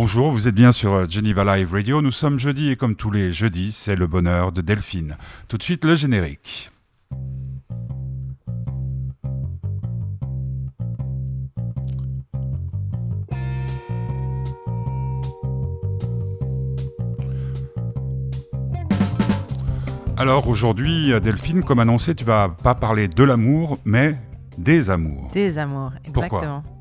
Bonjour, 0.00 0.30
vous 0.30 0.46
êtes 0.46 0.54
bien 0.54 0.70
sur 0.70 1.10
Geneva 1.10 1.56
Live 1.56 1.72
Radio. 1.72 2.00
Nous 2.00 2.12
sommes 2.12 2.38
jeudi 2.38 2.70
et 2.70 2.76
comme 2.76 2.94
tous 2.94 3.10
les 3.10 3.32
jeudis, 3.32 3.72
c'est 3.72 3.96
le 3.96 4.06
bonheur 4.06 4.52
de 4.52 4.60
Delphine. 4.60 5.16
Tout 5.48 5.58
de 5.58 5.62
suite, 5.64 5.84
le 5.84 5.96
générique. 5.96 6.70
Alors 20.16 20.48
aujourd'hui, 20.48 21.10
Delphine, 21.20 21.64
comme 21.64 21.80
annoncé, 21.80 22.14
tu 22.14 22.22
vas 22.22 22.50
pas 22.62 22.76
parler 22.76 23.08
de 23.08 23.24
l'amour, 23.24 23.80
mais 23.84 24.14
des 24.58 24.90
amours. 24.90 25.28
Des 25.32 25.58
amours, 25.58 25.90
Pourquoi? 26.12 26.38
exactement. 26.38 26.77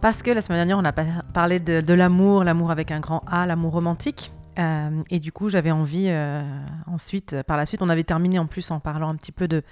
Parce 0.00 0.22
que 0.22 0.30
la 0.30 0.40
semaine 0.40 0.58
dernière, 0.58 0.78
on 0.78 0.84
a 0.84 0.92
pas- 0.92 1.04
parlé 1.34 1.60
de, 1.60 1.80
de 1.82 1.94
l'amour, 1.94 2.42
l'amour 2.44 2.70
avec 2.70 2.90
un 2.90 3.00
grand 3.00 3.22
A, 3.26 3.46
l'amour 3.46 3.72
romantique. 3.72 4.32
Euh, 4.58 4.90
et 5.10 5.20
du 5.20 5.30
coup, 5.30 5.48
j'avais 5.50 5.70
envie, 5.70 6.06
euh, 6.08 6.42
ensuite, 6.86 7.36
par 7.46 7.56
la 7.56 7.66
suite, 7.66 7.82
on 7.82 7.88
avait 7.88 8.02
terminé 8.04 8.38
en 8.38 8.46
plus 8.46 8.70
en 8.70 8.80
parlant 8.80 9.08
un 9.10 9.16
petit 9.16 9.32
peu 9.32 9.46
de 9.46 9.62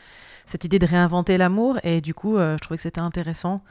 cette 0.45 0.65
idée 0.65 0.79
de 0.79 0.87
réinventer 0.87 1.39
l'amour. 1.39 1.79
Et 1.83 2.01
du 2.03 2.13
coup, 2.15 2.37
euh, 2.37 2.57
je 2.57 2.59
trouvais 2.63 2.77
que 2.77 2.83
c'était 2.83 3.01
intéressant 3.01 3.63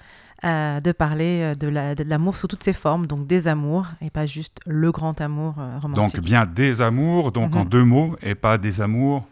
de 0.43 0.91
parler 0.91 1.53
de 1.59 1.67
la- 1.67 1.95
de 1.95 2.03
l'amour 2.03 2.35
sous 2.37 2.45
toutes 2.47 2.61
ses 2.61 2.73
formes, 2.73 3.07
donc 3.07 3.25
des 3.25 3.47
amours, 3.47 3.87
et 4.01 4.11
pas 4.11 4.27
juste 4.27 4.59
le 4.67 4.91
grand 4.91 5.19
amour 5.19 5.55
romantique. 5.81 6.15
Donc 6.17 6.23
bien 6.23 6.45
des 6.45 6.83
amours, 6.83 7.31
donc 7.31 7.55
en 7.55 7.61
Mhm. 7.63 7.69
deux 7.69 7.83
mots, 7.83 8.15
et 8.21 8.35
pas 8.35 8.59
des 8.59 8.79
amours. 8.81 9.23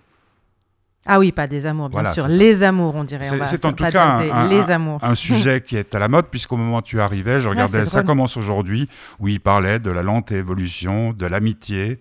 Ah 1.05 1.19
oui, 1.19 1.31
pas 1.31 1.45
des 1.47 1.65
amours, 1.67 1.89
bien 1.89 1.97
Voilà, 2.01 2.11
sûr. 2.13 2.27
Les 2.27 2.63
amours, 2.63 2.95
on 2.95 3.03
dirait. 3.03 3.23
C'est 3.23 3.63
en 3.65 3.73
tout 3.73 3.83
cas 3.83 4.17
un, 4.17 4.47
les 4.47 4.71
amours. 4.71 4.99
un 5.03 5.13
sujet 5.15 5.61
qui 5.61 5.77
est 5.77 5.93
à 5.93 5.99
la 5.99 6.07
mode, 6.07 6.27
puisqu'au 6.31 6.57
moment 6.57 6.77
où 6.77 6.81
tu 6.81 6.99
arrivais, 6.99 7.39
je 7.39 7.47
regardais, 7.49 7.85
ça 7.85 8.01
drôle. 8.01 8.07
commence 8.07 8.37
aujourd'hui, 8.37 8.89
où 9.19 9.27
il 9.27 9.39
parlait 9.39 9.79
de 9.79 9.91
la 9.91 10.01
lente 10.03 10.31
évolution 10.31 11.13
de 11.13 11.25
l'amitié 11.27 11.99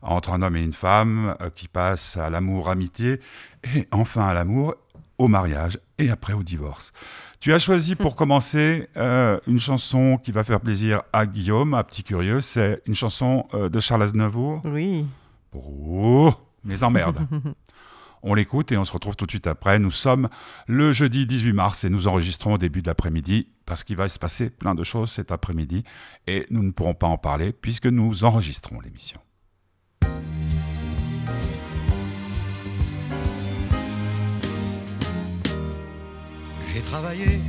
entre 0.00 0.32
un 0.32 0.42
homme 0.42 0.56
et 0.56 0.62
une 0.62 0.72
femme, 0.72 1.34
euh, 1.42 1.50
qui 1.54 1.66
passe 1.68 2.16
à 2.16 2.30
l'amour-amitié, 2.30 3.20
et 3.74 3.86
enfin 3.90 4.28
à 4.28 4.32
l'amour, 4.32 4.76
au 5.18 5.26
mariage, 5.26 5.78
et 5.98 6.08
après 6.10 6.32
au 6.32 6.44
divorce. 6.44 6.92
Tu 7.40 7.52
as 7.52 7.58
choisi 7.58 7.96
pour 7.96 8.14
commencer 8.22 8.88
euh, 8.96 9.38
une 9.48 9.58
chanson 9.58 10.16
qui 10.22 10.30
va 10.30 10.44
faire 10.44 10.60
plaisir 10.60 11.02
à 11.12 11.26
Guillaume, 11.26 11.74
à 11.74 11.82
Petit 11.82 12.04
Curieux, 12.04 12.40
c'est 12.40 12.80
une 12.86 12.94
chanson 12.94 13.46
euh, 13.54 13.68
de 13.68 13.80
Charles 13.80 14.04
Aznavour. 14.04 14.62
Oui. 14.64 15.04
Oh, 15.52 16.32
mes 16.64 16.82
emmerdes. 16.84 17.18
On 18.22 18.34
l'écoute 18.34 18.72
et 18.72 18.76
on 18.76 18.84
se 18.84 18.92
retrouve 18.92 19.16
tout 19.16 19.26
de 19.26 19.30
suite 19.30 19.46
après. 19.46 19.78
Nous 19.78 19.90
sommes 19.90 20.28
le 20.66 20.92
jeudi 20.92 21.26
18 21.26 21.52
mars 21.52 21.84
et 21.84 21.90
nous 21.90 22.06
enregistrons 22.06 22.54
au 22.54 22.58
début 22.58 22.82
de 22.82 22.88
l'après-midi 22.88 23.48
parce 23.66 23.84
qu'il 23.84 23.96
va 23.96 24.08
se 24.08 24.18
passer 24.18 24.50
plein 24.50 24.74
de 24.74 24.82
choses 24.82 25.10
cet 25.10 25.30
après-midi 25.30 25.84
et 26.26 26.46
nous 26.50 26.62
ne 26.62 26.70
pourrons 26.70 26.94
pas 26.94 27.06
en 27.06 27.18
parler 27.18 27.52
puisque 27.52 27.86
nous 27.86 28.24
enregistrons 28.24 28.80
l'émission. 28.80 29.20
J'ai 36.72 36.80
travaillé 36.82 37.40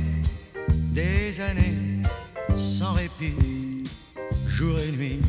des 0.92 1.40
années 1.40 2.02
sans 2.56 2.92
répit, 2.92 3.84
jour 4.46 4.78
et 4.78 4.92
nuit, 4.92 5.20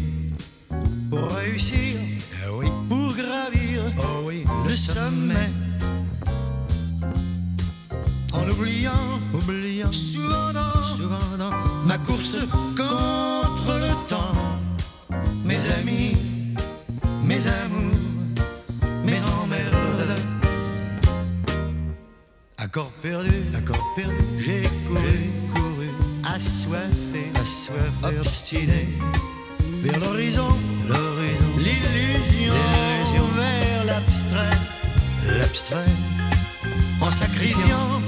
pour 1.09 1.29
réussir, 1.31 1.97
oui, 2.53 2.67
pour 2.89 3.00
oh 3.97 4.23
oui, 4.25 4.45
le 4.65 4.71
sommet. 4.71 5.49
En 8.33 8.47
oubliant, 8.49 9.19
oubliant, 9.33 9.91
souvent 9.91 10.53
dans, 10.53 10.83
souvent 10.83 11.37
dans 11.37 11.51
ma 11.85 11.97
course 11.97 12.37
contre 12.77 13.79
le 13.79 14.09
temps, 14.09 15.17
mes 15.45 15.59
amis, 15.79 16.15
mes 17.23 17.41
amours, 17.47 17.95
mes 19.03 19.19
emmerdes. 19.41 20.15
Accord 22.57 22.91
perdu, 23.01 23.43
accord 23.57 23.93
perdu, 23.95 24.15
j'ai 24.39 24.63
couru, 24.87 25.29
couru, 25.53 25.89
assoiffé, 26.23 27.31
assoiffé, 27.35 28.19
obstiné, 28.19 28.87
vers 29.83 29.99
l'horizon, 29.99 30.47
l'horizon, 30.87 32.10
l'abstrait, 33.91 34.57
l'abstrait, 35.39 35.93
en 37.01 37.09
sacrifiant 37.09 38.01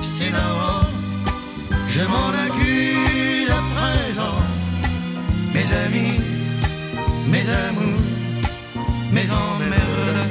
ses 0.00 0.30
narrants, 0.30 0.90
je 1.88 2.02
m'en 2.12 2.30
accuse 2.46 3.50
à 3.50 3.62
présent, 3.74 4.38
mes 5.54 5.68
amis, 5.84 6.20
mes 7.32 7.46
amours, 7.66 8.06
mes 9.16 9.28
emmerdes. 9.30 10.26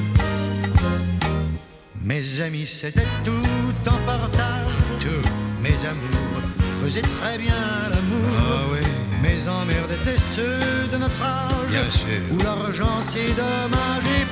Mes 2.01 2.41
amis, 2.41 2.67
c'était 2.67 3.11
tout 3.23 3.89
en 3.89 3.99
partage. 4.05 4.85
Tout. 4.99 5.27
Mes 5.61 5.79
amours 5.91 6.43
faisaient 6.79 7.09
très 7.17 7.37
bien 7.37 7.63
l'amour. 7.91 8.77
Mes 9.23 9.47
emmerdes 9.47 9.91
étaient 9.91 10.21
ceux 10.35 10.87
de 10.91 10.97
notre 10.97 11.21
âge. 11.21 11.69
Bien 11.69 11.89
sûr. 11.89 12.21
Où 12.31 12.37
l'argent, 12.43 13.01
c'est 13.01 13.33
dommage 13.35 14.24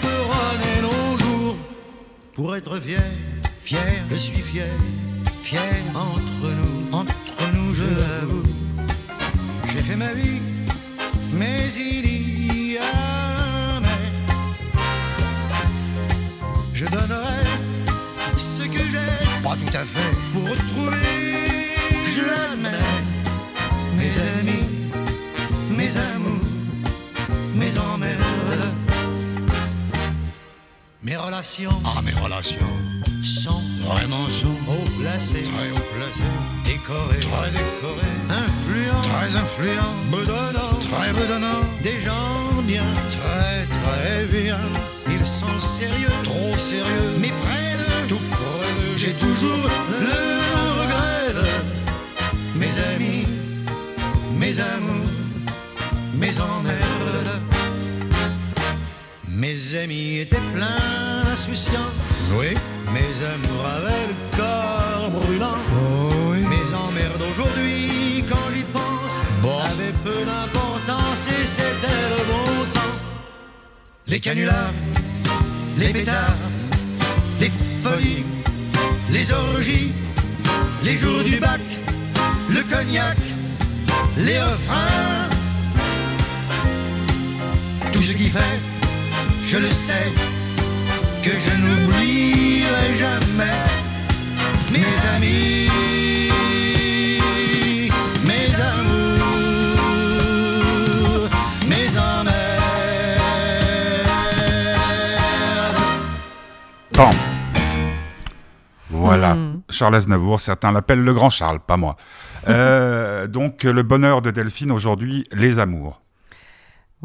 runner 0.44 0.82
nos. 0.82 1.56
Pour 2.34 2.56
être 2.56 2.80
fier, 2.80 3.04
fier, 3.60 4.06
je 4.10 4.16
suis 4.16 4.42
fier. 4.42 4.72
Fier 5.42 5.84
entre 5.94 6.46
nous, 6.60 6.98
entre 6.98 7.54
nous, 7.54 7.74
je 7.76 7.84
l'avoue. 7.84 8.44
J'ai 9.72 9.82
fait 9.82 9.96
ma 9.96 10.14
vie, 10.14 10.42
mais 11.32 11.68
il 11.76 12.72
y 12.74 12.78
a 12.78 13.80
mais. 13.82 14.04
Je 16.74 16.86
donnerai 16.86 17.44
ce 18.38 18.64
que 18.64 18.84
j'ai. 18.92 19.42
Pas 19.44 19.56
tout 19.56 19.78
à 19.78 19.84
fait. 19.94 20.14
Pour 20.34 20.44
retrouver, 20.50 21.13
Mes 31.14 31.18
relations. 31.18 31.70
Ah, 31.86 32.02
mes 32.02 32.12
relations, 32.12 32.74
sont 33.22 33.62
vraiment 33.86 34.28
sont 34.30 34.58
haut 34.68 34.90
placées, 35.00 35.44
très 35.44 35.70
haut 35.70 35.88
placées, 35.96 36.34
décorées, 36.64 37.20
très 37.20 37.52
décorées, 37.52 38.16
influents, 38.32 39.02
très 39.02 39.36
influents, 39.36 39.94
bedonnants, 40.10 40.80
très 40.90 41.14
bedonnants, 41.14 41.68
des 41.84 42.00
gens 42.00 42.64
bien, 42.64 42.86
très 43.12 43.68
très 43.84 44.26
bien. 44.26 44.58
Ils 45.08 45.24
sont 45.24 45.60
sérieux, 45.78 46.10
trop 46.24 46.58
sérieux, 46.58 47.12
mais 47.20 47.32
près 47.44 47.78
de 47.78 48.10
tout 48.10 48.22
près 48.32 48.74
de 48.82 48.98
J'ai 48.98 49.14
toujours 49.14 49.70
le 49.92 50.82
regret 50.82 51.34
de 51.40 52.60
mes 52.60 52.74
amis, 52.92 53.28
mes 54.40 54.60
amours, 54.60 55.12
mes 56.16 56.40
emmerdes. 56.40 56.93
Mes 59.36 59.76
amis 59.76 60.20
étaient 60.20 60.38
pleins 60.54 61.24
d'insouciance, 61.26 61.78
Oui, 62.38 62.48
mes 62.94 63.26
amours 63.26 63.66
avaient 63.66 64.08
le 64.08 64.38
corps 64.38 65.10
brûlant. 65.22 65.58
oh 65.76 66.12
oui, 66.32 66.40
Mes 66.42 66.74
emmerdes 66.74 67.24
aujourd'hui, 67.32 68.24
quand 68.30 68.52
j'y 68.56 68.64
pense, 68.64 69.22
Bon. 69.42 69.58
avaient 69.72 69.94
peu 70.04 70.24
d'importance 70.26 71.28
et 71.30 71.48
c'était 71.48 72.10
le 72.16 72.24
bon 72.32 72.66
temps. 72.74 72.96
Les 74.08 74.20
canulars, 74.20 74.74
les 75.78 75.92
pétards, 75.94 76.38
les 77.40 77.50
folies, 77.50 78.24
les 79.10 79.32
orgies, 79.32 79.94
les 80.84 80.96
jours 80.96 81.24
du 81.24 81.40
bac, 81.40 81.62
le 82.50 82.62
cognac, 82.64 83.18
les 84.18 84.40
refrains. 84.40 85.30
Tout 87.92 88.02
ce 88.02 88.14
qui 88.14 88.30
fait, 88.30 88.60
je 89.44 89.58
le 89.58 89.68
sais, 89.68 90.12
que 91.24 91.32
je 91.38 91.52
n'oublierai 91.62 92.96
jamais 92.98 93.64
mes 94.72 94.94
amis, 95.16 95.70
mes 98.26 98.50
amours, 98.74 99.20
mes 101.68 101.90
emmerdes. 101.98 102.30
Pan. 106.94 107.10
Voilà, 108.90 109.34
Mhm. 109.36 109.62
Charles 109.70 109.96
Aznavour, 109.96 110.40
certains 110.40 110.72
l'appellent 110.72 111.04
le 111.04 111.14
grand 111.14 111.30
Charles, 111.30 111.60
pas 111.60 111.78
moi. 111.78 111.96
Euh, 112.48 113.28
donc 113.38 113.64
le 113.64 113.84
bonheur 113.84 114.22
de 114.22 114.32
Delphine 114.32 114.72
aujourd'hui, 114.72 115.24
les 115.34 115.60
amours. 115.60 116.03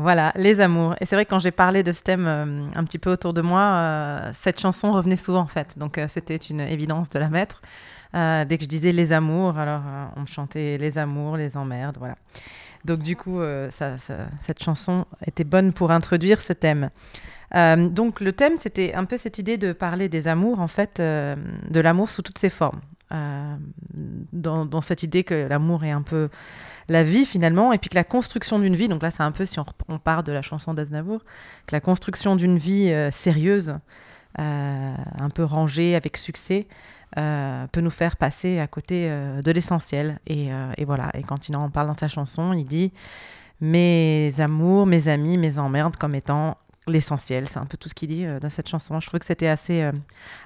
Voilà, 0.00 0.32
les 0.36 0.60
amours. 0.60 0.94
Et 1.00 1.06
c'est 1.06 1.16
vrai 1.16 1.24
que 1.24 1.30
quand 1.30 1.40
j'ai 1.40 1.50
parlé 1.50 1.82
de 1.82 1.90
ce 1.90 2.02
thème 2.02 2.24
euh, 2.28 2.68
un 2.76 2.84
petit 2.84 2.98
peu 3.00 3.10
autour 3.10 3.32
de 3.34 3.42
moi, 3.42 3.60
euh, 3.62 4.30
cette 4.32 4.60
chanson 4.60 4.92
revenait 4.92 5.16
souvent 5.16 5.40
en 5.40 5.48
fait. 5.48 5.76
Donc 5.76 5.98
euh, 5.98 6.06
c'était 6.06 6.36
une 6.36 6.60
évidence 6.60 7.10
de 7.10 7.18
la 7.18 7.28
mettre. 7.28 7.60
Dès 8.14 8.56
que 8.56 8.62
je 8.64 8.68
disais 8.68 8.92
les 8.92 9.12
amours, 9.12 9.58
alors 9.58 9.82
on 10.16 10.20
me 10.20 10.26
chantait 10.26 10.78
les 10.78 10.96
amours, 10.96 11.36
les 11.36 11.58
emmerdes, 11.58 11.96
voilà. 11.98 12.14
Donc 12.86 13.00
du 13.00 13.16
coup, 13.16 13.38
ça- 13.68 13.98
cette 14.40 14.62
chanson 14.62 15.04
était 15.26 15.44
bonne 15.44 15.74
pour 15.74 15.90
introduire 15.90 16.40
ce 16.40 16.54
thème. 16.54 16.88
Donc 17.54 18.20
le 18.22 18.32
thème, 18.32 18.54
c'était 18.56 18.94
un 18.94 19.04
peu 19.04 19.18
cette 19.18 19.38
idée 19.38 19.58
de 19.58 19.74
parler 19.74 20.08
des 20.08 20.26
amours, 20.26 20.58
en 20.60 20.68
fait, 20.68 21.02
de 21.02 21.80
l'amour 21.80 22.08
sous 22.08 22.22
toutes 22.22 22.38
ses 22.38 22.48
formes. 22.48 22.80
Dans 24.32 24.80
cette 24.80 25.02
idée 25.02 25.22
que 25.22 25.46
l'amour 25.46 25.84
est 25.84 25.90
un 25.90 26.02
peu 26.02 26.30
la 26.88 27.02
vie 27.02 27.26
finalement, 27.26 27.72
et 27.72 27.78
puis 27.78 27.90
que 27.90 27.94
la 27.94 28.04
construction 28.04 28.58
d'une 28.58 28.74
vie, 28.74 28.88
donc 28.88 29.02
là 29.02 29.10
c'est 29.10 29.22
un 29.22 29.32
peu 29.32 29.44
si 29.44 29.58
on, 29.60 29.98
part 29.98 30.22
de 30.22 30.32
la 30.32 30.42
chanson 30.42 30.74
d'Aznavour, 30.74 31.20
que 31.66 31.74
la 31.74 31.80
construction 31.80 32.34
d'une 32.34 32.56
vie 32.56 32.90
euh, 32.90 33.10
sérieuse, 33.10 33.74
euh, 34.38 34.94
un 35.18 35.30
peu 35.30 35.44
rangée, 35.44 35.94
avec 35.94 36.16
succès, 36.16 36.66
euh, 37.18 37.66
peut 37.68 37.80
nous 37.80 37.90
faire 37.90 38.16
passer 38.16 38.58
à 38.58 38.66
côté 38.66 39.08
de 39.08 39.50
l'essentiel. 39.50 40.20
Et, 40.26 40.48
et 40.76 40.84
voilà, 40.84 41.10
et 41.14 41.22
quand 41.22 41.48
il 41.48 41.56
en 41.56 41.70
parle 41.70 41.88
dans 41.88 41.98
sa 41.98 42.08
chanson, 42.08 42.52
il 42.52 42.64
dit 42.64 42.92
mes 43.60 44.32
amours, 44.38 44.86
mes 44.86 45.08
amis, 45.08 45.38
mes 45.38 45.58
emmerdes 45.58 45.96
comme 45.96 46.14
étant 46.14 46.58
l'essentiel. 46.86 47.48
C'est 47.48 47.58
un 47.58 47.64
peu 47.64 47.76
tout 47.78 47.88
ce 47.88 47.94
qu'il 47.94 48.08
dit 48.08 48.26
dans 48.40 48.50
cette 48.50 48.68
chanson. 48.68 49.00
Je 49.00 49.06
trouve 49.06 49.20
que 49.20 49.26
c'était 49.26 49.48
assez, 49.48 49.90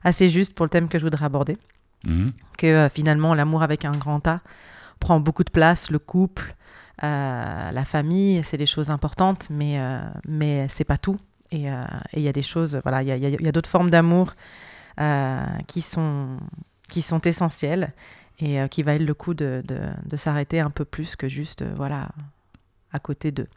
assez 0.04 0.28
juste 0.28 0.54
pour 0.54 0.64
le 0.64 0.70
thème 0.70 0.88
que 0.88 0.98
je 0.98 1.04
voudrais 1.04 1.24
aborder. 1.24 1.58
Mhm. 2.04 2.26
Que 2.56 2.88
finalement, 2.94 3.34
l'amour 3.34 3.64
avec 3.64 3.84
un 3.84 3.92
grand 3.92 4.26
A 4.28 4.40
prend 5.02 5.18
beaucoup 5.20 5.44
de 5.44 5.50
place, 5.50 5.90
le 5.90 5.98
couple, 5.98 6.54
euh, 7.02 7.70
la 7.72 7.84
famille, 7.84 8.42
c'est 8.44 8.56
des 8.56 8.66
choses 8.66 8.90
importantes, 8.90 9.48
mais, 9.50 9.78
euh, 9.78 10.00
mais 10.26 10.66
c'est 10.68 10.84
pas 10.84 10.96
tout. 10.96 11.18
Et 11.50 11.68
euh, 11.68 11.82
et 12.12 12.20
il 12.20 12.22
y 12.22 12.28
a 12.28 12.32
des 12.32 12.42
choses, 12.52 12.80
voilà, 12.84 13.02
il 13.02 13.08
y 13.08 13.12
a, 13.12 13.16
y 13.16 13.48
a- 13.48 13.52
d'autres 13.52 13.68
formes 13.68 13.90
d'amour 13.90 14.34
qui, 15.66 15.82
sont, 15.82 16.36
qui 16.88 17.02
sont 17.02 17.20
essentielles 17.22 17.92
et 18.38 18.68
qui 18.70 18.82
valent 18.82 19.04
le 19.04 19.14
coup 19.14 19.34
de, 19.34 19.62
de, 19.64 20.16
s'arrêter 20.16 20.60
un 20.60 20.70
peu 20.70 20.84
plus 20.84 21.16
que 21.16 21.28
juste, 21.28 21.64
voilà, 21.76 22.08
à 22.92 22.98
côté 22.98 23.32
d'eux. 23.32 23.48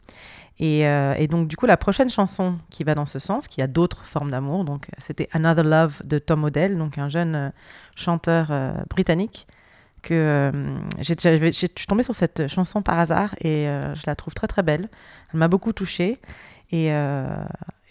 Et, 0.58 0.80
et 0.80 1.28
donc, 1.28 1.46
du 1.46 1.56
coup, 1.56 1.66
la 1.66 1.76
prochaine 1.76 2.10
chanson 2.10 2.58
qui 2.70 2.84
va 2.84 2.94
dans 2.94 3.06
ce 3.06 3.18
sens, 3.18 3.46
qui 3.48 3.62
a 3.62 3.66
d'autres 3.66 4.04
formes 4.04 4.30
d'amour, 4.30 4.64
donc 4.64 4.88
c'était 4.98 5.28
Another 5.32 5.64
Love 5.64 6.02
de 6.04 6.18
Tom 6.18 6.44
Odell, 6.44 6.76
donc 6.76 6.98
un 6.98 7.08
jeune 7.08 7.52
chanteur 7.94 8.50
britannique. 8.90 9.46
Que 10.06 10.14
euh, 10.14 10.52
j'ai- 11.00 11.16
j'ai- 11.18 11.50
je 11.50 11.56
suis 11.56 11.68
tombée 11.88 12.04
sur 12.04 12.14
cette 12.14 12.46
chanson 12.46 12.80
par 12.80 12.96
hasard 13.00 13.34
et 13.40 13.66
euh, 13.68 13.92
je 13.96 14.02
la 14.06 14.14
trouve 14.14 14.34
très 14.34 14.46
très 14.46 14.62
belle. 14.62 14.88
Elle 15.32 15.40
m'a 15.40 15.48
beaucoup 15.48 15.72
touchée 15.72 16.20
et, 16.70 16.92
euh, 16.92 17.26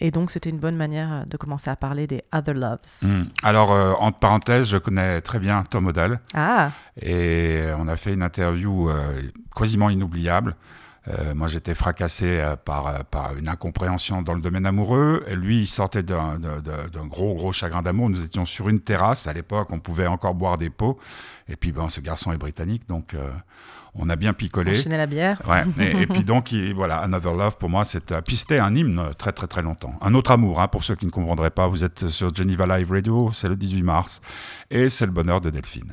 et 0.00 0.10
donc 0.10 0.30
c'était 0.30 0.48
une 0.48 0.58
bonne 0.58 0.76
manière 0.76 1.24
de 1.26 1.36
commencer 1.36 1.68
à 1.68 1.76
parler 1.76 2.06
des 2.06 2.22
Other 2.34 2.54
Loves. 2.54 2.78
Mhm. 3.02 3.28
Alors, 3.42 3.70
euh, 3.72 3.92
entre 3.98 4.18
parenthèses, 4.18 4.68
je 4.70 4.78
connais 4.78 5.20
très 5.20 5.38
bien 5.38 5.62
Tom 5.68 5.86
Odell. 5.88 6.18
Ah, 6.32 6.70
Et 7.02 7.66
on 7.78 7.86
a 7.86 7.96
fait 7.96 8.14
une 8.14 8.22
interview 8.22 8.88
euh, 8.88 9.20
quasiment 9.54 9.90
inoubliable. 9.90 10.56
Euh, 11.08 11.34
moi, 11.34 11.46
j'étais 11.46 11.74
fracassé 11.74 12.26
euh, 12.40 12.56
par, 12.56 12.86
euh, 12.88 12.98
par 13.10 13.36
une 13.36 13.48
incompréhension 13.48 14.22
dans 14.22 14.34
le 14.34 14.40
domaine 14.40 14.66
amoureux. 14.66 15.24
Lui, 15.34 15.60
il 15.60 15.66
sortait 15.66 16.02
d'un 16.02 16.38
gros, 17.06 17.34
gros 17.34 17.52
chagrin 17.52 17.82
d'amour. 17.82 18.10
Nous 18.10 18.24
étions 18.24 18.44
sur 18.44 18.68
une 18.68 18.80
terrasse. 18.80 19.26
À 19.28 19.32
l'époque, 19.32 19.68
on 19.72 19.78
pouvait 19.78 20.08
encore 20.08 20.34
boire 20.34 20.58
des 20.58 20.70
pots. 20.70 20.98
Et 21.48 21.54
puis, 21.56 21.70
bon, 21.70 21.88
ce 21.88 22.00
garçon 22.00 22.32
est 22.32 22.38
britannique, 22.38 22.88
donc 22.88 23.14
euh, 23.14 23.30
on 23.94 24.10
a 24.10 24.16
bien 24.16 24.32
picolé. 24.32 24.72
enchaîner 24.72 24.96
la 24.96 25.06
bière. 25.06 25.40
Ouais. 25.48 25.62
Et, 25.78 26.02
et 26.02 26.06
puis 26.08 26.24
donc, 26.24 26.50
il- 26.50 26.74
voilà, 26.74 26.96
Another 26.98 27.34
Love, 27.34 27.56
pour 27.56 27.68
moi, 27.70 27.84
c'est... 27.84 28.10
euh, 28.10 28.20
c'était 28.28 28.58
un 28.58 28.74
hymne 28.74 29.10
très, 29.16 29.30
très, 29.30 29.46
très 29.46 29.62
longtemps. 29.62 29.94
Un 30.00 30.12
autre 30.14 30.32
amour, 30.32 30.60
hein, 30.60 30.66
pour 30.66 30.82
ceux 30.82 30.96
qui 30.96 31.06
ne 31.06 31.12
comprendraient 31.12 31.50
pas. 31.50 31.68
Vous 31.68 31.84
êtes 31.84 32.08
sur 32.08 32.34
Geneva 32.34 32.66
Live 32.78 32.90
Radio, 32.90 33.30
c'est 33.32 33.48
le 33.48 33.54
18 33.54 33.82
mars. 33.82 34.20
Et 34.72 34.88
c'est 34.88 35.06
le 35.06 35.12
bonheur 35.12 35.40
de 35.40 35.50
Delphine. 35.50 35.92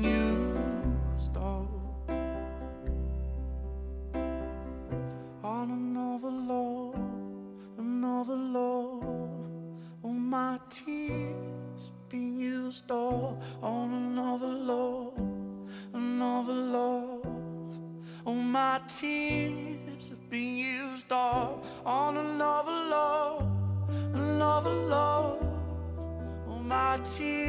been 0.00 0.38
used 1.16 1.36
up 1.36 1.68
on 5.42 5.70
another 5.70 6.30
love, 6.30 6.94
another 7.78 8.36
love. 8.36 9.04
All 10.02 10.12
my 10.12 10.58
tears 10.68 11.92
been 12.08 12.38
used 12.38 12.90
up 12.90 13.42
on 13.62 13.92
another 13.92 14.46
love, 14.46 15.18
another 15.92 16.52
love. 16.52 17.26
All 18.24 18.34
my 18.34 18.80
tears 18.88 20.10
have 20.10 20.30
been 20.30 20.56
used 20.56 21.12
up 21.12 21.64
on 21.84 22.16
another 22.16 22.72
love, 22.72 23.42
another 24.14 24.70
love. 24.70 25.42
All 26.48 26.58
my 26.58 26.98
tears 27.04 27.39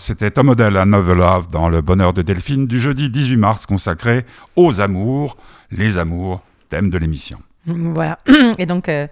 c'était 0.00 0.30
Tom 0.30 0.48
Odell, 0.48 0.76
Another 0.76 1.14
Love 1.14 1.48
dans 1.48 1.68
Le 1.68 1.82
Bonheur 1.82 2.12
de 2.12 2.22
Delphine 2.22 2.66
du 2.66 2.80
jeudi 2.80 3.10
18 3.10 3.36
mars 3.36 3.66
consacré 3.66 4.24
aux 4.56 4.80
amours, 4.80 5.36
les 5.70 5.98
amours, 5.98 6.42
thème 6.68 6.90
de 6.90 6.98
l'émission. 6.98 7.38
Voilà. 7.66 8.18
Et 8.58 8.66
donc, 8.66 8.88
euh, 8.88 9.06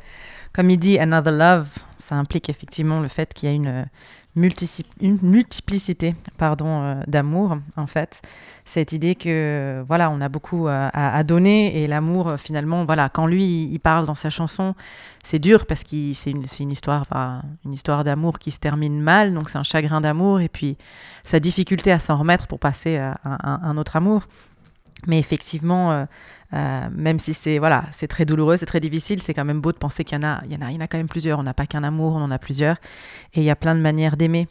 comme 0.54 0.70
il 0.70 0.78
dit 0.78 0.98
Another 0.98 1.32
Love, 1.32 1.68
ça 1.98 2.14
implique 2.14 2.48
effectivement 2.48 3.00
le 3.00 3.08
fait 3.08 3.34
qu'il 3.34 3.48
y 3.48 3.52
a 3.52 3.54
une, 3.54 3.86
une 5.00 5.18
multiplicité 5.22 6.14
pardon, 6.36 6.82
euh, 6.82 7.02
d'amour, 7.06 7.58
en 7.76 7.86
fait. 7.86 8.22
Cette 8.64 8.92
idée 8.92 9.14
que, 9.14 9.84
voilà, 9.86 10.10
on 10.10 10.20
a 10.20 10.28
beaucoup 10.28 10.66
à, 10.68 11.24
donner 11.24 11.82
et 11.82 11.86
l'amour, 11.86 12.28
euh, 12.28 12.36
finalement, 12.36 12.84
voilà, 12.84 13.08
quand 13.08 13.26
lui, 13.26 13.64
il 13.64 13.78
parle 13.78 14.06
dans 14.06 14.14
sa 14.14 14.30
chanson, 14.30 14.74
c'est 15.24 15.38
dur 15.38 15.66
parce 15.66 15.84
que 15.84 16.12
c'est 16.12 16.30
une, 16.30 16.44
une 16.60 16.72
histoire, 16.72 17.04
une 17.64 17.72
histoire 17.72 18.04
d'amour 18.04 18.38
qui 18.38 18.50
se 18.50 18.60
termine 18.60 19.00
mal, 19.00 19.34
donc 19.34 19.48
c'est 19.50 19.58
un 19.58 19.62
chagrin 19.62 20.00
d'amour 20.00 20.40
et 20.40 20.48
puis 20.48 20.76
sa 21.22 21.40
difficulté 21.40 21.92
à 21.92 21.98
s'en 21.98 22.16
remettre 22.16 22.46
pour 22.46 22.58
passer 22.58 22.96
à 22.98 23.16
un 23.24 23.76
autre 23.76 23.96
amour. 23.96 24.22
Mais 25.06 25.18
effectivement, 25.18 25.92
euh, 25.92 26.04
euh, 26.54 26.88
même 26.92 27.18
si 27.18 27.34
c'est 27.34 27.58
voilà, 27.58 27.84
c'est 27.92 28.08
très 28.08 28.24
douloureux, 28.24 28.56
c'est 28.56 28.66
très 28.66 28.80
difficile, 28.80 29.22
c'est 29.22 29.34
quand 29.34 29.44
même 29.44 29.60
beau 29.60 29.72
de 29.72 29.78
penser 29.78 30.04
qu'il 30.04 30.16
y 30.16 30.24
en 30.24 30.26
a, 30.26 30.40
il 30.44 30.52
y 30.52 30.56
en 30.56 30.80
a, 30.80 30.86
quand 30.88 30.98
même 30.98 31.08
plusieurs. 31.08 31.38
On 31.38 31.42
n'a 31.42 31.54
pas 31.54 31.66
qu'un 31.66 31.84
amour, 31.84 32.14
on 32.14 32.22
en 32.22 32.30
a 32.30 32.38
plusieurs, 32.38 32.76
et 33.34 33.40
il 33.40 33.44
y 33.44 33.50
a 33.50 33.56
plein 33.56 33.74
de 33.74 33.80
manières 33.80 34.16
d'aimer. 34.16 34.48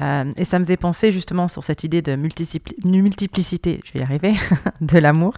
Euh, 0.00 0.32
et 0.36 0.44
ça 0.44 0.60
me 0.60 0.64
faisait 0.64 0.76
penser 0.76 1.10
justement 1.10 1.48
sur 1.48 1.64
cette 1.64 1.82
idée 1.82 2.02
de 2.02 2.14
multiplicité, 2.14 3.80
je 3.84 3.92
vais 3.92 4.00
y 4.00 4.02
arriver, 4.02 4.34
de 4.80 4.98
l'amour. 4.98 5.34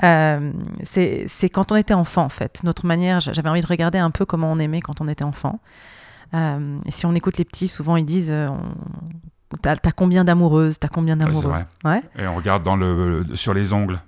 C'est 0.00 1.50
quand 1.50 1.72
on 1.72 1.76
était 1.76 1.94
enfant 1.94 2.22
en 2.22 2.30
fait. 2.30 2.60
Notre 2.64 2.86
manière, 2.86 3.20
j'avais 3.20 3.48
envie 3.48 3.60
de 3.60 3.66
regarder 3.66 3.98
un 3.98 4.10
peu 4.10 4.24
comment 4.24 4.50
on 4.50 4.58
aimait 4.58 4.80
quand 4.80 5.00
on 5.00 5.08
était 5.08 5.24
enfant. 5.24 5.60
Si 6.88 7.04
on 7.04 7.14
écoute 7.14 7.36
les 7.36 7.44
petits, 7.44 7.68
souvent 7.68 7.96
ils 7.96 8.06
disent 8.06 8.34
T'as 9.62 9.76
combien 9.92 10.24
d'amoureuses 10.24 10.78
T'as 10.78 10.88
combien 10.88 11.16
d'amoureux. 11.16 11.54
Ouais. 11.84 12.02
Et 12.18 12.26
on 12.26 12.36
regarde 12.36 12.62
dans 12.62 12.76
le, 12.76 13.24
sur 13.34 13.54
les 13.54 13.72
ongles. 13.72 13.98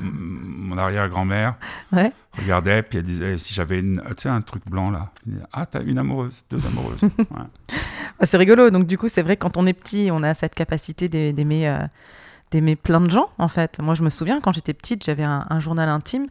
Mon 0.00 0.78
arrière-grand-mère 0.78 1.54
Ouais. 1.92 2.12
regardait, 2.38 2.82
puis 2.82 2.98
elle 2.98 3.04
disait 3.04 3.38
si 3.38 3.52
j'avais 3.54 3.80
une, 3.80 4.00
tu 4.16 4.22
sais, 4.22 4.28
un 4.28 4.40
truc 4.40 4.62
blanc 4.68 4.90
là. 4.90 5.10
Disait, 5.26 5.42
ah, 5.52 5.66
t'as 5.66 5.82
une 5.82 5.98
amoureuse, 5.98 6.44
deux 6.50 6.64
amoureuses. 6.66 7.00
Ah, 8.20 8.26
c'est 8.26 8.36
rigolo. 8.36 8.70
Donc, 8.70 8.86
du 8.86 8.98
coup, 8.98 9.08
c'est 9.08 9.22
vrai, 9.22 9.36
quand 9.36 9.56
on 9.56 9.66
est 9.66 9.72
petit, 9.72 10.10
on 10.12 10.22
a 10.22 10.32
cette 10.34 10.54
capacité 10.54 11.08
d'ai- 11.08 11.32
d'aimer 11.32 11.66
euh, 11.68 11.78
d'aimer 12.52 12.76
plein 12.76 13.00
de 13.00 13.10
gens, 13.10 13.30
en 13.38 13.48
fait. 13.48 13.80
Moi, 13.80 13.94
je 13.94 14.02
me 14.04 14.10
souviens, 14.10 14.40
quand 14.40 14.52
j'étais 14.52 14.74
petite, 14.74 15.04
j'avais 15.04 15.24
un, 15.24 15.44
un 15.50 15.58
journal 15.58 15.88
intime 15.88 16.26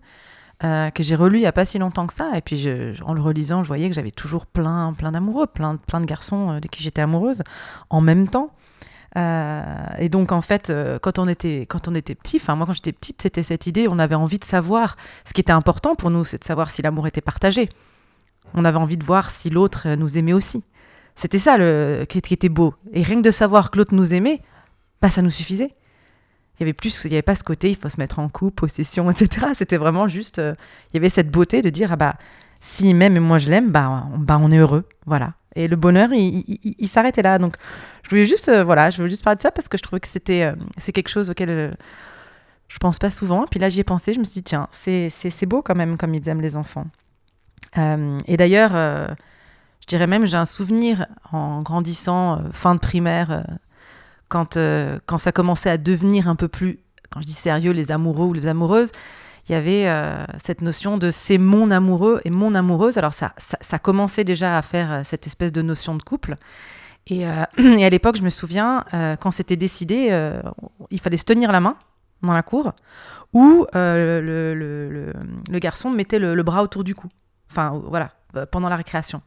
euh, 0.63 0.91
que 0.91 1.01
j'ai 1.01 1.15
relu 1.15 1.37
il 1.37 1.41
n'y 1.41 1.47
a 1.47 1.51
pas 1.51 1.65
si 1.65 1.79
longtemps 1.79 2.05
que 2.05 2.13
ça. 2.13 2.31
Et 2.35 2.41
puis, 2.41 2.67
en 3.03 3.13
le 3.13 3.21
relisant, 3.21 3.63
je 3.63 3.67
voyais 3.67 3.89
que 3.89 3.95
j'avais 3.95 4.11
toujours 4.11 4.45
plein, 4.45 4.93
plein 4.93 5.11
d'amoureux, 5.11 5.47
plein, 5.47 5.77
plein 5.77 6.01
de 6.01 6.05
garçons 6.05 6.51
euh, 6.51 6.59
de 6.59 6.67
qui 6.67 6.83
j'étais 6.83 7.01
amoureuse 7.01 7.41
en 7.89 8.01
même 8.01 8.27
temps. 8.27 8.51
Euh, 9.17 9.63
et 9.97 10.07
donc, 10.09 10.31
en 10.31 10.41
fait, 10.41 10.71
quand 11.01 11.19
on 11.19 11.27
était, 11.27 11.61
quand 11.61 11.87
on 11.87 11.95
était 11.95 12.15
petit, 12.15 12.37
enfin, 12.37 12.55
moi, 12.55 12.65
quand 12.65 12.73
j'étais 12.73 12.93
petite, 12.93 13.21
c'était 13.21 13.43
cette 13.43 13.67
idée, 13.67 13.87
on 13.87 13.99
avait 13.99 14.15
envie 14.15 14.39
de 14.39 14.45
savoir. 14.45 14.97
Ce 15.25 15.33
qui 15.33 15.41
était 15.41 15.51
important 15.51 15.95
pour 15.95 16.11
nous, 16.11 16.23
c'est 16.23 16.37
de 16.37 16.43
savoir 16.43 16.69
si 16.69 16.81
l'amour 16.81 17.07
était 17.07 17.21
partagé. 17.21 17.69
On 18.53 18.63
avait 18.63 18.77
envie 18.77 18.97
de 18.97 19.03
voir 19.03 19.31
si 19.31 19.49
l'autre 19.49 19.87
nous 19.95 20.17
aimait 20.17 20.33
aussi. 20.33 20.63
C'était 21.15 21.39
ça 21.39 21.57
le, 21.57 22.05
qui, 22.07 22.21
qui 22.21 22.33
était 22.33 22.49
beau. 22.49 22.73
Et 22.93 23.03
rien 23.03 23.17
que 23.17 23.21
de 23.21 23.31
savoir 23.31 23.71
que 23.71 23.77
l'autre 23.77 23.93
nous 23.93 24.13
aimait, 24.13 24.41
bah, 25.01 25.09
ça 25.09 25.21
nous 25.21 25.29
suffisait. 25.29 25.75
Il 26.61 26.65
y 26.65 26.65
avait 26.65 26.73
plus, 26.73 27.05
il 27.05 27.11
y 27.11 27.15
avait 27.15 27.23
pas 27.23 27.33
ce 27.33 27.43
côté, 27.43 27.71
il 27.71 27.75
faut 27.75 27.89
se 27.89 27.99
mettre 27.99 28.19
en 28.19 28.29
couple, 28.29 28.53
possession, 28.53 29.09
etc. 29.09 29.47
C'était 29.55 29.77
vraiment 29.77 30.07
juste, 30.07 30.37
euh, 30.37 30.53
il 30.91 30.97
y 30.97 30.99
avait 30.99 31.09
cette 31.09 31.31
beauté 31.31 31.63
de 31.63 31.71
dire, 31.71 31.91
ah 31.91 31.95
bah, 31.95 32.13
s'il 32.59 32.95
m'aime 32.95 33.17
et 33.17 33.19
moi 33.19 33.39
je 33.39 33.49
l'aime, 33.49 33.71
bah, 33.71 34.07
on, 34.13 34.19
bah, 34.19 34.37
on 34.39 34.51
est 34.51 34.59
heureux, 34.59 34.87
voilà. 35.07 35.33
Et 35.55 35.67
le 35.67 35.75
bonheur, 35.75 36.09
il, 36.13 36.87
s'arrêtait 36.87 37.23
là. 37.23 37.39
Donc, 37.39 37.55
je 38.03 38.11
voulais 38.11 38.27
juste, 38.27 38.47
euh, 38.47 38.63
voilà, 38.63 38.91
je 38.91 38.97
voulais 38.97 39.09
juste 39.09 39.23
parler 39.23 39.37
de 39.37 39.41
ça 39.41 39.49
parce 39.49 39.69
que 39.69 39.77
je 39.77 39.81
trouvais 39.81 39.99
que 39.99 40.07
c'était, 40.07 40.43
euh, 40.43 40.55
c'est 40.77 40.91
quelque 40.91 41.09
chose 41.09 41.31
auquel 41.31 41.75
je 42.67 42.77
pense 42.77 42.99
pas 42.99 43.09
souvent. 43.09 43.47
Puis 43.49 43.59
là, 43.59 43.67
j'y 43.67 43.79
ai 43.79 43.83
pensé, 43.83 44.13
je 44.13 44.19
me 44.19 44.23
suis 44.23 44.35
dit, 44.35 44.43
tiens, 44.43 44.67
c'est, 44.71 45.45
beau 45.47 45.63
quand 45.63 45.75
même 45.75 45.97
comme 45.97 46.13
ils 46.13 46.29
aiment 46.29 46.41
les 46.41 46.55
enfants. 46.55 46.85
Et 47.75 48.37
d'ailleurs, 48.37 48.73
je 48.73 49.87
dirais 49.87 50.05
même, 50.05 50.27
j'ai 50.27 50.37
un 50.37 50.45
souvenir 50.45 51.07
en 51.31 51.63
grandissant, 51.63 52.43
fin 52.51 52.75
de 52.75 52.79
primaire, 52.79 53.45
quand, 54.31 54.55
euh, 54.55 54.97
quand 55.05 55.17
ça 55.17 55.33
commençait 55.33 55.69
à 55.69 55.77
devenir 55.77 56.29
un 56.29 56.37
peu 56.37 56.47
plus, 56.47 56.79
quand 57.11 57.19
je 57.19 57.27
dis 57.27 57.33
sérieux, 57.33 57.71
les 57.71 57.91
amoureux 57.91 58.27
ou 58.27 58.33
les 58.33 58.47
amoureuses, 58.47 58.91
il 59.47 59.51
y 59.51 59.55
avait 59.55 59.89
euh, 59.89 60.23
cette 60.41 60.61
notion 60.61 60.97
de 60.97 61.11
c'est 61.11 61.37
mon 61.37 61.69
amoureux 61.69 62.21
et 62.23 62.29
mon 62.29 62.55
amoureuse. 62.55 62.97
Alors 62.97 63.13
ça, 63.13 63.33
ça, 63.37 63.57
ça 63.59 63.77
commençait 63.77 64.23
déjà 64.23 64.57
à 64.57 64.61
faire 64.61 64.91
euh, 64.91 65.01
cette 65.03 65.27
espèce 65.27 65.51
de 65.51 65.61
notion 65.61 65.95
de 65.95 66.01
couple. 66.01 66.37
Et, 67.07 67.25
à 67.27 67.47
l'époque, 67.89 68.15
je 68.15 68.23
me 68.23 68.29
souviens, 68.29 68.85
quand 69.19 69.31
c'était 69.31 69.55
décidé, 69.55 70.31
il 70.91 71.01
fallait 71.01 71.17
se 71.17 71.25
tenir 71.25 71.51
la 71.51 71.59
main 71.59 71.75
dans 72.21 72.33
la 72.33 72.43
cour, 72.43 72.73
ou 73.33 73.65
euh, 73.75 74.21
le, 74.21 75.13
le- 75.49 75.59
garçon 75.59 75.89
mettait 75.89 76.19
le, 76.19 76.43
bras 76.43 76.61
autour 76.61 76.83
du 76.83 76.93
cou. 76.93 77.07
Enfin, 77.49 77.81
voilà, 77.87 78.11
pendant 78.51 78.69
la 78.69 78.75
récréation. 78.75 79.23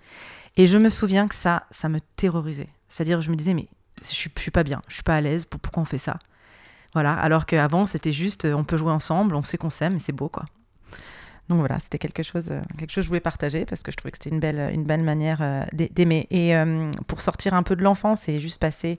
Et 0.56 0.68
je 0.68 0.78
me 0.78 0.88
souviens 0.88 1.26
que 1.26 1.34
ça, 1.34 1.64
ça 1.73 1.88
me 1.88 1.99
terrorisait. 2.14 2.68
C'est-à-dire, 2.88 3.20
je 3.20 3.30
me 3.30 3.34
disais, 3.34 3.54
mais 3.54 3.68
suis, 4.12 4.30
je 4.37 4.40
suis 4.42 4.50
pas 4.50 4.62
bien, 4.64 4.82
je 4.88 4.94
suis 4.94 5.02
pas 5.02 5.16
à 5.16 5.20
l'aise, 5.20 5.46
pour- 5.46 5.61
pourquoi 5.61 5.82
on 5.82 5.87
fait 5.87 5.99
ça? 5.99 6.18
Voilà, 6.92 7.14
alors 7.14 7.46
qu'avant, 7.46 7.87
c'était 7.87 8.12
juste, 8.12 8.44
euh, 8.44 8.54
on 8.54 8.64
peut 8.64 8.76
jouer 8.76 8.92
ensemble, 8.92 9.34
on 9.34 9.42
sait 9.42 9.56
qu'on 9.58 9.70
s'aime, 9.70 9.96
et 9.96 9.99
c'est 9.99 10.12
beau, 10.12 10.28
quoi. 10.28 10.44
Donc 11.50 11.58
voilà, 11.58 11.78
c'était 11.78 11.98
quelque 11.98 12.22
chose, 12.22 12.46
euh, 12.50 12.58
quelque 12.78 12.90
chose 12.90 12.96
que 12.96 13.02
je 13.02 13.08
voulais 13.08 13.20
partager 13.20 13.66
parce 13.66 13.82
que 13.82 13.90
je 13.92 13.96
trouvais 13.96 14.10
que 14.12 14.16
c'était 14.18 14.30
une 14.34 14.40
belle, 14.40 14.70
une 14.72 14.84
belle 14.84 15.02
manière 15.02 15.38
euh, 15.42 15.62
d'a- 15.72 15.88
d'aimer. 15.88 16.26
Et 16.30 16.56
euh, 16.56 16.90
pour 17.06 17.20
sortir 17.20 17.52
un 17.54 17.62
peu 17.62 17.76
de 17.76 17.82
l'enfance 17.82 18.28
et 18.30 18.40
juste 18.40 18.58
passer 18.60 18.98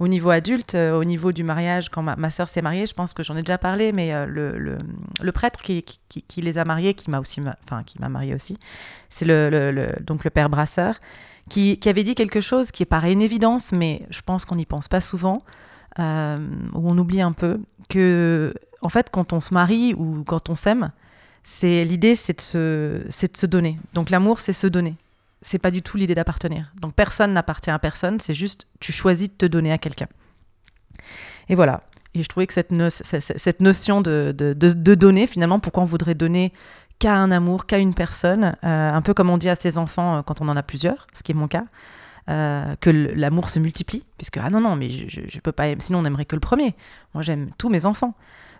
au 0.00 0.08
niveau 0.08 0.30
adulte, 0.30 0.74
euh, 0.74 0.98
au 0.98 1.04
niveau 1.04 1.30
du 1.30 1.44
mariage, 1.44 1.88
quand 1.88 2.02
ma, 2.02 2.16
ma 2.16 2.28
sœur 2.30 2.48
s'est 2.48 2.60
mariée, 2.60 2.86
je 2.86 2.92
pense 2.94 3.14
que 3.14 3.22
j'en 3.22 3.36
ai 3.36 3.42
déjà 3.42 3.56
parlé, 3.56 3.92
mais 3.92 4.12
euh, 4.12 4.26
le, 4.26 4.58
le, 4.58 5.32
prêtre 5.32 5.62
qui, 5.62 5.84
qui, 5.84 6.40
les 6.42 6.58
a 6.58 6.64
mariés, 6.64 6.92
qui 6.94 7.08
m'a 7.08 7.20
aussi, 7.20 7.40
enfin 7.64 7.82
qui 7.84 8.00
m'a 8.00 8.08
mariée 8.08 8.34
aussi, 8.34 8.58
c'est 9.08 9.24
le, 9.24 9.48
le- 9.48 9.92
donc 10.02 10.24
le 10.24 10.30
père 10.30 10.50
Brasseur, 10.50 10.96
qui, 11.48 11.78
qui 11.78 11.88
avait 11.88 12.02
dit 12.04 12.14
quelque 12.16 12.40
chose 12.40 12.72
qui 12.72 12.84
paraît 12.84 13.12
une 13.12 13.22
évidence, 13.22 13.70
mais 13.72 14.02
je 14.10 14.20
pense 14.22 14.44
qu'on 14.44 14.56
n'y 14.56 14.66
pense 14.66 14.88
pas 14.88 15.00
souvent, 15.00 15.42
euh, 16.00 16.38
ou 16.74 16.90
on 16.90 16.98
oublie 16.98 17.22
un 17.22 17.32
peu, 17.32 17.60
que 17.88 18.52
en 18.82 18.88
fait 18.88 19.08
quand 19.10 19.32
on 19.32 19.40
se 19.40 19.54
marie 19.54 19.94
ou 19.94 20.24
quand 20.26 20.50
on 20.50 20.56
s'aime, 20.56 20.90
c'est 21.48 21.84
l'idée 21.84 22.16
c'est 22.16 22.36
de 22.38 22.40
se, 22.40 23.02
c'est 23.08 23.32
de 23.32 23.36
se 23.36 23.46
donner. 23.46 23.78
Donc 23.94 24.10
l'amour 24.10 24.40
c'est 24.40 24.52
se 24.52 24.66
donner. 24.66 24.96
C'est 25.42 25.60
pas 25.60 25.70
du 25.70 25.80
tout 25.80 25.96
l'idée 25.96 26.16
d'appartenir. 26.16 26.72
Donc 26.80 26.92
personne 26.94 27.32
n'appartient 27.32 27.70
à 27.70 27.78
personne, 27.78 28.18
c'est 28.18 28.34
juste 28.34 28.66
tu 28.80 28.90
choisis 28.90 29.28
de 29.28 29.34
te 29.34 29.46
donner 29.46 29.70
à 29.70 29.78
quelqu'un. 29.78 30.08
Et 31.48 31.54
voilà. 31.54 31.84
Et 32.14 32.24
je 32.24 32.28
trouvais 32.28 32.48
que 32.48 32.52
cette, 32.52 32.72
cette- 32.90 33.60
notion 33.60 34.00
de, 34.00 34.34
de, 34.36 34.54
de- 34.54 34.94
donner, 34.96 35.28
finalement, 35.28 35.60
pourquoi 35.60 35.84
on 35.84 35.86
voudrait 35.86 36.16
donner 36.16 36.52
qu'à 36.98 37.14
un 37.14 37.30
amour, 37.30 37.66
qu'à 37.66 37.78
une 37.78 37.94
personne, 37.94 38.56
euh, 38.64 38.90
un 38.90 39.02
peu 39.02 39.14
comme 39.14 39.30
on 39.30 39.38
dit 39.38 39.48
à 39.48 39.54
ses 39.54 39.78
enfants 39.78 40.16
euh, 40.16 40.22
quand 40.22 40.40
on 40.40 40.48
en 40.48 40.56
a 40.56 40.64
plusieurs, 40.64 41.06
ce 41.14 41.22
qui 41.22 41.30
est 41.30 41.34
mon 41.36 41.46
cas, 41.46 41.64
euh, 42.28 42.74
que 42.80 42.90
l'amour 42.90 43.50
se 43.50 43.60
multiplie, 43.60 44.04
puisque 44.18 44.38
ah 44.38 44.50
non 44.50 44.60
non, 44.60 44.74
mais 44.74 44.90
je, 44.90 45.20
je, 45.28 45.38
peux 45.40 45.52
pas, 45.52 45.66
sinon 45.78 46.00
on 46.00 46.02
n'aimerait 46.02 46.24
que 46.24 46.34
le 46.34 46.40
premier. 46.40 46.74
Moi 47.14 47.22
j'aime 47.22 47.50
tous 47.56 47.68
mes 47.68 47.86
enfants. 47.86 48.14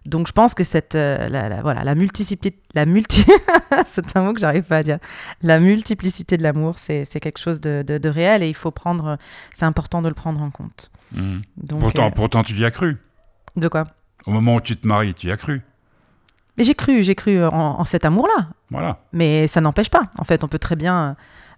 Donc 0.06 0.26
je 0.28 0.32
pense 0.32 0.54
que 0.54 0.64
cette 0.64 0.94
euh, 0.94 1.28
la, 1.28 1.48
la- 1.48 1.62
voilà 1.62 1.84
la 1.84 1.94
multiplicité, 1.94 2.58
la 2.74 2.86
multi, 2.86 3.24
c'est 3.84 4.16
un 4.16 4.22
mot 4.22 4.32
que 4.32 4.40
j'arrive 4.40 4.62
pas 4.64 4.78
à 4.78 4.82
dire. 4.82 4.98
La 5.42 5.58
multiplicité 5.60 6.36
de 6.36 6.42
l'amour, 6.42 6.76
c'est 6.78 7.04
quelque 7.20 7.38
chose 7.38 7.60
de, 7.60 7.82
de, 7.86 7.98
de 7.98 8.08
réel 8.08 8.42
et 8.42 8.48
il 8.48 8.54
faut 8.54 8.70
prendre, 8.70 9.16
c'est 9.52 9.64
important 9.64 10.02
de 10.02 10.08
le 10.08 10.14
prendre 10.14 10.40
en 10.42 10.50
compte. 10.50 10.90
Donc 11.12 11.80
pourtant, 11.80 12.06
euh, 12.06 12.10
pourtant, 12.10 12.42
tu 12.42 12.54
y 12.54 12.64
as 12.64 12.70
cru. 12.70 12.96
de 13.56 13.68
quoi? 13.68 13.84
Au 14.26 14.30
moment 14.32 14.56
où 14.56 14.60
tu 14.60 14.76
te 14.76 14.86
maries, 14.86 15.14
tu 15.14 15.28
y 15.28 15.30
as 15.32 15.36
cru. 15.36 15.62
Mais 16.58 16.64
j'ai 16.64 16.74
cru, 16.74 17.02
j'ai 17.02 17.14
cru 17.14 17.44
en, 17.44 17.50
en 17.52 17.84
cet 17.84 18.04
amour-là. 18.04 18.48
Voilà. 18.70 18.98
Mais 19.12 19.46
ça 19.46 19.60
n'empêche 19.60 19.90
pas. 19.90 20.02
En 20.18 20.24
fait, 20.24 20.42
on 20.42 20.48
peut 20.48 20.58
très 20.58 20.74
bien 20.76 21.16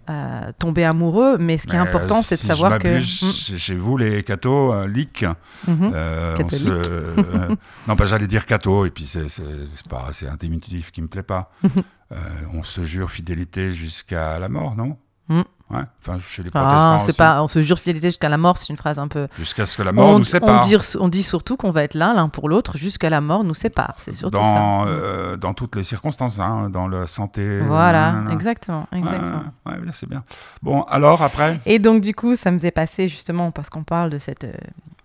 euh, 0.09 0.51
tomber 0.57 0.83
amoureux, 0.85 1.37
mais 1.37 1.57
ce 1.59 1.67
qui 1.67 1.75
est 1.75 1.79
important, 1.79 2.21
c'est 2.23 2.35
de 2.35 2.39
savoir 2.47 2.73
je 2.73 2.77
que. 2.79 2.87
m'abuse, 2.87 3.55
chez- 3.57 3.75
vous, 3.75 3.95
les 3.95 4.23
cathos, 4.23 4.73
euh, 4.73 4.87
liques, 4.87 5.25
Mm, 5.67 5.71
mhm. 5.71 5.91
euh, 5.93 6.35
on 6.43 6.49
se- 6.49 6.65
euh, 6.67 7.55
non, 7.87 7.95
pas 7.95 8.05
j'allais 8.05 8.27
dire 8.27 8.45
catho, 8.45 8.85
et 8.85 8.89
puis 8.91 9.03
c'est 9.05 9.29
c'est- 9.29 9.43
c'est 9.75 9.87
pas 9.87 10.07
c'est 10.11 10.27
un 10.27 10.35
diminutif 10.35 10.91
qui 10.91 11.01
me 11.01 11.07
plaît 11.07 11.23
pas. 11.23 11.51
Mhm. 11.63 11.69
Euh, 12.11 12.15
on 12.53 12.63
se 12.63 12.83
jure 12.83 13.11
fidélité 13.11 13.69
jusqu'à 13.71 14.39
la 14.39 14.49
mort, 14.49 14.75
non? 14.75 14.97
Mm. 15.27 15.41
Ouais. 15.69 15.81
Enfin, 16.01 16.17
chez 16.19 16.41
les 16.41 16.49
protestants 16.49 16.93
Ah, 16.93 16.97
c'est 16.99 17.09
aussi. 17.09 17.17
pas, 17.17 17.43
on 17.43 17.47
se 17.47 17.61
jure 17.61 17.77
fidélité 17.77 18.07
jusqu'à 18.07 18.29
la 18.29 18.37
mort, 18.37 18.57
c'est 18.57 18.69
une 18.69 18.77
phrase 18.77 18.97
un 18.97 19.07
peu. 19.07 19.27
Jusqu'à 19.37 19.65
ce 19.67 19.77
que 19.77 19.83
la 19.83 19.91
mort 19.91 20.09
on, 20.09 20.17
nous 20.17 20.23
sépare. 20.23 20.63
on 20.63 20.67
dit, 20.67 20.75
on 20.99 21.07
dit 21.09 21.21
surtout 21.21 21.57
qu'on 21.57 21.69
va 21.69 21.83
être 21.83 21.93
là 21.93 22.13
l'un 22.15 22.27
pour 22.27 22.49
l'autre 22.49 22.77
jusqu'à 22.77 23.09
la 23.11 23.21
mort 23.21 23.43
nous 23.43 23.53
sépare. 23.53 23.93
C'est 23.97 24.13
surtout 24.13 24.37
dans, 24.37 24.85
ça. 24.85 24.89
euh, 24.89 25.37
dans 25.37 25.53
toutes 25.53 25.75
les 25.75 25.83
circonstances, 25.83 26.39
hein, 26.39 26.69
dans 26.71 26.87
la 26.87 27.05
santé. 27.05 27.59
voilà, 27.59 28.13
nanana. 28.13 28.33
exactement, 28.33 28.87
exactement. 28.91 29.43
Ouais, 29.67 29.73
c'est 29.93 30.09
bien. 30.09 30.23
Bon, 30.63 30.81
alors 30.83 31.21
après? 31.21 31.59
Et 31.67 31.77
donc, 31.77 32.01
du 32.01 32.15
coup, 32.15 32.33
ça 32.35 32.49
me 32.49 32.57
faisait 32.57 32.71
passer 32.71 33.07
justement, 33.07 33.51
parce 33.51 33.69
qu'on 33.69 33.83
parle 33.83 34.09
de 34.09 34.17
cette, 34.17 34.45
euh, 34.45 34.53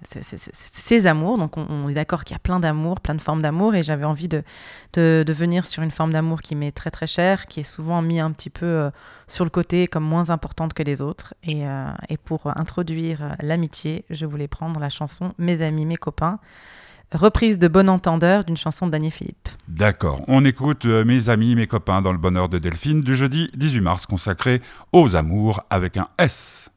ces 0.06 1.06
amours. 1.06 1.38
Donc 1.38 1.56
on, 1.56 1.88
est 1.88 1.94
d'accord 1.94 2.24
qu'il 2.24 2.34
y 2.34 2.36
a 2.36 2.40
plein 2.40 2.60
d'amour, 2.60 3.00
plein 3.00 3.14
de 3.14 3.20
formes 3.20 3.42
d'amour, 3.42 3.74
et 3.74 3.82
j'avais 3.82 4.04
envie 4.04 4.28
de, 4.28 4.42
de, 4.94 5.32
venir 5.32 5.66
sur 5.66 5.82
une 5.82 5.90
forme 5.90 6.12
d'amour 6.12 6.40
qui 6.40 6.54
m'est 6.54 6.72
très 6.72 6.90
très 6.90 7.06
chère, 7.06 7.46
qui 7.46 7.60
est 7.60 7.64
souvent 7.64 8.02
mis 8.02 8.20
un 8.20 8.30
petit 8.30 8.50
peu 8.50 8.66
euh, 8.66 8.90
sur 9.26 9.44
le 9.44 9.50
côté 9.50 9.86
comme 9.86 10.04
moins 10.04 10.30
importante 10.30 10.74
que 10.74 10.82
les 10.82 11.02
autres. 11.02 11.34
Et, 11.42 11.66
euh, 11.66 11.90
et 12.08 12.16
pour 12.16 12.46
introduire 12.56 13.36
l'amitié, 13.40 14.04
je 14.10 14.26
voulais 14.26 14.48
prendre 14.48 14.80
la 14.80 14.90
chanson 14.90 15.32
Mes 15.38 15.62
amis, 15.62 15.86
mes 15.86 15.96
copains, 15.96 16.38
reprise 17.12 17.58
de 17.58 17.68
Bon 17.68 17.88
Entendeur 17.88 18.44
d'une 18.44 18.56
chanson 18.56 18.86
de 18.86 18.92
Daniel 18.92 19.12
Philippe. 19.12 19.48
D'accord, 19.68 20.22
on 20.28 20.44
écoute 20.44 20.84
Mes 20.84 21.28
amis, 21.28 21.54
mes 21.54 21.66
copains 21.66 22.02
dans 22.02 22.12
le 22.12 22.18
bonheur 22.18 22.48
de 22.48 22.58
Delphine 22.58 23.02
du 23.02 23.16
jeudi 23.16 23.50
18 23.54 23.80
mars 23.80 24.06
consacré 24.06 24.60
aux 24.92 25.16
amours 25.16 25.60
avec 25.70 25.96
un 25.96 26.08
S. 26.18 26.70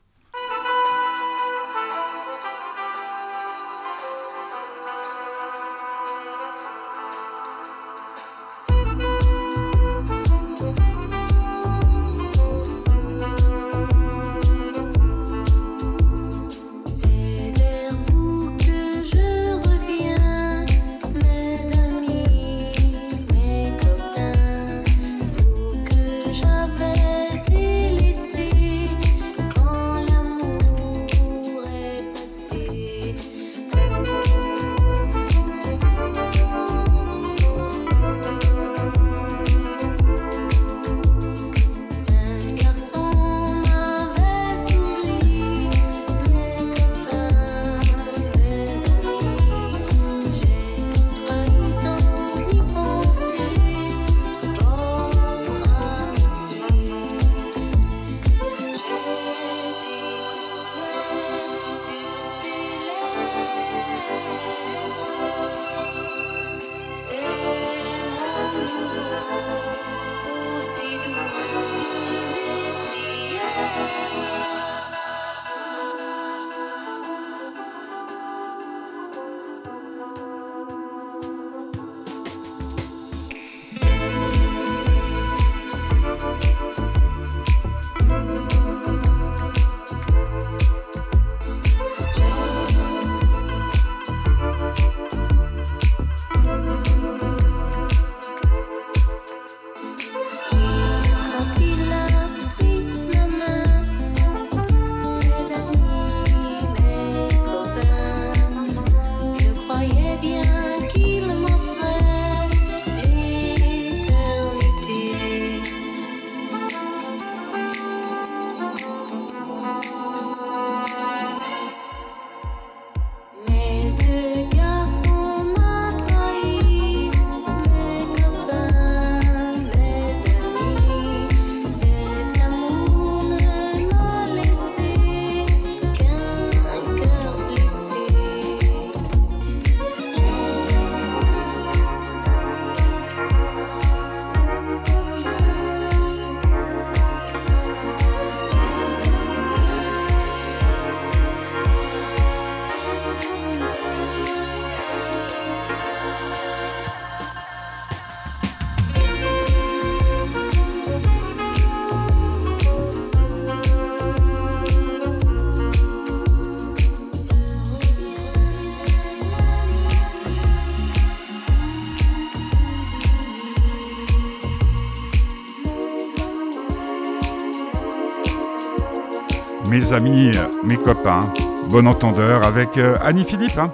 mes 179.87 179.93
amis, 179.93 180.31
mes 180.65 180.75
copains, 180.75 181.31
bon 181.69 181.87
entendeur 181.87 182.43
avec 182.45 182.77
euh, 182.77 182.97
Annie 183.01 183.23
Philippe. 183.23 183.57
Hein. 183.57 183.71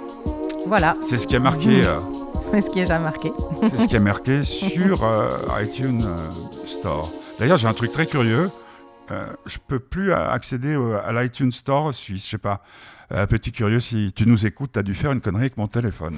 Voilà. 0.68 0.94
C'est 1.02 1.18
ce 1.18 1.26
qui 1.26 1.36
a 1.36 1.40
marqué. 1.40 1.84
Euh, 2.54 2.60
c'est 2.60 2.62
ce 2.62 2.70
qui 2.70 2.80
a 2.82 2.84
déjà 2.84 3.00
marqué. 3.00 3.32
c'est 3.64 3.78
ce 3.78 3.88
qui 3.88 3.96
a 3.96 4.00
marqué 4.12 4.44
sur 4.44 5.04
euh, 5.04 5.28
iTunes 5.64 6.06
Store. 6.68 7.10
D'ailleurs, 7.40 7.58
j'ai 7.58 7.68
un 7.68 7.74
truc 7.74 7.92
très 7.92 8.06
curieux. 8.06 8.52
je 9.48 9.58
peux 9.68 9.80
plus 9.80 10.14
accéder 10.14 10.78
à 11.04 11.12
l'iTunes 11.12 11.52
Store 11.52 11.92
suisse. 11.96 12.26
Je 12.26 12.30
sais 12.32 12.38
pas. 12.38 12.62
Euh, 13.14 13.28
petit 13.28 13.52
curieux, 13.52 13.80
si 13.80 14.12
tu 14.16 14.26
nous 14.26 14.46
écoutes, 14.46 14.72
tu 14.74 14.80
as 14.80 14.84
dû 14.84 14.96
faire 14.96 15.12
une 15.12 15.22
connerie 15.22 15.44
avec 15.44 15.58
mon 15.58 15.68
téléphone. 15.68 16.16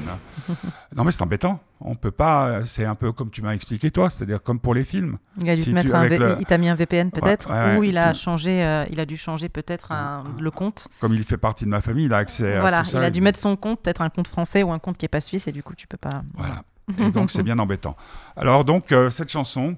non, 0.96 1.04
mais 1.04 1.12
c'est 1.12 1.22
embêtant. 1.22 1.60
On 1.82 1.96
peut 1.96 2.12
pas. 2.12 2.64
C'est 2.64 2.86
un 2.86 2.96
peu 2.96 3.12
comme 3.12 3.30
tu 3.30 3.42
m'as 3.42 3.54
expliqué 3.54 3.92
toi, 3.92 4.10
c'est-à-dire 4.10 4.42
comme 4.42 4.60
pour 4.60 4.74
les 4.74 4.86
films. 4.86 5.18
Il 5.42 5.50
a 5.50 5.56
dû 5.56 5.74
mettre 5.74 5.94
un 5.94 6.08
il 6.08 6.46
t'a 6.46 6.58
mis 6.58 6.70
un 6.70 6.76
VPN 6.76 7.12
peut-être, 7.12 7.50
ou 7.78 7.84
il 7.84 7.98
a 7.98 8.14
changé, 8.14 8.64
euh, 8.64 8.86
il 8.90 9.00
a 9.00 9.06
dû 9.06 9.18
changer 9.18 9.50
peut-être 9.50 9.92
le 10.40 10.52
compte. 10.52 10.88
Comme 11.00 11.14
il 11.14 11.24
fait 11.24 11.38
partie 11.38 11.66
de 11.66 11.70
ma 11.70 11.82
famille, 11.82 12.06
il 12.06 12.14
a 12.14 12.18
accès 12.18 12.60
voilà, 12.60 12.80
à 12.80 12.84
tout 12.84 12.90
ça. 12.90 13.00
il 13.00 13.04
a 13.04 13.12
dû 13.12 13.22
mettre 13.22 13.40
son 13.40 13.56
compte, 13.56 13.82
peut-être 13.82 14.02
un 14.02 14.10
compte 14.10 14.28
français 14.28 14.64
ou 14.64 14.72
un 14.72 14.80
compte 14.80 14.98
qui 14.98 15.06
est 15.06 15.10
pas 15.10 15.22
suisse, 15.22 15.48
et 15.48 15.52
du 15.52 15.64
coup 15.64 15.76
tu 15.76 15.88
peux 15.88 15.98
pas. 15.98 16.24
Voilà. 16.36 16.64
Et 17.00 17.10
donc 17.10 17.32
c'est 17.32 17.44
bien 17.44 17.58
embêtant. 17.60 17.96
Alors 18.36 18.64
donc 18.64 18.92
euh, 18.92 19.10
cette 19.10 19.30
chanson, 19.30 19.76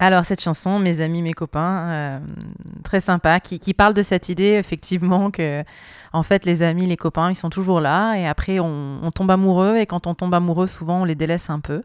alors 0.00 0.24
cette 0.24 0.40
chanson, 0.40 0.78
mes 0.78 1.02
amis, 1.02 1.20
mes 1.20 1.34
copains, 1.34 1.90
euh, 1.90 2.10
très 2.82 3.00
sympa, 3.00 3.38
qui, 3.38 3.74
parle 3.74 3.92
de 3.92 4.02
cette 4.02 4.30
idée 4.30 4.56
effectivement 4.58 5.30
que 5.30 5.62
en 6.14 6.22
fait 6.22 6.46
les 6.46 6.62
amis, 6.62 6.86
les 6.86 6.96
copains, 6.96 7.30
ils 7.30 7.34
sont 7.34 7.50
toujours 7.50 7.80
là 7.80 8.14
et 8.14 8.26
après 8.26 8.60
on, 8.60 9.10
tombe 9.14 9.30
amoureux 9.30 9.76
et 9.76 9.84
quand 9.84 10.06
on 10.06 10.14
tombe 10.14 10.32
amoureux, 10.32 10.66
souvent 10.66 11.02
on 11.02 11.04
les 11.04 11.14
délaisse 11.14 11.50
un 11.50 11.60
peu 11.60 11.82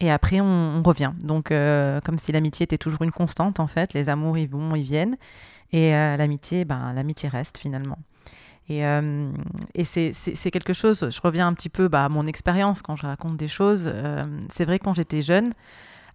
et 0.00 0.10
après 0.10 0.40
on, 0.40 0.82
revient. 0.82 1.12
Donc 1.22 1.52
euh, 1.52 2.00
comme 2.00 2.18
si 2.18 2.32
l'amitié 2.32 2.64
était 2.64 2.78
toujours 2.78 3.02
une 3.02 3.12
constante 3.12 3.60
en 3.60 3.66
fait, 3.66 3.92
les 3.92 4.08
amours 4.08 4.38
ils 4.38 4.48
vont, 4.48 4.74
ils 4.74 4.82
viennent 4.82 5.18
et 5.72 5.94
euh, 5.94 6.16
l'amitié, 6.16 6.64
ben 6.64 6.94
l'amitié 6.94 7.28
reste 7.28 7.58
finalement. 7.58 7.98
Et, 8.70 8.82
et 9.74 9.84
c'est 9.84 10.50
quelque 10.52 10.72
chose, 10.72 11.08
je 11.10 11.20
reviens 11.20 11.48
un 11.48 11.54
petit 11.54 11.68
peu 11.68 11.88
bah, 11.88 12.04
à 12.04 12.08
mon 12.08 12.24
expérience 12.24 12.82
quand 12.82 12.94
je 12.94 13.02
raconte 13.02 13.36
des 13.36 13.48
choses. 13.48 13.92
c'est 14.48 14.64
vrai 14.64 14.78
quand 14.78 14.94
j'étais 14.94 15.22
jeune, 15.22 15.52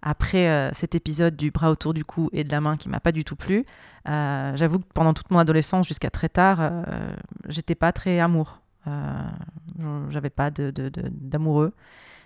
après 0.06 0.48
euh, 0.48 0.70
cet 0.72 0.94
épisode 0.94 1.34
du 1.34 1.50
bras 1.50 1.68
autour 1.68 1.92
du 1.92 2.04
cou 2.04 2.30
et 2.32 2.44
de 2.44 2.52
la 2.52 2.60
main 2.60 2.76
qui 2.76 2.88
m'a 2.88 3.00
pas 3.00 3.10
du 3.10 3.24
tout 3.24 3.34
plu, 3.34 3.66
euh, 4.08 4.52
j'avoue 4.54 4.78
que 4.78 4.84
pendant 4.94 5.12
toute 5.12 5.32
mon 5.32 5.38
adolescence 5.40 5.88
jusqu'à 5.88 6.10
très 6.10 6.28
tard, 6.28 6.58
euh, 6.60 7.12
j'étais 7.48 7.74
pas 7.74 7.92
très 7.92 8.20
amour. 8.20 8.60
J'avais 10.10 10.30
pas 10.30 10.52
d'amoureux. 10.52 11.70
De, 11.70 11.74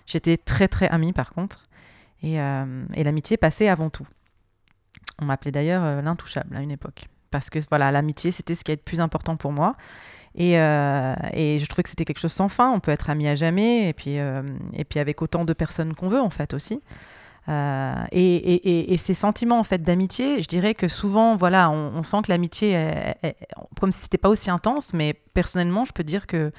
j'étais 0.04 0.36
très 0.36 0.68
très 0.68 0.88
amie 0.88 1.14
par 1.14 1.32
contre. 1.32 1.64
Et, 2.22 2.36
l'amitié 2.36 3.38
passait 3.38 3.68
avant 3.68 3.88
tout. 3.88 4.06
On 5.18 5.24
m'appelait 5.24 5.50
d'ailleurs 5.50 6.02
l'intouchable 6.02 6.54
à 6.54 6.60
une 6.60 6.70
époque. 6.70 7.08
parce 7.30 7.48
que 7.48 7.58
voilà, 7.70 7.90
l'amitié, 7.90 8.30
c'était 8.30 8.54
ce 8.54 8.62
qui 8.62 8.72
est 8.72 8.76
le 8.76 8.82
plus 8.82 9.00
important 9.00 9.36
pour 9.36 9.52
moi. 9.52 9.74
Et, 10.34 10.52
je 10.52 11.64
trouvais 11.64 11.82
que 11.82 11.88
c'était 11.88 12.04
quelque 12.04 12.20
chose 12.20 12.32
sans 12.32 12.50
fin. 12.50 12.70
On 12.70 12.78
peut 12.80 12.90
être 12.90 13.08
amis 13.08 13.26
à 13.26 13.36
jamais, 13.36 13.88
et 13.88 13.94
puis, 13.94 14.16
et 14.16 14.84
puis 14.84 15.00
avec 15.00 15.22
autant 15.22 15.46
de 15.46 15.54
personnes 15.54 15.94
qu'on 15.94 16.08
veut, 16.08 16.20
en 16.20 16.30
fait, 16.30 16.52
aussi. 16.52 16.82
Euh, 17.48 17.94
et, 18.12 18.96
ces 18.96 19.14
sentiments 19.14 19.58
en 19.58 19.64
fait 19.64 19.82
d'amitié, 19.82 20.42
je 20.42 20.46
dirais 20.46 20.74
que 20.74 20.88
souvent, 20.88 21.36
voilà, 21.36 21.70
on, 21.70 22.02
sent 22.02 22.18
que 22.24 22.30
l'amitié, 22.30 23.14
comme 23.80 23.92
si 23.92 24.02
c'était 24.02 24.18
pas 24.18 24.28
aussi 24.28 24.50
intense, 24.50 24.92
mais 24.92 25.14
personnellement, 25.34 25.84
je 25.84 25.92
peux 25.92 26.04
dire 26.04 26.26
que 26.26 26.52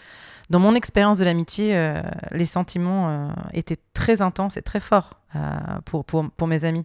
dans 0.49 0.59
mon 0.59 0.75
expérience 0.75 1.17
de 1.19 1.23
l'amitié, 1.23 1.77
euh, 1.77 2.01
les 2.31 2.45
sentiments 2.45 3.09
euh, 3.09 3.29
étaient 3.53 3.79
très 3.93 4.21
intenses 4.21 4.57
et 4.57 4.61
très 4.61 4.79
forts 4.81 5.11
pour, 5.85 6.03
pour, 6.03 6.29
pour 6.29 6.45
mes 6.45 6.65
amis. 6.65 6.83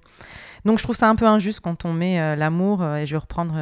Donc 0.64 0.78
je 0.78 0.84
trouve 0.84 0.94
ça 0.94 1.08
un 1.08 1.16
peu 1.16 1.26
injuste 1.26 1.58
quand 1.58 1.84
on 1.84 1.92
met 1.92 2.36
l'amour, 2.36 2.86
et 2.94 3.04
je 3.04 3.10
vais, 3.10 3.18
reprendre, 3.18 3.54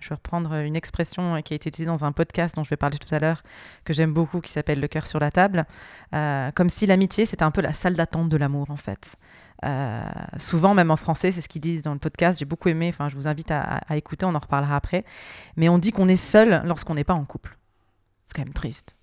je 0.00 0.08
vais 0.10 0.14
reprendre 0.14 0.52
une 0.52 0.76
expression 0.76 1.40
qui 1.40 1.54
a 1.54 1.56
été 1.56 1.70
utilisée 1.70 1.90
dans 1.90 2.04
un 2.04 2.12
podcast 2.12 2.54
dont 2.54 2.62
je 2.62 2.68
vais 2.68 2.76
parler 2.76 2.98
tout 2.98 3.14
à 3.14 3.20
l'heure, 3.20 3.42
que 3.86 3.94
j'aime 3.94 4.12
beaucoup, 4.12 4.42
qui 4.42 4.52
s'appelle 4.52 4.80
Le 4.80 4.86
cœur 4.88 5.06
sur 5.06 5.18
la 5.18 5.30
table, 5.30 5.64
comme 6.12 6.68
si 6.68 6.84
l'amitié 6.84 7.24
c'était 7.24 7.42
un 7.42 7.50
peu 7.50 7.62
la 7.62 7.72
salle 7.72 7.94
d'attente 7.94 8.28
de 8.28 8.36
l'amour 8.36 8.70
en 8.70 8.76
fait. 8.76 9.16
Euh, 9.64 10.00
souvent, 10.38 10.74
même 10.74 10.90
en 10.90 10.96
français, 10.96 11.32
c'est 11.32 11.40
ce 11.40 11.48
qu'ils 11.48 11.60
disent 11.60 11.82
dans 11.82 11.92
le 11.92 11.98
podcast. 11.98 12.38
J'ai 12.38 12.44
beaucoup 12.44 12.68
aimé. 12.68 12.88
Enfin, 12.88 13.08
je 13.08 13.16
vous 13.16 13.26
invite 13.26 13.50
à, 13.50 13.80
écouter. 13.96 14.26
On 14.26 14.34
en 14.34 14.38
reparlera 14.38 14.76
après. 14.76 15.04
Mais 15.56 15.68
on 15.68 15.78
dit 15.78 15.92
qu'on 15.92 16.08
est 16.08 16.16
seul 16.16 16.62
lorsqu'on 16.64 16.94
n'est 16.94 17.04
pas 17.04 17.14
en 17.14 17.24
couple. 17.24 17.58
C'est 18.26 18.36
quand 18.36 18.44
même 18.44 18.54
triste. 18.54 18.96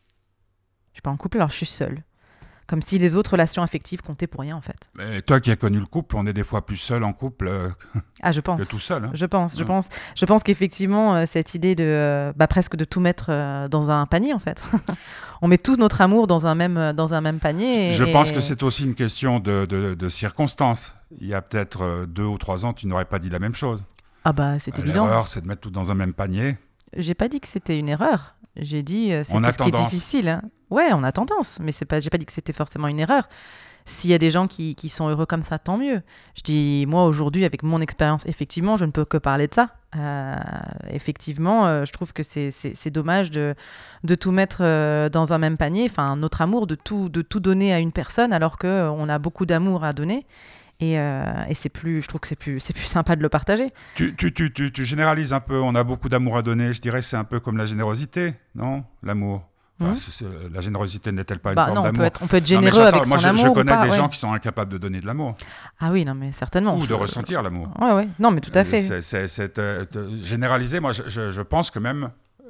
Je 0.91 0.97
suis 0.97 1.01
pas 1.01 1.11
en 1.11 1.17
couple, 1.17 1.37
alors 1.37 1.49
je 1.49 1.55
suis 1.55 1.65
seule. 1.65 2.03
Comme 2.67 2.81
si 2.81 2.97
les 2.97 3.15
autres 3.15 3.31
relations 3.33 3.61
affectives 3.61 4.01
comptaient 4.01 4.25
pour 4.25 4.41
rien, 4.41 4.55
en 4.55 4.61
fait. 4.61 4.89
Mais 4.95 5.21
toi 5.21 5.39
qui 5.39 5.51
as 5.51 5.55
connu 5.55 5.77
le 5.77 5.85
couple, 5.85 6.15
on 6.17 6.25
est 6.25 6.33
des 6.33 6.43
fois 6.43 6.65
plus 6.65 6.77
seul 6.77 7.03
en 7.03 7.13
couple 7.13 7.47
euh, 7.47 7.69
Ah, 8.23 8.31
je 8.31 8.41
pense. 8.41 8.59
que 8.59 8.65
tout 8.67 8.79
seul. 8.79 9.05
hein. 9.05 9.11
Je 9.13 9.25
pense, 9.27 9.53
je 9.53 9.59
Ouais. 9.59 9.65
pense, 9.65 9.87
je 10.15 10.25
pense 10.25 10.41
qu'effectivement 10.41 11.15
euh, 11.15 11.23
cette 11.27 11.53
idée 11.53 11.75
de, 11.75 11.83
euh, 11.85 12.33
bah, 12.35 12.47
presque 12.47 12.75
de 12.75 12.83
tout 12.83 12.99
mettre 12.99 13.67
dans 13.69 13.91
un 13.91 14.05
panier 14.07 14.33
en 14.33 14.39
fait. 14.39 14.63
on 15.43 15.47
met 15.47 15.59
tout 15.59 15.75
notre 15.75 16.01
amour 16.01 16.25
dans 16.25 16.47
un 16.47 16.55
même, 16.55 16.93
dans 16.93 17.13
un 17.13 17.21
même 17.21 17.39
panier. 17.39 17.89
et- 17.89 17.91
Je 17.93 18.03
pense 18.03 18.31
et- 18.31 18.33
que 18.33 18.39
c'est 18.39 18.63
aussi 18.63 18.85
une 18.85 18.95
question 18.95 19.39
de, 19.39 19.65
de- 19.65 19.93
de 19.93 20.09
circonstances. 20.09 20.95
Il 21.19 21.27
y 21.27 21.33
a 21.35 21.41
peut-être 21.43 22.05
deux 22.07 22.23
ou 22.25 22.37
trois 22.39 22.65
ans, 22.65 22.73
tu 22.73 22.87
n'aurais 22.87 23.05
pas 23.05 23.19
dit 23.19 23.29
la 23.29 23.39
même 23.39 23.53
chose. 23.55 23.83
Ah 24.23 24.33
bah 24.33 24.57
c'est 24.57 24.77
évident. 24.79 25.05
L'erreur, 25.05 25.27
c'est 25.27 25.41
de 25.41 25.47
mettre 25.47 25.61
tout 25.61 25.69
dans 25.69 25.91
un 25.91 25.95
même 25.95 26.13
panier. 26.13 26.57
J'ai 26.97 27.13
pas 27.13 27.27
dit 27.27 27.39
que 27.41 27.47
c'était 27.47 27.77
une 27.77 27.89
erreur. 27.89 28.34
J'ai 28.57 28.83
dit 28.83 29.11
euh, 29.13 29.23
c'était 29.23 29.37
ce 29.51 29.57
qui 29.57 29.69
est 29.69 29.71
difficile. 29.89 30.29
hein. 30.29 30.41
Ouais, 30.69 30.89
on 30.93 31.03
a 31.03 31.11
tendance, 31.11 31.59
mais 31.61 31.71
c'est 31.71 31.85
pas. 31.85 31.99
J'ai 31.99 32.09
pas 32.09 32.17
dit 32.17 32.25
que 32.25 32.33
c'était 32.33 32.53
forcément 32.53 32.87
une 32.87 32.99
erreur. 32.99 33.27
S'il 33.87 34.09
y 34.09 34.15
a 34.15 34.17
des 34.17 34.31
gens 34.31 34.47
qui, 34.47 34.73
qui 34.73 34.89
sont 34.89 35.07
heureux 35.09 35.27
comme 35.27 35.43
ça, 35.43 35.59
tant 35.59 35.77
mieux. 35.77 36.01
Je 36.35 36.41
dis, 36.41 36.85
moi 36.87 37.05
aujourd'hui, 37.05 37.45
avec 37.45 37.61
mon 37.61 37.81
expérience, 37.81 38.25
effectivement, 38.25 38.77
je 38.77 38.85
ne 38.85 38.89
peux 38.89 39.05
que 39.05 39.17
parler 39.17 39.47
de 39.47 39.53
ça. 39.53 39.69
Euh, 39.95 40.33
effectivement, 40.89 41.67
euh, 41.67 41.85
je 41.85 41.91
trouve 41.93 42.11
que 42.13 42.23
c'est- 42.23 42.49
c'est 42.51 42.75
c'est 42.75 42.89
dommage 42.89 43.29
de, 43.31 43.53
de 44.03 44.15
tout 44.15 44.31
mettre 44.31 44.57
euh, 44.61 45.09
dans 45.09 45.33
un 45.33 45.37
même 45.37 45.57
panier. 45.57 45.85
Enfin, 45.89 46.15
notre 46.15 46.41
amour, 46.41 46.65
de 46.67 46.75
tout, 46.75 47.09
de 47.09 47.21
tout 47.21 47.39
donner 47.39 47.73
à 47.73 47.79
une 47.79 47.91
personne 47.91 48.33
alors 48.33 48.57
qu'on 48.57 49.07
a 49.07 49.19
beaucoup 49.19 49.45
d'amour 49.45 49.83
à 49.83 49.93
donner. 49.93 50.25
Et, 50.81 50.99
euh, 50.99 51.23
et 51.47 51.53
c'est 51.53 51.69
plus, 51.69 52.01
je 52.01 52.07
trouve 52.07 52.19
que 52.19 52.27
c'est 52.27 52.35
plus, 52.35 52.59
c'est 52.59 52.73
plus 52.73 52.83
sympa 52.83 53.15
de 53.15 53.21
le 53.21 53.29
partager. 53.29 53.65
Tu, 53.95 54.13
tu, 54.15 54.33
tu, 54.33 54.51
tu, 54.51 54.71
tu 54.73 54.83
généralises 54.85 55.31
un 55.31 55.39
peu, 55.39 55.57
on 55.59 55.73
a 55.73 55.83
beaucoup 55.85 56.09
d'amour 56.09 56.37
à 56.37 56.41
donner. 56.41 56.73
Je 56.73 56.81
dirais 56.81 57.01
c'est 57.01 57.15
un 57.15 57.23
peu 57.23 57.39
comme 57.39 57.55
la 57.57 57.63
générosité, 57.65 58.33
non? 58.55 58.83
L'amour. 59.01 59.47
Enfin, 59.81 59.93
c'est- 59.95 60.25
la 60.53 60.61
générosité 60.61 61.11
n'est-elle 61.11 61.39
pas 61.39 61.49
une 61.49 61.55
Bah 61.55 61.65
forme 61.65 61.75
non, 61.75 61.81
on 61.81 61.83
peut, 61.85 61.91
d'amour? 61.91 62.05
être, 62.05 62.23
on 62.23 62.27
peut 62.27 62.37
être 62.37 62.45
généreux 62.45 62.81
avec 62.83 63.05
moi, 63.07 63.17
son 63.17 63.23
je, 63.23 63.27
amour 63.29 63.45
je 63.45 63.49
connais 63.51 63.73
pas, 63.73 63.83
des 63.83 63.89
ouais. 63.89 63.95
gens 63.97 64.07
qui 64.07 64.17
sont 64.17 64.31
incapables 64.31 64.71
de 64.71 64.77
donner 64.77 65.01
de 65.01 65.05
l'amour 65.05 65.35
Ah 65.81 65.91
oui, 65.91 66.05
non, 66.05 66.13
mais 66.15 66.31
certainement. 66.31 66.77
ou 66.77 66.81
Je- 66.83 66.87
de 66.87 66.93
ressentir 66.93 67.41
l'amour. 67.43 67.69
Ouais, 67.81 67.91
ouais. 67.93 68.07
Non, 68.19 68.31
mais 68.31 68.39
tout 68.41 68.51
à 68.55 68.63
fait. 68.63 68.79
C'est- 69.01 69.59
euh, 69.59 69.83
de- 69.91 70.09
généraliser, 70.23 70.79
moi, 70.79 70.91
je, 70.93 71.41
pense 71.41 71.71
que 71.71 71.79
même, 71.79 72.03
euh, 72.45 72.49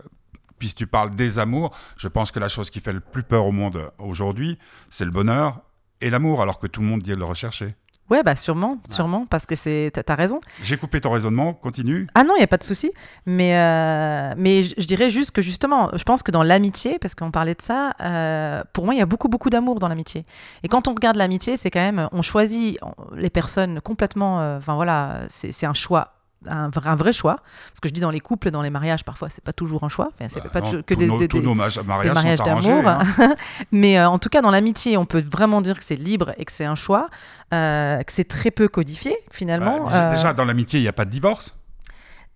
puisque 0.60 0.78
tu 0.78 0.88
parles 0.88 1.12
des 1.16 1.40
amours, 1.40 1.76
je 1.98 2.08
pense 2.08 2.32
que 2.32 2.40
la 2.40 2.48
chose 2.48 2.70
qui 2.70 2.80
fait 2.80 2.94
le 2.94 3.00
plus 3.00 3.24
peur 3.24 3.46
au 3.48 3.52
monde 3.52 3.90
aujourd'hui, 3.98 4.60
c'est 4.92 5.06
le 5.06 5.12
bonheur 5.12 5.62
et 6.02 6.12
l'amour, 6.12 6.44
alors 6.44 6.60
que 6.60 6.68
tout 6.68 6.82
le 6.82 6.88
monde 6.88 7.02
dit 7.02 7.16
le 7.16 7.26
rechercher. 7.26 7.76
Ouais, 8.10 8.22
bah 8.22 8.36
sûrement, 8.36 8.78
sûrement, 8.88 9.26
parce 9.26 9.48
que 9.48 9.56
c'est, 9.56 9.90
t'as, 9.94 10.04
t'as 10.04 10.14
raison. 10.16 10.40
J'ai 10.62 10.78
coupé 10.78 11.02
ton 11.02 11.10
raisonnement, 11.12 11.54
continue. 11.54 12.06
Ah 12.14 12.24
non, 12.24 12.36
il 12.38 12.40
y 12.40 12.44
a 12.44 12.48
pas 12.48 12.58
de 12.58 12.64
souci. 12.64 12.92
Mais 13.26 13.56
euh, 13.58 14.34
mais 14.38 14.62
je, 14.62 14.76
je 14.78 14.86
dirais 14.86 15.10
juste 15.10 15.32
que 15.32 15.42
justement, 15.42 15.90
je 15.94 16.04
pense 16.04 16.22
que 16.22 16.30
dans 16.32 16.44
l'amitié, 16.44 17.00
parce 17.00 17.16
qu'on 17.16 17.32
parlait 17.32 17.56
de 17.56 17.62
ça, 17.62 17.94
euh, 18.02 18.64
pour 18.74 18.86
moi, 18.86 18.94
il 18.94 19.00
y 19.00 19.02
a 19.02 19.08
beaucoup 19.08 19.28
beaucoup 19.28 19.50
d'amour 19.50 19.80
dans 19.80 19.88
l'amitié. 19.88 20.24
Et 20.64 20.68
quand 20.68 20.88
on 20.88 20.94
regarde 20.94 21.16
l'amitié, 21.18 21.58
c'est 21.58 21.72
quand 21.72 21.80
même, 21.80 22.08
on 22.12 22.22
choisit 22.22 22.78
les 23.16 23.30
personnes 23.32 23.82
complètement. 23.82 24.40
euh, 24.40 24.58
Enfin 24.60 24.76
voilà, 24.76 25.22
c'est 25.30 25.66
un 25.66 25.74
choix. 25.74 26.12
Un 26.48 26.70
vrai, 26.70 26.90
un 26.90 26.96
vrai 26.96 27.14
choix. 27.14 27.38
Ce 27.74 27.82
que 27.82 27.88
je 27.90 27.94
dis 27.94 28.02
dans 28.02 28.12
les 28.12 28.20
couples, 28.20 28.52
dans 28.52 28.62
les 28.62 28.70
mariages, 28.70 29.04
parfois, 29.04 29.30
c'est 29.30 29.44
pas 29.44 29.54
toujours 29.54 29.84
un 29.84 29.90
choix. 29.90 30.10
Enfin, 30.20 30.30
c'est 30.32 30.44
Bah 30.44 30.50
pas 30.52 30.62
non, 30.62 30.82
que 30.86 30.94
des, 30.94 31.08
nos, 31.08 31.18
des- 31.18 31.28
tous 31.28 31.40
des- 31.40 31.46
nos 31.46 31.54
ma- 31.56 31.70
des 31.70 31.84
mariages, 31.84 32.40
d'amour. 32.40 32.88
hein. 32.88 33.36
Mais 33.72 33.98
euh, 34.00 34.10
en 34.10 34.20
tout 34.20 34.30
cas, 34.30 34.42
dans 34.42 34.52
l'amitié, 34.52 34.98
on 34.98 35.06
peut 35.06 35.24
vraiment 35.30 35.62
dire 35.62 35.78
que 35.78 35.84
c'est 35.84 35.96
libre 35.96 36.34
et 36.38 36.46
que 36.46 36.52
c'est 36.52 36.66
un 36.66 36.76
choix, 36.76 37.10
euh, 37.54 38.02
que 38.04 38.12
c'est 38.12 38.28
très 38.28 38.52
peu 38.52 38.68
codifié 38.68 39.16
finalement. 39.32 39.84
Bah, 39.84 40.06
Euh, 40.06 40.10
Déjà, 40.10 40.34
dans 40.34 40.46
l'amitié, 40.46 40.80
il 40.80 40.84
n'y 40.84 40.90
a 40.90 40.94
pas 40.94 41.06
de 41.06 41.10
divorce. 41.12 41.54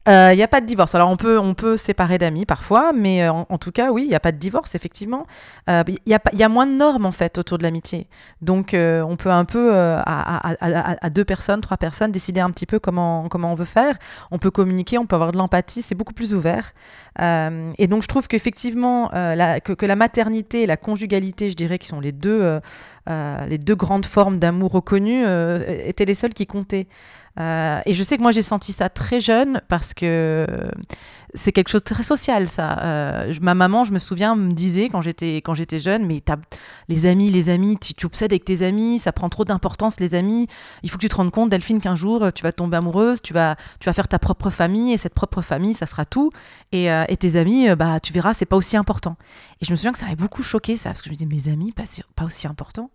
Il 0.07 0.35
n'y 0.35 0.41
a 0.43 0.47
pas 0.47 0.59
de 0.62 0.65
divorce. 0.65 0.95
Alors, 0.95 1.09
on 1.09 1.17
peut, 1.17 1.38
on 1.38 1.53
peut 1.53 1.77
séparer 1.77 2.17
d'amis 2.17 2.45
parfois, 2.45 2.93
mais 2.93 3.23
euh, 3.23 3.31
en, 3.31 3.57
tout 3.59 3.71
cas, 3.71 3.91
oui, 3.91 4.03
il 4.05 4.09
n'y 4.09 4.15
a 4.15 4.19
pas 4.19 4.31
de 4.31 4.38
divorce, 4.38 4.73
effectivement. 4.73 5.27
Il 5.67 5.97
y, 6.07 6.13
a 6.15 6.19
y 6.33 6.43
a 6.43 6.49
moins 6.49 6.65
de 6.65 6.71
normes, 6.71 7.05
en 7.05 7.12
fait, 7.12 7.38
autour 7.38 7.57
de 7.59 7.63
l'amitié. 7.63 8.07
Donc, 8.41 8.73
euh, 8.73 9.01
on 9.01 9.17
peut 9.17 9.29
un 9.29 9.45
peu, 9.45 9.71
euh, 9.73 9.97
à, 9.99 10.49
à- 10.51 10.55
à- 10.62 11.05
à 11.05 11.09
deux 11.12 11.25
personnes, 11.25 11.62
trois 11.62 11.77
personnes, 11.77 12.12
décider 12.12 12.39
un 12.41 12.49
petit 12.49 12.65
peu 12.65 12.79
comment, 12.79 13.27
comment 13.29 13.51
on 13.51 13.55
veut 13.55 13.65
faire. 13.65 13.97
On 14.31 14.39
peut 14.39 14.51
communiquer, 14.51 14.97
on 14.97 15.05
peut 15.05 15.15
avoir 15.15 15.31
de 15.31 15.38
l'empathie, 15.38 15.83
c'est 15.83 15.95
beaucoup 15.95 16.13
plus 16.13 16.33
ouvert. 16.33 16.71
Euh, 17.19 17.71
et 17.77 17.88
donc, 17.88 18.03
je 18.03 18.08
trouve 18.08 18.27
qu'effectivement, 18.27 19.10
euh, 19.13 19.60
que, 19.60 19.86
la 19.86 19.95
maternité 19.95 20.63
et 20.63 20.65
la 20.65 20.77
conjugalité, 20.77 21.49
je 21.49 21.55
dirais, 21.55 21.79
qui 21.79 21.88
sont 21.88 21.99
les 21.99 22.12
deux, 22.12 22.60
euh, 23.10 23.45
les 23.47 23.58
deux 23.58 23.75
grandes 23.75 24.05
formes 24.05 24.39
d'amour 24.39 24.71
reconnues, 24.71 25.23
étaient 25.86 26.05
les 26.05 26.13
seules 26.13 26.34
qui 26.34 26.47
comptaient. 26.47 26.88
Et 27.38 27.93
je 27.93 28.03
sais 28.03 28.17
que 28.17 28.21
moi 28.21 28.32
j'ai 28.34 28.41
senti 28.41 28.73
ça 28.73 28.89
très 28.89 29.21
jeune 29.21 29.62
parce 29.69 29.93
que 29.93 30.45
c'est 31.34 31.53
quelque 31.53 31.69
chose 31.69 31.84
de 31.84 31.93
très 31.93 32.03
social 32.03 32.49
ça. 32.49 33.23
Ma 33.39 33.55
maman, 33.55 33.86
je 33.86 33.93
me 33.93 33.99
souviens, 33.99 34.36
me 34.36 34.51
disait 34.51 34.89
quand 34.89 34.99
j'étais 34.99 35.38
quand 35.38 35.53
j'étais 35.53 35.79
jeune, 35.79 36.05
mais 36.05 36.21
les 36.89 37.05
amis, 37.05 37.29
les 37.29 37.49
amis, 37.49 37.77
tu, 37.77 38.05
obsèdes 38.05 38.34
avec 38.34 38.43
tes 38.43 38.62
amis, 38.62 38.99
ça 38.99 39.13
prend 39.13 39.29
trop 39.29 39.45
d'importance 39.45 40.01
les 40.01 40.15
amis. 40.15 40.47
Il 40.84 40.89
faut 40.89 40.97
que 40.97 41.01
tu 41.01 41.08
te 41.08 41.15
rendes 41.15 41.32
compte, 41.32 41.49
Delphine, 41.49 41.79
qu'un 41.79 41.95
jour 41.95 42.29
tu 42.34 42.43
vas 42.43 42.51
tomber 42.51 42.75
amoureuse, 42.75 43.21
tu 43.21 43.34
vas 43.34 43.55
tu 43.79 43.86
vas 43.86 43.93
faire 43.93 44.10
ta 44.10 44.19
propre 44.19 44.49
famille 44.49 44.91
et 44.91 44.97
cette 44.97 45.13
propre 45.13 45.41
famille, 45.41 45.73
ça 45.73 45.86
sera 45.86 46.03
tout. 46.03 46.32
Et, 46.73 46.89
et 47.10 47.17
tes 47.17 47.36
amis, 47.36 47.69
euh, 47.69 47.76
bah 47.76 48.00
tu 48.00 48.13
verras, 48.13 48.34
c'est 48.34 48.45
pas 48.45 48.56
aussi 48.56 48.78
important. 48.78 49.17
Et 49.62 49.65
je 49.65 49.72
me 49.72 49.76
souviens 49.76 49.91
que 49.91 49.98
ça 49.98 50.06
m'avait 50.06 50.15
beaucoup 50.15 50.43
choqué 50.43 50.78
ça 50.78 50.89
parce 50.89 51.02
que 51.02 51.08
je 51.08 51.12
me 51.12 51.15
disais 51.15 51.26
mes 51.26 51.52
amis, 51.52 51.72
pas, 51.72 51.84
pas 52.15 52.26
aussi 52.26 52.48
important. 52.48 52.89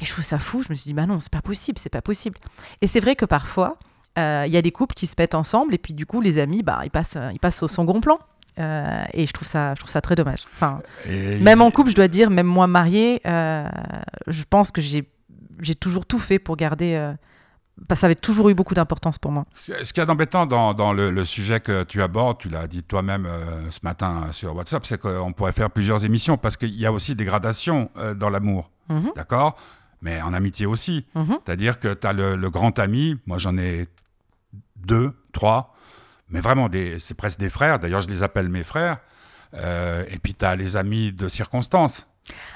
Et 0.00 0.04
je 0.04 0.10
trouve 0.10 0.24
ça 0.24 0.38
fou. 0.38 0.62
Je 0.62 0.70
me 0.70 0.74
suis 0.74 0.88
dit, 0.88 0.94
bah 0.94 1.06
non, 1.06 1.20
c'est 1.20 1.32
pas 1.32 1.42
possible, 1.42 1.78
c'est 1.78 1.90
pas 1.90 2.02
possible. 2.02 2.38
Et 2.80 2.86
c'est 2.86 3.00
vrai 3.00 3.14
que 3.14 3.24
parfois, 3.24 3.78
euh, 4.18 4.44
il 4.46 4.52
y 4.52 4.56
a 4.56 4.62
des 4.62 4.72
couples 4.72 4.94
qui 4.94 5.06
se 5.06 5.14
mettent 5.18 5.34
ensemble 5.34 5.74
et 5.74 5.78
puis 5.78 5.94
du 5.94 6.06
coup, 6.06 6.20
les 6.20 6.38
amis, 6.38 6.62
bah, 6.62 6.80
ils 6.84 6.90
passent, 6.90 7.18
ils 7.32 7.38
passent 7.38 7.62
au 7.62 7.68
second 7.68 8.00
plan. 8.00 8.18
Euh, 8.58 9.04
et 9.14 9.26
je 9.26 9.32
trouve 9.32 9.48
ça, 9.48 9.74
je 9.74 9.80
trouve 9.80 9.90
ça 9.90 10.00
très 10.00 10.14
dommage. 10.14 10.44
Enfin, 10.54 10.80
Et 11.08 11.38
même 11.38 11.62
en 11.62 11.70
couple, 11.70 11.90
je 11.90 11.94
dois 11.94 12.08
dire, 12.08 12.30
même 12.30 12.46
moi 12.46 12.66
mariée, 12.66 13.20
euh, 13.26 13.66
je 14.26 14.42
pense 14.48 14.70
que 14.70 14.82
j'ai, 14.82 15.08
j'ai 15.60 15.74
toujours 15.74 16.04
tout 16.06 16.18
fait 16.18 16.38
pour 16.38 16.56
garder. 16.56 17.14
Euh, 17.80 17.84
bah, 17.88 17.96
ça 17.96 18.06
avait 18.06 18.14
toujours 18.14 18.48
eu 18.48 18.54
beaucoup 18.54 18.74
d'importance 18.74 19.18
pour 19.18 19.30
moi. 19.32 19.44
Ce 19.54 19.72
y 19.96 20.00
a 20.00 20.04
d'embêtant 20.04 20.46
dans, 20.46 20.74
dans 20.74 20.92
le, 20.92 21.10
le 21.10 21.24
sujet 21.24 21.60
que 21.60 21.84
tu 21.84 22.02
abordes, 22.02 22.38
tu 22.38 22.48
l'as 22.48 22.66
dit 22.66 22.82
toi-même 22.82 23.26
euh, 23.26 23.70
ce 23.70 23.80
matin 23.82 24.28
sur 24.32 24.54
WhatsApp, 24.54 24.84
c'est 24.86 24.98
qu'on 25.00 25.32
pourrait 25.32 25.52
faire 25.52 25.70
plusieurs 25.70 26.04
émissions 26.04 26.36
parce 26.36 26.56
qu'il 26.56 26.74
y 26.78 26.86
a 26.86 26.92
aussi 26.92 27.14
des 27.14 27.24
gradations 27.24 27.90
euh, 27.96 28.14
dans 28.14 28.30
l'amour. 28.30 28.70
Mhm, 28.88 29.12
D'accord? 29.16 29.56
Mais 30.00 30.20
en 30.20 30.32
amitié 30.32 30.66
aussi. 30.66 31.06
mhm. 31.14 31.38
C'est-à-dire 31.44 31.78
que 31.78 31.94
tu 31.94 32.06
as 32.06 32.12
le, 32.12 32.36
le 32.36 32.50
grand 32.50 32.78
ami, 32.78 33.16
moi 33.26 33.38
j'en 33.38 33.56
ai 33.56 33.86
deux, 34.76 35.12
trois, 35.32 35.74
mais 36.28 36.40
vraiment, 36.40 36.68
c'est 36.98 37.14
presque 37.16 37.38
des 37.38 37.50
frères. 37.50 37.78
D'ailleurs, 37.78 38.00
je 38.00 38.08
les 38.08 38.22
appelle 38.22 38.48
mes 38.48 38.62
frères. 38.64 38.98
Euh, 39.54 40.04
et 40.08 40.18
puis 40.18 40.34
tu 40.34 40.44
as 40.46 40.56
les 40.56 40.76
amis 40.78 41.12
de 41.12 41.28
circonstance. 41.28 42.08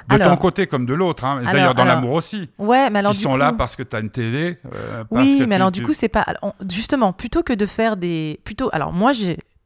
De 0.09 0.15
Alors- 0.15 0.29
ton 0.31 0.37
côté 0.37 0.67
comme 0.67 0.87
de 0.87 0.95
l'autre. 0.95 1.25
hein. 1.25 1.41
D'ailleurs, 1.43 1.75
dans 1.75 1.85
l'amour 1.85 2.13
aussi. 2.13 2.49
Ouais, 2.59 2.89
mais 2.91 3.01
alors 3.01 3.13
Ils 3.13 3.17
sont 3.17 3.33
coup- 3.33 3.37
là 3.37 3.53
parce 3.53 3.75
que 3.77 3.83
tu 3.83 3.97
as 3.97 4.01
une 4.01 4.11
télé. 4.11 4.59
euh, 4.67 5.05
parce 5.11 5.25
Oui, 5.25 5.39
que 5.39 5.45
mais 5.45 5.57
alors 5.57 5.73
du 5.73 5.83
coup, 5.83 5.93
c'est 5.93 6.09
pas. 6.09 6.21
alors, 6.21 6.55
justement, 6.71 7.13
plutôt 7.13 7.43
que 7.43 7.53
de 7.53 7.67
faire 7.67 7.97
des. 7.97 8.41
Plutôt. 8.45 8.71
Alors 8.73 8.93
moi. 8.93 9.13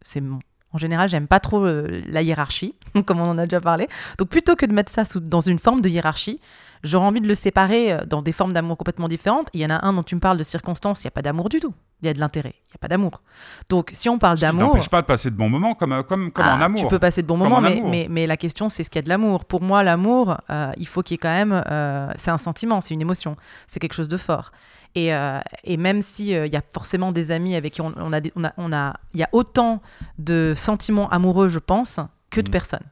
C'est 0.03 0.21
mon- 0.23 0.41
En 0.73 0.79
général, 0.79 1.09
j'aime 1.09 1.27
pas 1.27 1.41
trop 1.41 1.67
euh, 1.67 2.01
la 2.07 2.23
hiérarchie, 2.23 2.75
comme 3.07 3.21
on 3.21 3.29
en 3.29 3.39
a 3.39 3.45
déjà 3.45 3.61
parlé. 3.61 3.89
Donc 4.19 4.29
plutôt 4.29 4.55
que 4.57 4.65
de 4.67 4.73
mettre 4.73 4.91
ça 4.93 5.05
sous- 5.05 5.19
dans 5.21 5.41
une 5.41 5.59
forme 5.59 5.81
de 5.81 5.89
hiérarchie, 5.89 6.41
j'aurais 6.83 7.07
envie 7.07 7.21
de 7.21 7.29
le 7.29 7.35
séparer 7.35 7.93
euh, 7.93 8.05
dans 8.07 8.23
des 8.23 8.33
formes 8.33 8.53
d'amour 8.53 8.77
complètement 8.77 9.09
différentes. 9.09 9.49
Il 9.55 9.61
y 9.61 9.67
en 9.67 9.71
a 9.71 9.85
un 9.87 9.93
dont 9.93 10.03
tu 10.03 10.15
me 10.15 10.21
parles 10.21 10.39
de 10.39 10.43
circonstances, 10.43 11.03
il 11.03 11.07
n'y 11.07 11.09
a 11.09 11.13
pas 11.13 11.23
d'amour 11.23 11.49
du 11.49 11.61
tout. 11.61 11.75
Il 12.03 12.07
y 12.07 12.09
a 12.09 12.15
de 12.15 12.19
l'intérêt, 12.21 12.55
il 12.57 12.71
n'y 12.71 12.75
a 12.77 12.79
pas 12.79 12.89
d'amour. 12.89 13.21
Donc, 13.69 13.91
si 13.93 14.09
on 14.09 14.19
parle 14.19 14.39
d'amour, 14.39 14.69
n'empêche 14.69 14.89
pas 14.89 15.03
de 15.03 15.07
passer 15.07 15.31
de 15.31 15.37
bons 15.37 15.51
moments 15.51 15.75
comme, 15.75 15.93
euh, 15.93 16.03
comme, 16.03 16.31
comme 16.33 16.47
en 16.47 16.59
ah, 16.61 16.65
amour. 16.65 16.81
Tu 16.81 16.87
peux 16.89 16.99
passer 16.99 17.21
de 17.21 17.27
bons 17.27 17.37
moments, 17.37 17.57
en 17.57 17.61
mais, 17.61 17.83
mais, 17.85 18.07
mais 18.09 18.27
la 18.27 18.39
question, 18.39 18.69
c'est 18.71 18.85
ce 18.85 18.89
qu'il 18.91 18.99
y 18.99 19.01
a 19.01 19.03
de 19.03 19.11
l'amour. 19.11 19.45
Pour 19.45 19.61
moi, 19.61 19.83
l'amour, 19.83 20.39
euh, 20.49 20.73
il 20.79 20.87
faut 20.89 21.03
qu'il 21.03 21.15
y 21.15 21.17
ait 21.17 21.19
quand 21.19 21.29
même. 21.29 21.63
euh, 21.71 22.11
c'est 22.17 22.31
un 22.31 22.39
sentiment, 22.39 22.81
c'est 22.81 22.95
une 22.95 23.03
émotion, 23.03 23.37
c'est 23.67 23.81
quelque 23.81 23.93
chose 23.93 24.09
de 24.09 24.17
fort. 24.17 24.51
Et, 24.95 25.15
euh, 25.15 25.39
et 25.63 25.77
même 25.77 26.01
s'il 26.03 26.29
il 26.29 26.53
y 26.53 26.57
a 26.57 26.63
forcément 26.73 27.13
des 27.13 27.31
amis 27.33 27.55
avec 27.55 27.75
qui 27.75 27.81
on, 27.83 27.93
on 27.97 28.13
a, 28.13 28.21
des- 28.21 28.33
on 28.35 28.45
a, 28.45 28.53
on 28.57 28.73
a, 28.73 28.95
il 29.13 29.21
y 29.21 29.23
a 29.23 29.29
autant 29.33 29.83
de 30.19 30.55
sentiments 30.57 31.09
amoureux, 31.11 31.49
je 31.51 31.59
pense, 31.61 32.01
que 32.31 32.41
de 32.41 32.49
Mm. 32.49 32.51
personnes, 32.53 32.87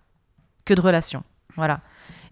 que 0.66 0.74
de 0.74 0.80
relations. 0.82 1.24
Voilà. 1.56 1.80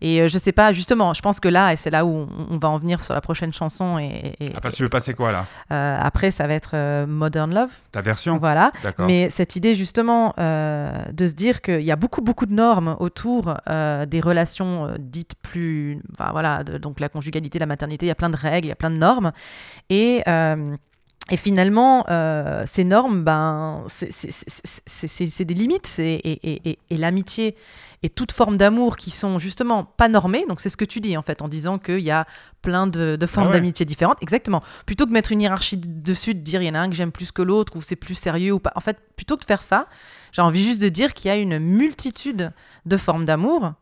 Et 0.01 0.21
euh, 0.21 0.29
je 0.29 0.39
sais 0.39 0.53
pas, 0.53 0.73
justement, 0.73 1.15
je 1.15 1.23
pense 1.23 1.41
que 1.41 1.49
là, 1.49 1.73
et 1.73 1.77
c'est 1.77 1.91
là 1.91 2.05
où 2.05 2.29
on, 2.51 2.59
va 2.59 2.69
en 2.69 2.79
venir 2.79 3.05
sur 3.05 3.15
la 3.15 3.21
prochaine 3.21 3.53
chanson. 3.53 3.99
Et, 3.99 4.35
et- 4.41 4.47
Ah, 4.55 4.61
parce 4.61 4.75
que 4.75 4.79
tu 4.79 4.83
veux 4.83 4.89
passer 4.89 5.15
quoi 5.15 5.33
là? 5.33 5.47
Euh, 5.73 5.99
après, 6.01 6.31
ça 6.31 6.47
va 6.47 6.55
être 6.55 6.71
euh, 6.75 7.07
Modern 7.07 7.53
Love. 7.55 7.71
Ta 7.93 8.03
version? 8.03 8.39
Voilà. 8.39 8.71
Mais 9.07 9.31
cette 9.31 9.57
idée 9.57 9.75
justement 9.75 10.35
euh, 10.39 10.91
de 11.13 11.27
se 11.27 11.33
dire 11.35 11.61
qu'il 11.63 11.83
y 11.83 11.91
a 11.93 11.97
beaucoup 11.97 12.21
beaucoup 12.21 12.47
de 12.47 12.53
normes 12.55 12.97
autour 13.01 13.55
des 13.67 14.21
relations 14.21 14.95
dites 14.99 15.35
plus, 15.43 16.01
enfin, 16.19 16.31
voilà, 16.33 16.65
de- 16.65 16.79
donc 16.79 17.01
la 17.01 17.09
conjugalité, 17.09 17.59
la 17.59 17.67
maternité, 17.67 18.07
il 18.07 18.09
y 18.09 18.13
a 18.13 18.15
plein 18.17 18.31
de 18.31 18.37
règles, 18.37 18.67
il 18.67 18.71
y 18.71 18.73
a 18.73 18.77
plein 18.77 18.91
de 18.91 18.97
normes, 18.97 19.33
et 19.91 20.23
et 21.31 21.37
finalement, 21.37 22.05
euh, 22.09 22.63
ces 22.67 22.85
normes, 22.85 23.25
ben, 23.25 23.85
c'est- 23.89 25.45
des 25.45 25.55
limites, 25.55 25.95
et, 25.99 26.15
et- 26.15 26.71
et- 26.71 26.79
et 26.91 26.97
l'amitié 26.97 27.57
et 28.03 28.11
toute 28.11 28.31
forme 28.31 28.57
d'amour 28.57 28.97
qui 28.97 29.11
sont 29.11 29.39
justement 29.41 29.85
pas 29.85 30.09
normées. 30.09 30.45
Donc 30.49 30.61
c'est 30.61 30.69
ce 30.69 30.77
que 30.77 30.85
tu 30.85 31.01
dis 31.01 31.17
en 31.17 31.23
fait, 31.23 31.43
en 31.43 31.49
disant 31.49 31.79
qu'il 31.79 31.99
y 32.01 32.11
a 32.13 32.27
plein 32.63 32.87
de, 32.87 33.17
de 33.17 33.27
formes 33.27 33.49
Ah 33.49 33.51
ouais. 33.51 33.57
d'amitié 33.57 33.85
différentes. 33.87 34.19
Exactement. 34.23 34.63
Plutôt 34.85 35.05
que 35.05 35.09
de 35.11 35.15
mettre 35.15 35.33
une 35.33 35.41
hiérarchie 35.41 35.79
dessus, 35.79 36.35
de 36.35 36.41
dire 36.41 36.63
il 36.63 36.67
y 36.67 36.71
en 36.71 36.75
a 36.75 36.79
un 36.81 36.89
que 36.89 36.95
j'aime 36.95 37.11
plus 37.13 37.33
que 37.33 37.43
l'autre, 37.43 37.75
ou 37.77 37.83
c'est 37.83 37.97
plus 37.97 38.15
sérieux 38.15 38.53
ou 38.53 38.61
pas. 38.61 38.73
En 38.77 38.81
fait, 38.81 38.99
plutôt 39.17 39.37
que 39.37 39.41
de 39.41 39.47
faire 39.47 39.63
ça, 39.63 39.89
j'ai 40.33 40.43
envie 40.43 40.63
juste 40.63 40.81
de 40.81 40.89
dire 40.89 41.13
qu'il 41.15 41.29
y 41.29 41.33
a 41.33 41.37
une 41.37 41.59
multitude 41.59 42.53
de 42.85 42.97
formes 42.97 43.25
d'amour 43.25 43.73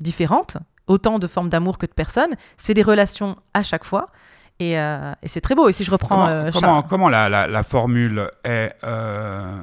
différentes, 0.00 0.58
autant 0.86 1.18
de 1.18 1.26
formes 1.26 1.48
d'amour 1.48 1.78
que 1.78 1.86
de 1.86 1.92
personnes. 1.92 2.36
C'est 2.58 2.74
des 2.74 2.82
relations 2.82 3.36
à 3.54 3.62
chaque 3.62 3.84
fois. 3.84 4.10
Et, 4.58 4.78
euh, 4.78 5.12
et 5.22 5.28
c'est 5.28 5.40
très 5.42 5.54
beau. 5.54 5.68
Et 5.68 5.72
si 5.72 5.84
je 5.84 5.90
reprends 5.90 6.08
Comment, 6.08 6.28
euh, 6.28 6.50
comment, 6.50 6.60
Charles- 6.60 6.86
comment 6.88 7.08
la, 7.08 7.28
la- 7.28 7.46
la 7.46 7.62
formule 7.62 8.28
est 8.44 8.74
euh, 8.84 9.62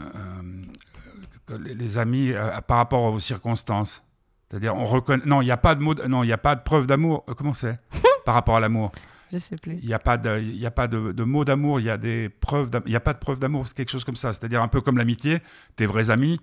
les 1.60 1.73
les 1.73 1.97
amis 1.97 2.32
par 2.67 2.77
rapport 2.77 3.03
aux 3.03 3.19
circonstances? 3.19 4.03
C'est-à-dire, 4.49 4.75
on 4.75 4.86
reconnaît. 4.86 5.23
Non, 5.25 5.41
il 5.41 5.45
n'y 5.45 5.51
a 5.51 5.58
pas 5.58 5.73
de 5.73 5.82
mot. 5.82 5.95
Non, 6.08 6.23
il 6.23 6.27
n'y 6.27 6.34
a 6.34 6.38
pas 6.38 6.56
de 6.56 6.62
preuve 6.62 6.86
d'amour. 6.86 7.25
Comment 7.38 7.53
c'est? 7.53 7.79
Par 8.25 8.36
rapport 8.36 8.56
à 8.56 8.60
l'amour, 8.60 8.91
Je 9.32 9.38
sais 9.39 9.56
plus. 9.56 9.79
il 9.82 9.88
n'y 9.88 9.93
a 9.95 9.99
pas 9.99 10.17
de, 10.17 10.39
il 10.39 10.58
y 10.60 10.65
a 10.67 10.71
pas 10.71 10.88
de, 10.88 11.12
de 11.12 11.23
mots 11.23 11.43
d'amour. 11.43 11.79
Il 11.79 11.88
y 11.88 11.89
a 11.89 11.97
des 11.97 12.29
preuves. 12.29 12.69
d'am- 12.69 12.84
Il 12.86 12.91
n'y 12.91 12.95
a 12.95 12.99
pas 13.01 13.13
de 13.13 13.17
preuve 13.19 13.39
d'amour. 13.39 13.67
C'est 13.67 13.75
quelque 13.75 13.89
chose 13.89 14.03
comme 14.03 14.15
ça. 14.15 14.32
C'est-à-dire 14.32 14.62
un 14.62 14.67
peu 14.67 14.79
comme 14.79 14.97
l'amitié. 14.99 15.39
Tes 15.75 15.88
vrais 15.88 16.12
amis, 16.12 16.39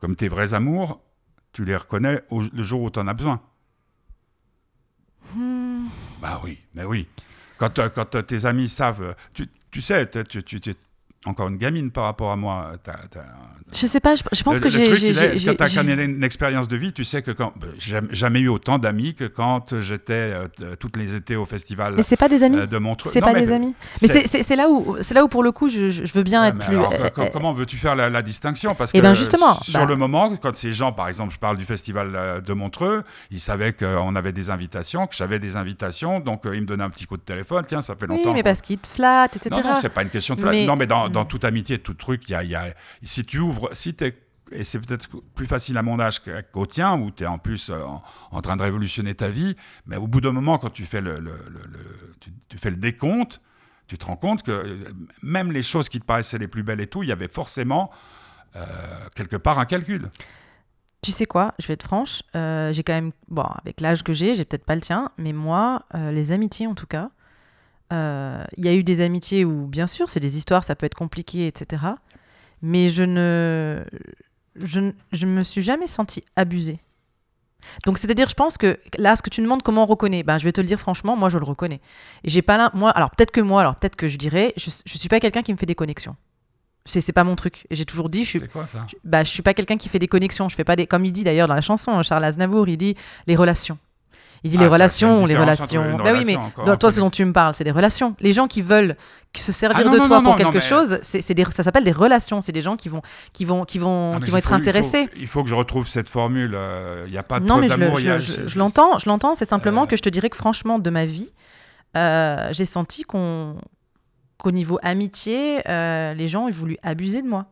comme 0.00 0.16
tes 0.16 0.26
vrais 0.26 0.52
amours, 0.52 1.00
tu 1.52 1.64
les 1.64 1.76
reconnais 1.76 2.22
au- 2.30 2.42
le 2.42 2.62
jour 2.64 2.82
où 2.82 2.90
tu 2.90 2.98
en 2.98 3.06
as 3.06 3.14
besoin. 3.14 3.40
Hmm. 5.34 5.86
Bah 6.20 6.40
oui, 6.42 6.58
mais 6.74 6.84
oui. 6.84 7.06
Quand, 7.58 7.78
euh, 7.78 7.88
quand 7.88 8.14
euh, 8.14 8.22
tes 8.22 8.46
amis 8.46 8.68
savent, 8.68 9.02
euh, 9.02 9.12
tu, 9.34 9.48
tu 9.70 9.80
sais, 9.80 10.08
tu, 10.24 10.42
tu, 10.42 10.60
encore 11.28 11.48
une 11.48 11.56
gamine 11.56 11.90
par 11.90 12.04
rapport 12.04 12.32
à 12.32 12.36
moi. 12.36 12.72
T'as- 12.82 12.92
t'as- 13.10 13.24
Je 13.74 13.86
sais 13.86 14.00
pas, 14.00 14.14
je, 14.14 14.22
je 14.32 14.42
pense 14.42 14.56
le- 14.56 14.60
que 14.62 14.68
j'ai. 14.70 14.84
quand 14.84 14.94
tu 15.54 15.62
as 15.62 15.66
j'ai- 15.68 16.04
une 16.04 16.24
expérience 16.24 16.68
de 16.68 16.76
vie, 16.76 16.92
tu 16.94 17.04
sais 17.04 17.20
que 17.22 17.30
quand 17.32 17.52
bah, 17.60 17.66
j'ai 17.78 17.98
jamais- 18.12 18.40
eu 18.40 18.48
autant 18.48 18.78
d'amis 18.78 19.14
que 19.14 19.24
quand 19.24 19.78
j'étais 19.80 20.12
euh, 20.14 20.48
t- 20.48 20.64
toutes 20.78 20.96
les 20.96 21.14
étés 21.14 21.36
au 21.36 21.44
festival 21.44 21.94
Mais 21.96 22.02
c'est 22.02 22.16
pas 22.16 22.28
des 22.30 22.42
amis. 22.42 22.56
euh, 22.58 22.66
de 22.66 22.78
Montreux. 22.78 23.10
c'est 23.12 23.20
pas 23.20 23.32
mais 23.34 23.44
des 23.44 23.52
amis. 23.52 23.74
Mais 24.00 24.08
c'est- 24.08 24.56
là 24.56 24.70
où, 24.70 24.96
là 25.14 25.24
où 25.24 25.28
pour 25.28 25.42
le 25.42 25.52
coup, 25.52 25.68
je, 25.68 25.90
je 25.90 26.12
veux 26.14 26.22
bien 26.22 26.40
Ouais, 26.42 26.48
être 26.48 26.54
mais 26.56 26.64
plus. 26.64 26.76
alors, 26.78 26.92
euh, 26.94 27.08
co- 27.10 27.22
euh, 27.22 27.26
comment 27.32 27.52
veux-tu 27.52 27.76
faire 27.76 27.94
la, 27.94 28.08
la 28.08 28.22
distinction? 28.22 28.74
Parce 28.74 28.90
Eh 28.94 28.98
que 28.98 29.02
ben, 29.02 29.12
justement, 29.14 29.60
sur 29.60 29.80
bah- 29.80 29.86
le 29.86 29.96
moment, 29.96 30.34
quand 30.36 30.54
ces 30.56 30.72
gens, 30.72 30.92
par 30.92 31.08
exemple, 31.08 31.32
je 31.34 31.38
parle 31.38 31.56
du 31.58 31.64
festival 31.66 32.12
euh, 32.14 32.40
de 32.40 32.52
Montreux, 32.54 33.02
ils 33.30 33.40
savaient 33.40 33.72
qu'on 33.74 34.16
avait 34.16 34.32
des 34.32 34.48
invitations, 34.50 35.06
que 35.06 35.14
j'avais 35.14 35.38
des 35.38 35.56
invitations, 35.56 36.20
donc 36.20 36.46
euh, 36.46 36.56
ils 36.56 36.62
me 36.62 36.66
donnaient 36.66 36.84
un 36.84 36.90
petit 36.90 37.04
coup 37.06 37.16
de 37.18 37.22
téléphone. 37.22 37.64
Tiens, 37.68 37.82
ça 37.82 37.94
fait 37.96 38.06
oui, 38.08 38.16
longtemps. 38.16 38.32
mais 38.32 38.40
qu'on- 38.40 38.44
parce 38.48 38.62
qu'ils 38.62 38.78
te 38.78 38.86
flattent, 38.86 39.36
etc. 39.36 39.50
Non, 39.62 39.72
non, 39.74 39.78
c'est 39.80 39.88
pas 39.90 40.02
une 40.02 40.08
question 40.10 40.34
de 40.34 40.40
flatte. 40.40 40.54
Mais- 40.54 40.66
Non, 40.66 40.76
mais 40.76 40.86
dans, 40.86 41.08
dans 41.08 41.17
Mm. 41.24 41.28
toute 41.28 41.44
amitié, 41.44 41.78
tout 41.78 41.94
truc, 41.94 42.28
y 42.28 42.32
y 42.32 42.54
a- 42.54 42.74
si 43.02 43.24
tu 43.24 43.38
ouvres, 43.38 43.70
si 43.72 43.94
t'es 43.94 44.16
et 44.52 44.64
c'est 44.64 44.78
peut-être 44.80 45.08
plus 45.34 45.46
facile 45.46 45.76
à 45.76 45.82
mon 45.82 46.00
âge 46.00 46.20
qu'au 46.52 46.66
tien, 46.66 46.98
où 46.98 47.10
tu 47.10 47.24
es 47.24 47.26
en 47.26 47.38
plus 47.38 47.70
euh, 47.70 47.82
en, 48.30 48.40
train 48.40 48.56
de 48.56 48.62
révolutionner 48.62 49.14
ta 49.14 49.28
vie, 49.28 49.56
mais 49.86 49.96
au 49.96 50.06
bout 50.06 50.20
d'un 50.20 50.32
moment, 50.32 50.58
quand 50.58 50.70
tu 50.70 50.86
fais 50.86 51.00
le, 51.00 51.22
tu, 52.20 52.30
tu 52.48 52.58
fais 52.58 52.70
le 52.70 52.76
décompte, 52.76 53.40
tu 53.86 53.96
te 53.98 54.04
rends 54.04 54.16
compte 54.16 54.42
que 54.42 54.50
euh, 54.52 54.76
même 55.22 55.52
les 55.52 55.62
choses 55.62 55.88
qui 55.88 56.00
te 56.00 56.04
paraissaient 56.04 56.38
les 56.38 56.48
plus 56.48 56.62
belles 56.62 56.80
et 56.80 56.86
tout, 56.86 57.02
il 57.02 57.08
y 57.08 57.12
avait 57.12 57.28
forcément 57.28 57.90
euh, 58.56 58.64
quelque 59.14 59.36
part 59.36 59.58
un 59.58 59.66
calcul. 59.66 60.10
Tu 61.00 61.12
sais 61.12 61.26
quoi, 61.26 61.54
je 61.58 61.66
vais 61.68 61.74
être 61.74 61.84
franche, 61.84 62.22
j'ai 62.34 62.82
quand 62.84 62.92
même, 62.92 63.12
bon, 63.28 63.46
avec 63.62 63.80
l'âge 63.80 64.02
que 64.02 64.12
j'ai, 64.12 64.34
j'ai 64.34 64.44
peut-être 64.44 64.64
pas 64.64 64.74
le 64.74 64.80
tien, 64.80 65.10
mais 65.16 65.32
moi, 65.32 65.84
les 65.94 66.32
amitiés 66.32 66.66
en 66.66 66.74
tout 66.74 66.88
cas, 66.88 67.10
euh, 67.92 68.44
il 68.56 68.64
y 68.64 68.68
a 68.68 68.74
eu 68.74 68.82
des 68.84 69.00
amitiés 69.00 69.44
où, 69.44 69.66
bien 69.66 69.86
sûr, 69.86 70.08
c'est 70.10 70.20
des 70.20 70.36
histoires, 70.36 70.64
ça 70.64 70.74
peut 70.74 70.86
être 70.86 70.94
compliqué, 70.94 71.46
etc. 71.46 71.82
Mais 72.62 72.88
je 72.88 73.04
ne, 73.04 73.84
je, 74.56 74.80
ne- 74.80 74.92
je 75.12 75.26
me 75.26 75.42
suis 75.42 75.62
jamais 75.62 75.86
sentie 75.86 76.22
abusée. 76.36 76.78
Donc, 77.84 77.98
c'est-à-dire, 77.98 78.28
je 78.28 78.34
pense 78.34 78.56
que 78.56 78.78
là, 78.98 79.16
ce 79.16 79.22
que 79.22 79.30
tu 79.30 79.40
me 79.40 79.46
demandes, 79.46 79.62
comment 79.62 79.82
on 79.82 79.86
reconnaît? 79.86 80.22
Ben, 80.22 80.38
Je 80.38 80.44
vais 80.44 80.52
te 80.52 80.60
le 80.60 80.66
dire 80.66 80.78
franchement, 80.78 81.16
moi, 81.16 81.28
je 81.28 81.38
le 81.38 81.44
reconnais. 81.44 81.80
Et 82.24 82.28
j'ai 82.30 82.42
pas 82.42 82.56
là, 82.56 82.70
moi, 82.74 82.90
alors 82.90 83.10
peut-être 83.10 83.30
que 83.32 83.40
moi, 83.40 83.60
alors 83.62 83.76
peut-être 83.76 83.96
que 83.96 84.06
je 84.08 84.16
dirais, 84.16 84.52
je, 84.56 84.70
je 84.86 84.96
suis 84.98 85.08
pas 85.08 85.18
quelqu'un 85.20 85.42
qui 85.42 85.52
me 85.52 85.58
fait 85.58 85.66
des 85.66 85.74
connexions. 85.74 86.14
C'est 86.84 87.00
c'est 87.02 87.12
pas 87.12 87.24
mon 87.24 87.36
truc. 87.36 87.66
J'ai 87.70 87.84
toujours 87.84 88.08
dit, 88.08 88.24
je 88.24 88.30
suis 88.38 88.48
quoi 88.48 88.66
ça? 88.66 88.86
je- 88.88 88.96
bah, 89.04 89.22
je 89.24 89.28
suis 89.30 89.42
pas 89.42 89.52
quelqu'un 89.54 89.76
qui 89.76 89.88
fait 89.88 89.98
des 89.98 90.08
connexions. 90.08 90.48
Je 90.48 90.54
fais 90.54 90.64
pas 90.64 90.76
des, 90.76 90.86
comme 90.86 91.04
il 91.04 91.12
dit 91.12 91.24
d'ailleurs 91.24 91.48
dans 91.48 91.54
la 91.54 91.60
chanson, 91.60 92.00
Charles 92.02 92.24
Aznavour, 92.24 92.68
il 92.68 92.76
dit 92.78 92.94
les 93.26 93.36
relations. 93.36 93.76
Il 94.44 94.50
dit 94.50 94.56
Ah, 94.58 94.62
les 94.62 94.68
ça, 94.68 94.74
relations, 94.74 95.26
les 95.26 95.36
relations. 95.36 95.96
Bah 95.98 96.12
oui, 96.12 96.24
mais 96.24 96.36
toi, 96.78 96.92
ce 96.92 97.00
dont 97.00 97.10
tu 97.10 97.24
me 97.24 97.32
parles, 97.32 97.54
c'est 97.54 97.64
des 97.64 97.70
relations. 97.72 98.14
Les 98.20 98.32
gens 98.32 98.46
qui 98.46 98.62
veulent 98.62 98.96
se 99.36 99.52
servir 99.52 99.78
Ah 99.80 99.84
non, 99.84 99.92
de 99.92 99.98
non, 99.98 100.06
toi 100.08 100.16
non, 100.18 100.22
pour 100.24 100.36
quelque 100.36 100.54
mais- 100.54 100.60
chose, 100.60 100.98
c'est, 101.02 101.34
des, 101.34 101.44
ça 101.54 101.62
s'appelle 101.62 101.84
des 101.84 101.92
relations. 101.92 102.40
C'est 102.40 102.50
des 102.52 102.62
gens 102.62 102.76
qui 102.76 102.88
vont, 102.88 103.02
qui 103.32 103.44
vont, 103.44 103.64
qui 103.64 103.78
vont, 103.78 104.14
Ah, 104.16 104.20
qui 104.20 104.30
vont 104.30 104.36
être 104.38 104.44
faut- 104.48 104.54
il 104.54 104.56
faut- 104.56 104.60
intéressés. 104.60 105.08
Il 105.16 105.26
faut, 105.28 105.42
que 105.44 105.48
je 105.48 105.54
retrouve 105.54 105.86
cette 105.86 106.08
formule. 106.08 106.52
euh, 106.54 107.04
Il 107.06 107.12
n'y 107.12 107.18
a 107.18 107.22
pas 107.22 107.38
de 107.40 107.46
Non, 107.46 107.58
mais 107.58 107.68
je, 107.68 108.58
l'entends, 108.58 108.98
je 108.98 109.08
l'entends. 109.08 109.34
C'est 109.34 109.44
simplement 109.48 109.84
Euh. 109.84 109.86
que 109.86 109.96
je 109.96 110.02
te 110.02 110.08
dirais 110.08 110.30
que 110.30 110.36
franchement, 110.36 110.78
de 110.78 110.90
ma 110.90 111.04
vie, 111.04 111.32
euh, 111.96 112.48
j'ai 112.52 112.64
senti 112.64 113.02
qu'on, 113.02 113.56
qu'au 114.38 114.50
niveau 114.50 114.78
amitié, 114.82 115.62
les 115.66 116.28
gens 116.28 116.46
ont 116.46 116.50
voulu 116.50 116.76
abuser 116.82 117.22
de 117.22 117.28
moi. 117.28 117.46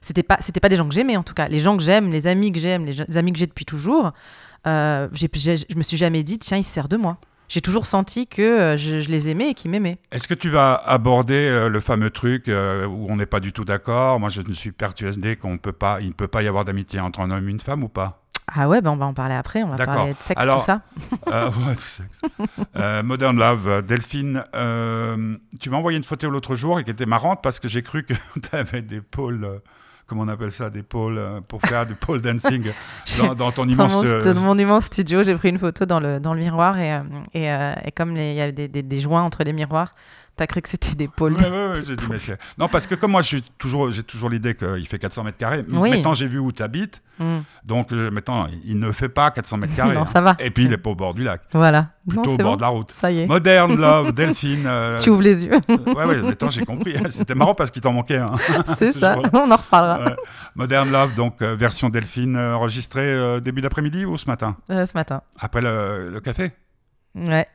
C'était 0.00 0.22
pas, 0.22 0.36
c'était 0.40 0.60
pas 0.60 0.68
des 0.68 0.76
gens 0.76 0.86
que 0.86 0.94
j'aimais 0.94 1.16
en 1.16 1.22
tout 1.22 1.32
cas. 1.32 1.48
Les 1.48 1.60
gens 1.60 1.76
que 1.78 1.82
j'aime, 1.82 2.10
les 2.10 2.26
amis 2.26 2.52
que 2.52 2.58
j'aime, 2.58 2.84
les, 2.84 2.92
les 3.08 3.16
amis 3.16 3.32
que 3.32 3.38
j'ai 3.38 3.46
depuis 3.46 3.64
toujours, 3.64 4.12
euh, 4.66 5.08
j'ai- 5.12 5.56
je 5.56 5.76
me 5.76 5.82
suis 5.82 5.96
jamais 5.96 6.22
dit 6.22 6.38
tiens, 6.38 6.56
il 6.58 6.64
se 6.64 6.70
sert 6.72 6.88
de 6.88 6.96
moi. 6.96 7.18
J'ai 7.48 7.60
toujours 7.60 7.84
senti 7.84 8.26
que 8.26 8.40
euh, 8.42 8.76
je, 8.78 9.00
je 9.02 9.10
les 9.10 9.28
aimais 9.28 9.50
et 9.50 9.54
qu'ils 9.54 9.70
m'aimaient. 9.70 9.98
Est-ce 10.10 10.26
que 10.26 10.34
tu 10.34 10.48
vas 10.48 10.74
aborder 10.74 11.34
euh, 11.48 11.68
le 11.68 11.78
fameux 11.80 12.10
truc 12.10 12.48
euh, 12.48 12.86
où 12.86 13.06
on 13.10 13.16
n'est 13.16 13.26
pas 13.26 13.38
du 13.40 13.52
tout 13.52 13.64
d'accord? 13.66 14.18
Moi, 14.18 14.30
je 14.30 14.40
me 14.40 14.52
suis 14.54 14.72
persuadé 14.72 15.36
qu'on 15.36 15.58
peut 15.58 15.72
pas, 15.72 16.00
il 16.00 16.08
ne 16.08 16.12
peut 16.14 16.26
pas 16.28 16.42
y 16.42 16.48
avoir 16.48 16.64
d'amitié 16.64 17.00
entre 17.00 17.20
un 17.20 17.30
homme 17.30 17.46
et 17.46 17.50
une 17.50 17.60
femme 17.60 17.84
ou 17.84 17.88
pas? 17.88 18.22
Ah 18.56 18.68
ouais, 18.68 18.80
ben 18.80 18.90
on 18.90 18.96
va 18.96 19.06
en 19.06 19.14
parler 19.14 19.34
après. 19.34 19.62
On 19.62 19.68
va 19.68 19.84
parler 19.84 20.12
de 20.14 20.20
sexe, 20.20 20.40
Alors, 20.40 20.58
tout 20.60 20.64
ça. 20.64 20.80
Euh, 21.32 21.48
ouais, 21.66 21.74
tout 21.74 21.80
sexe. 21.82 22.20
Euh, 22.76 23.02
Modern 23.02 23.36
Love, 23.38 23.82
Delphine, 23.82 24.44
euh, 24.54 25.36
tu 25.60 25.70
m'as 25.70 25.76
envoyé 25.78 25.96
une 25.98 26.04
photo 26.04 26.28
l'autre 26.30 26.54
jour 26.54 26.78
et 26.78 26.84
qui 26.84 26.90
était 26.90 27.06
marrante 27.06 27.40
parce 27.42 27.58
que 27.60 27.68
j'ai 27.68 27.82
cru 27.82 28.04
que 28.04 28.14
tu 28.34 28.56
avais 28.56 28.82
des 28.82 29.00
pôles, 29.00 29.60
comment 30.06 30.22
on 30.22 30.28
appelle 30.28 30.52
ça, 30.52 30.70
des 30.70 30.82
pôles 30.82 31.18
euh, 31.18 31.40
pour 31.46 31.60
faire 31.62 31.86
du 31.86 31.94
pole 31.94 32.20
dancing 32.20 32.70
dans, 33.18 33.34
dans 33.34 33.52
ton 33.52 33.66
immense. 33.68 34.02
euh, 34.04 34.34
dans 34.34 34.40
mon 34.40 34.58
immense 34.58 34.84
studio, 34.84 35.22
j'ai 35.22 35.34
pris 35.34 35.48
une 35.50 35.58
photo 35.58 35.86
dans 35.86 36.00
le, 36.00 36.20
dans 36.20 36.34
le 36.34 36.40
miroir 36.40 36.80
et, 36.80 36.92
euh, 36.92 36.98
et, 37.34 37.88
et 37.88 37.92
comme 37.92 38.16
il 38.16 38.34
y 38.34 38.40
avait 38.40 38.52
des, 38.52 38.68
des- 38.68 38.82
des 38.82 39.00
joints 39.00 39.22
entre 39.22 39.44
les 39.44 39.52
miroirs, 39.52 39.90
t'as 40.36 40.46
cru 40.46 40.60
que 40.62 40.68
c'était 40.68 40.94
des 40.94 41.08
pôles. 41.08 41.34
Ouais, 41.34 41.48
ouais, 41.48 41.82
j'ai 41.86 41.96
dit, 41.96 42.04
mais 42.10 42.16
Non, 42.58 42.68
parce 42.68 42.86
que 42.86 42.94
comme 42.94 43.12
moi, 43.12 43.22
toujours, 43.58 43.90
j'ai 43.90 44.02
toujours 44.02 44.28
l'idée 44.30 44.54
qu'il 44.54 44.86
fait 44.86 44.98
400 44.98 45.24
mètres 45.24 45.38
carrés. 45.38 45.64
Oui. 45.70 45.90
Maintenant, 45.90 46.14
j'ai 46.14 46.26
vu 46.26 46.38
où 46.38 46.52
tu 46.52 46.62
habites. 46.62 47.02
Mm. 47.18 47.38
Donc, 47.64 47.92
euh, 47.92 48.10
maintenant, 48.10 48.46
il 48.64 48.78
ne 48.80 48.90
fait 48.90 49.08
pas 49.08 49.30
400 49.30 49.58
mètres 49.58 49.76
carrés. 49.76 49.94
Non, 49.94 50.02
hein. 50.02 50.06
ça 50.06 50.20
va. 50.20 50.36
Et 50.40 50.50
puis, 50.50 50.64
il 50.64 50.70
n'est 50.70 50.76
pas 50.78 50.90
au 50.90 50.94
bord 50.96 51.14
du 51.14 51.22
lac, 51.22 51.42
Voilà. 51.54 51.90
plutôt 52.08 52.24
non, 52.30 52.34
au 52.34 52.36
bord 52.38 52.50
bon. 52.52 52.56
de 52.56 52.60
la 52.62 52.68
route. 52.68 52.92
Ça 52.92 53.10
y 53.12 53.20
est. 53.20 53.26
Modern 53.26 53.76
Love, 53.76 54.12
Delphine. 54.14 54.64
euh, 54.66 54.98
Tu 55.00 55.10
ouvres 55.10 55.22
les 55.22 55.44
yeux. 55.44 55.52
ouais, 55.68 56.04
ouais, 56.04 56.22
maintenant 56.22 56.50
j'ai 56.50 56.64
compris. 56.64 56.94
C'était 57.08 57.34
marrant 57.36 57.54
parce 57.54 57.70
qu'il 57.70 57.82
t'en 57.82 57.92
manquait 57.92 58.18
un. 58.18 58.32
c'est 58.76 58.90
ce 58.92 58.98
ça. 58.98 59.16
On 59.32 59.50
en 59.50 59.56
reparlera 59.56 60.04
Ouais. 60.04 60.16
Modern 60.56 60.90
Love, 60.90 61.14
donc 61.14 61.40
euh, 61.42 61.54
version 61.54 61.88
Delphine, 61.88 62.36
euh, 62.36 62.54
enregistrée 62.56 63.02
euh, 63.02 63.40
début 63.40 63.60
d'après-midi 63.60 64.04
ou 64.04 64.16
ce 64.18 64.26
matin 64.26 64.56
euh, 64.70 64.84
ce 64.86 64.92
matin. 64.94 65.22
Après 65.38 65.60
le, 65.60 66.10
le 66.10 66.20
café 66.20 66.50
Ouais. 67.14 67.46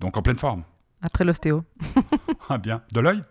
Donc 0.00 0.16
en 0.16 0.22
pleine 0.22 0.38
forme. 0.38 0.62
Après 1.02 1.24
l'ostéo. 1.24 1.64
Ah 2.52 2.58
bien. 2.58 2.82
De 2.92 2.98
l'œil? 3.00 3.22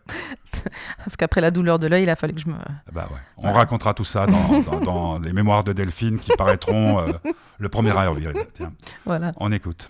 Parce 0.99 1.17
qu'après 1.17 1.41
la 1.41 1.51
douleur 1.51 1.77
de 1.77 1.88
l'œil, 1.88 2.03
il 2.03 2.10
a 2.10 2.15
fallu 2.15 2.34
que 2.34 2.39
je 2.39 2.47
me. 2.47 2.53
Ah 2.55 2.71
Bah 2.93 3.08
ouais. 3.12 3.17
On 3.38 3.51
racontera 3.51 3.93
tout 3.93 4.05
ça 4.05 4.25
dans, 4.27 4.60
dans- 4.62 4.79
dans 4.79 5.19
les 5.19 5.34
mémoires 5.34 5.63
de 5.65 5.73
Delphine 5.73 6.19
qui 6.19 6.32
paraîtront 6.38 6.99
euh, 6.99 7.12
le 7.58 7.67
1er 7.67 7.91
avril. 7.97 8.32
Tiens, 8.53 8.71
Voilà. 9.05 9.34
on 9.38 9.51
écoute. 9.51 9.89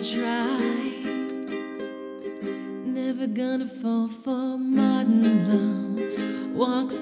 Try, 0.00 1.02
Never 2.84 3.26
gonna 3.26 3.66
fall 3.66 4.06
for 4.06 4.56
modern 4.56 5.48
love. 5.48 6.54
Walks 6.54 6.97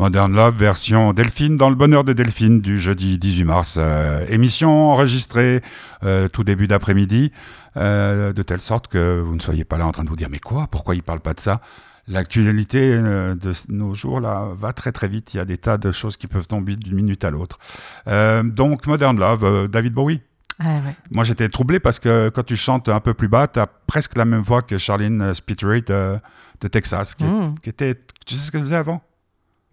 Modern 0.00 0.34
Love 0.34 0.56
version 0.56 1.12
Delphine 1.12 1.58
dans 1.58 1.68
le 1.68 1.74
bonheur 1.74 2.04
de 2.04 2.14
Delphine 2.14 2.62
du 2.62 2.80
jeudi 2.80 3.18
18 3.18 3.44
mars. 3.44 3.74
Euh, 3.78 4.24
émission 4.30 4.88
enregistrée 4.92 5.60
euh, 6.04 6.26
tout 6.26 6.42
début 6.42 6.66
d'après-midi, 6.66 7.32
euh, 7.76 8.32
de 8.32 8.42
telle 8.42 8.62
sorte 8.62 8.88
que 8.88 9.20
vous 9.20 9.34
ne 9.34 9.40
soyez 9.40 9.64
pas 9.64 9.76
là 9.76 9.86
en 9.86 9.92
train 9.92 10.02
de 10.04 10.08
vous 10.08 10.16
dire 10.16 10.30
mais 10.30 10.38
quoi, 10.38 10.68
pourquoi 10.70 10.94
il 10.94 11.02
parle 11.02 11.20
pas 11.20 11.34
de 11.34 11.40
ça? 11.40 11.60
L'actualité 12.08 12.96
de 12.96 13.52
nos 13.68 13.92
jours 13.92 14.20
là 14.20 14.48
va 14.56 14.72
très 14.72 14.90
très 14.90 15.06
vite. 15.06 15.34
Il 15.34 15.36
y 15.36 15.40
a 15.40 15.44
des 15.44 15.58
tas 15.58 15.76
de 15.76 15.92
choses 15.92 16.16
qui 16.16 16.28
peuvent 16.28 16.46
tomber 16.46 16.76
d'une 16.76 16.94
minute 16.94 17.22
à 17.22 17.30
l'autre. 17.30 17.58
Donc 18.06 18.86
Modern 18.86 19.20
Love, 19.20 19.68
David 19.68 19.92
Bowie. 19.92 20.22
Ah 20.60 20.76
ouais. 20.82 20.96
Moi 21.10 21.24
j'étais 21.24 21.50
troublé 21.50 21.78
parce 21.78 21.98
que 21.98 22.30
quand 22.30 22.42
tu 22.44 22.56
chantes 22.56 22.88
un 22.88 23.00
peu 23.00 23.12
plus 23.12 23.28
bas, 23.28 23.48
tu 23.48 23.60
as 23.60 23.66
presque 23.66 24.16
la 24.16 24.24
même 24.24 24.40
voix 24.40 24.62
que 24.62 24.78
Charlene 24.78 25.34
Spiteri 25.34 25.82
de, 25.82 26.16
de 26.62 26.68
Texas, 26.68 27.14
qui, 27.14 27.24
Mm. 27.24 27.54
qui 27.62 27.68
était. 27.68 28.00
Tu 28.26 28.34
sais 28.34 28.46
ce 28.46 28.50
qu'elle 28.50 28.62
faisait 28.62 28.76
avant? 28.76 29.02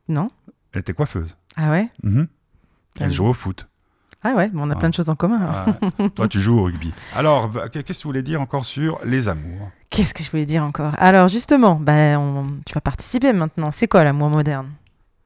Non 0.10 0.30
Elle 0.74 0.82
était 0.82 0.94
coiffeuse. 0.94 1.36
Ah 1.56 1.70
ouais 1.72 1.90
Mhm. 2.04 2.28
Elle 3.00 3.06
Ah 3.08 3.10
joue 3.10 3.26
au 3.26 3.34
foot. 3.34 3.68
Ah 4.24 4.34
ouais, 4.34 4.50
on 4.56 4.70
a 4.70 4.74
Ah. 4.74 4.78
plein 4.78 4.90
de 4.90 4.94
choses 4.96 5.10
en 5.10 5.16
commun. 5.16 5.40
alors. 5.40 5.68
Ouais. 6.00 6.10
Toi, 6.16 6.28
tu 6.28 6.40
joues 6.40 6.58
au 6.60 6.64
rugby. 6.64 6.92
Alors, 7.16 7.48
va- 7.48 7.70
qu'est-ce 7.70 7.84
que 7.86 7.94
tu 7.94 8.08
voulais 8.08 8.24
dire 8.24 8.42
encore 8.42 8.66
sur 8.66 9.00
les 9.06 9.28
amours? 9.30 9.70
Qu'est-ce 9.92 10.14
que 10.14 10.24
je 10.24 10.32
voulais 10.32 10.46
dire 10.46 10.64
encore? 10.64 10.94
Alors 10.98 11.28
justement, 11.28 11.80
on- 11.88 12.56
tu 12.66 12.74
vas 12.74 12.82
participer 12.82 13.32
maintenant. 13.34 13.72
C'est 13.72 13.88
quoi 13.88 14.04
l'amour 14.04 14.30
moderne 14.30 14.72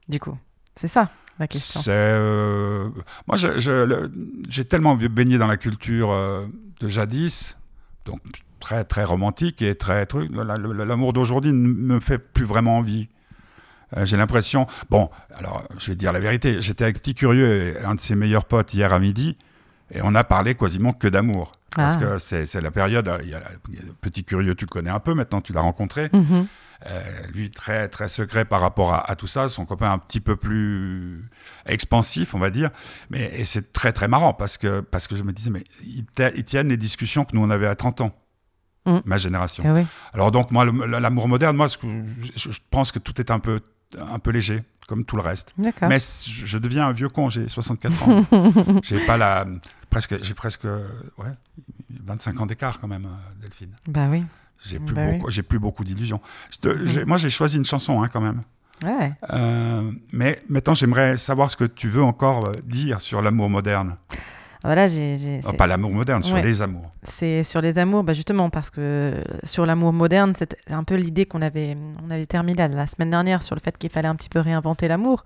Du 0.10 0.20
coup, 0.20 0.38
c'est 0.76 0.90
ça 0.90 1.10
la 1.40 1.48
question. 1.48 1.80
C'est, 1.82 1.92
euh, 1.94 2.90
Moi, 3.28 3.38
je- 3.38 3.58
je- 3.60 4.10
j'ai 4.50 4.66
tellement 4.66 4.96
baigné 4.96 5.38
dans 5.38 5.48
la 5.48 5.58
culture 5.58 6.12
euh, 6.12 6.46
de 6.82 6.88
jadis, 6.88 7.58
donc 8.06 8.20
très, 8.60 8.84
très 8.84 9.04
romantique 9.06 9.62
et 9.64 9.74
très 9.76 10.06
truc. 10.06 10.30
la- 10.36 10.44
la- 10.44 10.86
L'amour 10.86 11.14
d'aujourd'hui 11.14 11.52
ne 11.54 11.68
me 11.68 12.00
fait 12.00 12.20
plus 12.20 12.46
vraiment 12.46 12.78
envie. 12.78 13.08
Euh, 13.98 14.06
j'ai 14.06 14.18
l'impression. 14.18 14.68
Bon, 14.90 15.10
alors, 15.36 15.64
je 15.78 15.88
vais 15.88 15.94
te 15.94 16.00
dire 16.00 16.12
la 16.14 16.20
vérité. 16.20 16.62
J'étais 16.62 16.84
avec 16.86 16.98
Petit 17.02 17.14
Curieux, 17.16 17.76
et 17.80 17.84
un 17.84 17.96
de 17.96 18.00
ses 18.00 18.16
meilleurs 18.16 18.46
potes, 18.46 18.74
hier 18.74 18.94
à 18.94 19.00
midi, 19.00 19.38
et 19.94 20.00
on 20.04 20.16
a 20.16 20.24
parlé 20.24 20.56
quasiment 20.56 20.94
que 20.94 21.08
d'amour. 21.08 21.54
Parce 21.76 21.96
Ah. 21.98 22.00
que 22.00 22.18
c'est 22.20 22.62
la 22.62 22.72
période. 22.72 23.08
euh, 23.08 23.22
y 23.24 23.34
a- 23.34 23.42
Petit 24.02 24.24
Curieux, 24.26 24.56
tu 24.56 24.66
le 24.66 24.70
connais 24.70 24.90
un 24.90 25.00
peu 25.00 25.14
maintenant, 25.14 25.40
tu 25.42 25.54
l'as 25.54 25.62
rencontré. 25.62 26.10
Mhm. 26.14 26.48
Euh, 26.90 27.02
lui, 27.34 27.50
très, 27.52 27.88
très 27.90 28.08
secret 28.08 28.44
par 28.44 28.60
rapport 28.60 28.92
à, 28.94 29.10
à 29.10 29.16
tout 29.16 29.28
ça. 29.28 29.48
Son 29.48 29.66
copain, 29.66 29.92
un 29.92 30.00
petit 30.00 30.20
peu 30.20 30.36
plus 30.36 31.30
expansif, 31.68 32.34
on 32.34 32.40
va 32.40 32.50
dire. 32.50 32.72
Mais, 33.10 33.32
et 33.36 33.46
c'est 33.46 33.72
très, 33.72 33.92
très 33.94 34.08
marrant 34.08 34.34
parce 34.34 34.58
que, 34.58 34.80
parce 34.82 35.08
que 35.08 35.16
je 35.16 35.24
me 35.24 35.32
disais, 35.32 35.50
mais 35.52 35.64
ils, 35.86 36.06
tiennent 36.44 36.70
les 36.70 36.78
discussions 36.78 37.24
que 37.24 37.36
nous, 37.36 37.44
on 37.44 37.50
avait 37.52 37.68
à 37.68 37.76
30 37.76 38.02
ans, 38.02 38.12
Mm. 38.88 38.98
ma 39.06 39.18
génération. 39.18 39.64
Oui. 39.76 39.86
Alors, 40.14 40.32
donc, 40.32 40.50
moi, 40.52 40.66
l'amour 40.66 41.28
moderne, 41.28 41.56
moi, 41.56 41.68
je 41.68 42.50
pense 42.72 42.92
que 42.92 42.98
tout 43.00 43.22
est 43.22 43.30
un 43.30 43.38
peu, 43.40 43.60
un 44.00 44.20
peu 44.20 44.32
léger, 44.32 44.64
comme 44.88 45.06
tout 45.06 45.16
le 45.16 45.22
reste. 45.22 45.54
Mais 45.58 45.98
je, 46.00 46.58
deviens 46.58 46.88
un 46.88 46.92
vieux 46.92 47.10
con, 47.10 47.30
j'ai 47.30 47.48
64 47.48 48.08
ans. 48.10 48.26
j'ai 48.84 49.06
pas 49.06 49.18
la. 49.18 49.46
Presque, 49.90 50.24
j'ai 50.24 50.34
presque 50.34 50.64
ouais, 50.64 51.32
25 51.90 52.40
ans 52.40 52.46
d'écart 52.46 52.80
quand 52.80 52.88
même, 52.88 53.06
euh, 53.06 53.42
Delphine. 53.42 53.76
Bah 53.88 54.08
oui. 54.10 54.24
J'ai 54.66 54.80
plus, 54.80 54.94
Bah 54.94 55.06
oui. 55.08 55.18
beaucoup, 55.18 55.32
j'ai 55.32 55.44
plus 55.44 55.60
beaucoup 55.60 55.84
d'illusions. 55.84 56.22
J'ai- 56.86 57.04
Moi, 57.06 57.18
j'ai 57.18 57.30
choisi 57.30 57.58
une 57.58 57.66
chanson 57.66 58.02
hein, 58.04 58.08
quand 58.12 58.22
même. 58.22 58.42
Ouais. 58.84 59.14
Euh, 59.32 59.92
mais 60.14 60.42
maintenant, 60.50 60.74
j'aimerais 60.74 61.18
savoir 61.18 61.50
ce 61.52 61.58
que 61.58 61.66
tu 61.66 61.88
veux 61.90 62.04
encore 62.04 62.48
euh, 62.48 62.52
dire 62.64 63.02
sur 63.02 63.22
l'amour 63.22 63.50
moderne. 63.50 63.98
Voilà, 64.64 64.86
j'ai. 64.86 65.40
Oh, 65.48 65.54
pas 65.54 65.66
l'amour 65.66 65.92
moderne, 65.92 66.22
sur 66.22 66.36
Ouais. 66.36 66.44
les 66.44 66.62
amours. 66.62 66.92
c'est 67.02 67.44
sur 67.44 67.62
les 67.62 67.80
amours, 67.80 68.04
bah 68.04 68.14
justement, 68.14 68.50
parce 68.52 68.70
que 68.70 69.14
sur 69.44 69.66
l'amour 69.66 69.92
moderne, 69.92 70.34
c'est 70.38 70.56
un 70.70 70.84
peu 70.84 70.96
l'idée 70.96 71.26
qu'on 71.26 71.42
avait, 71.42 71.76
on 72.06 72.12
avait 72.12 72.28
terminé 72.28 72.68
la, 72.68 72.86
semaine 72.86 73.10
dernière 73.10 73.42
sur 73.42 73.56
le 73.56 73.62
fait 73.62 73.76
qu'il 73.78 73.90
fallait 73.90 74.08
un 74.08 74.16
petit 74.16 74.30
peu 74.30 74.40
réinventer 74.40 74.88
l'amour. 74.88 75.24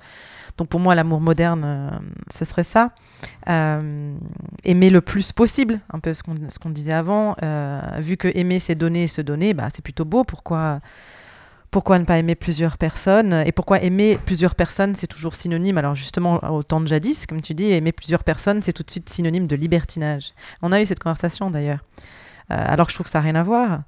Donc 0.57 0.69
pour 0.69 0.79
moi, 0.79 0.95
l'amour 0.95 1.19
moderne, 1.19 1.63
euh, 1.65 1.89
ce 2.33 2.45
serait 2.45 2.63
ça. 2.63 2.91
Euh, 3.49 4.15
aimer 4.63 4.89
le 4.89 5.01
plus 5.01 5.33
possible, 5.33 5.81
un 5.91 5.99
peu 5.99 6.13
ce 6.13 6.23
qu'on 6.23 6.35
ce 6.47 6.57
qu'on 6.57 6.69
disait 6.69 6.93
avant. 6.93 7.35
Euh, 7.43 7.81
vu 7.99 8.15
que 8.15 8.29
aimer, 8.33 8.59
c'est 8.59 8.75
donner 8.75 9.03
et 9.03 9.07
se 9.07 9.21
donner, 9.21 9.53
bah, 9.53 9.67
c'est 9.73 9.83
plutôt 9.83 10.05
beau. 10.05 10.23
Pourquoi 10.23 10.79
pourquoi 11.75 11.99
ne 11.99 12.05
pas 12.05 12.17
aimer 12.17 12.35
plusieurs 12.35 12.77
personnes 12.77 13.33
Et 13.45 13.51
pourquoi 13.51 13.81
aimer 13.81 14.17
plusieurs 14.25 14.55
personnes, 14.55 14.95
c'est 14.95 15.07
toujours 15.07 15.35
synonyme 15.35 15.77
Alors 15.77 15.93
justement, 15.93 16.39
au 16.49 16.63
temps 16.63 16.79
de 16.79 16.87
jadis, 16.87 17.25
comme 17.25 17.41
tu 17.41 17.53
dis, 17.53 17.65
aimer 17.65 17.91
plusieurs 17.91 18.23
personnes, 18.23 18.61
c'est 18.61 18.71
tout 18.71 18.83
de 18.83 18.89
suite 18.89 19.09
synonyme 19.09 19.45
de 19.45 19.57
libertinage. 19.57 20.31
On 20.61 20.71
a 20.71 20.79
eu 20.79 20.85
cette 20.85 21.01
conversation 21.01 21.51
d'ailleurs. 21.51 21.79
Euh, 22.49 22.55
alors 22.55 22.85
que 22.85 22.93
je 22.93 22.95
trouve 22.95 23.07
que 23.07 23.09
ça 23.09 23.19
n'a 23.19 23.25
rien 23.25 23.35
à 23.35 23.43
voir. 23.43 23.81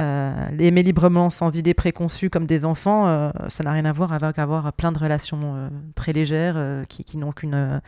Euh, 0.00 0.48
aimer 0.58 0.82
librement 0.82 1.28
sans 1.28 1.54
idées 1.54 1.74
préconçues 1.74 2.30
comme 2.30 2.46
des 2.46 2.64
enfants, 2.64 3.08
euh, 3.08 3.30
ça 3.48 3.62
n'a 3.62 3.72
rien 3.72 3.84
à 3.84 3.92
voir 3.92 4.14
avec 4.14 4.38
avoir 4.38 4.72
plein 4.72 4.90
de 4.90 4.98
relations 4.98 5.70
très 5.94 6.14
légères 6.14 6.86
qui, 6.88 7.18
n'ont 7.18 7.28
aucune, 7.28 7.82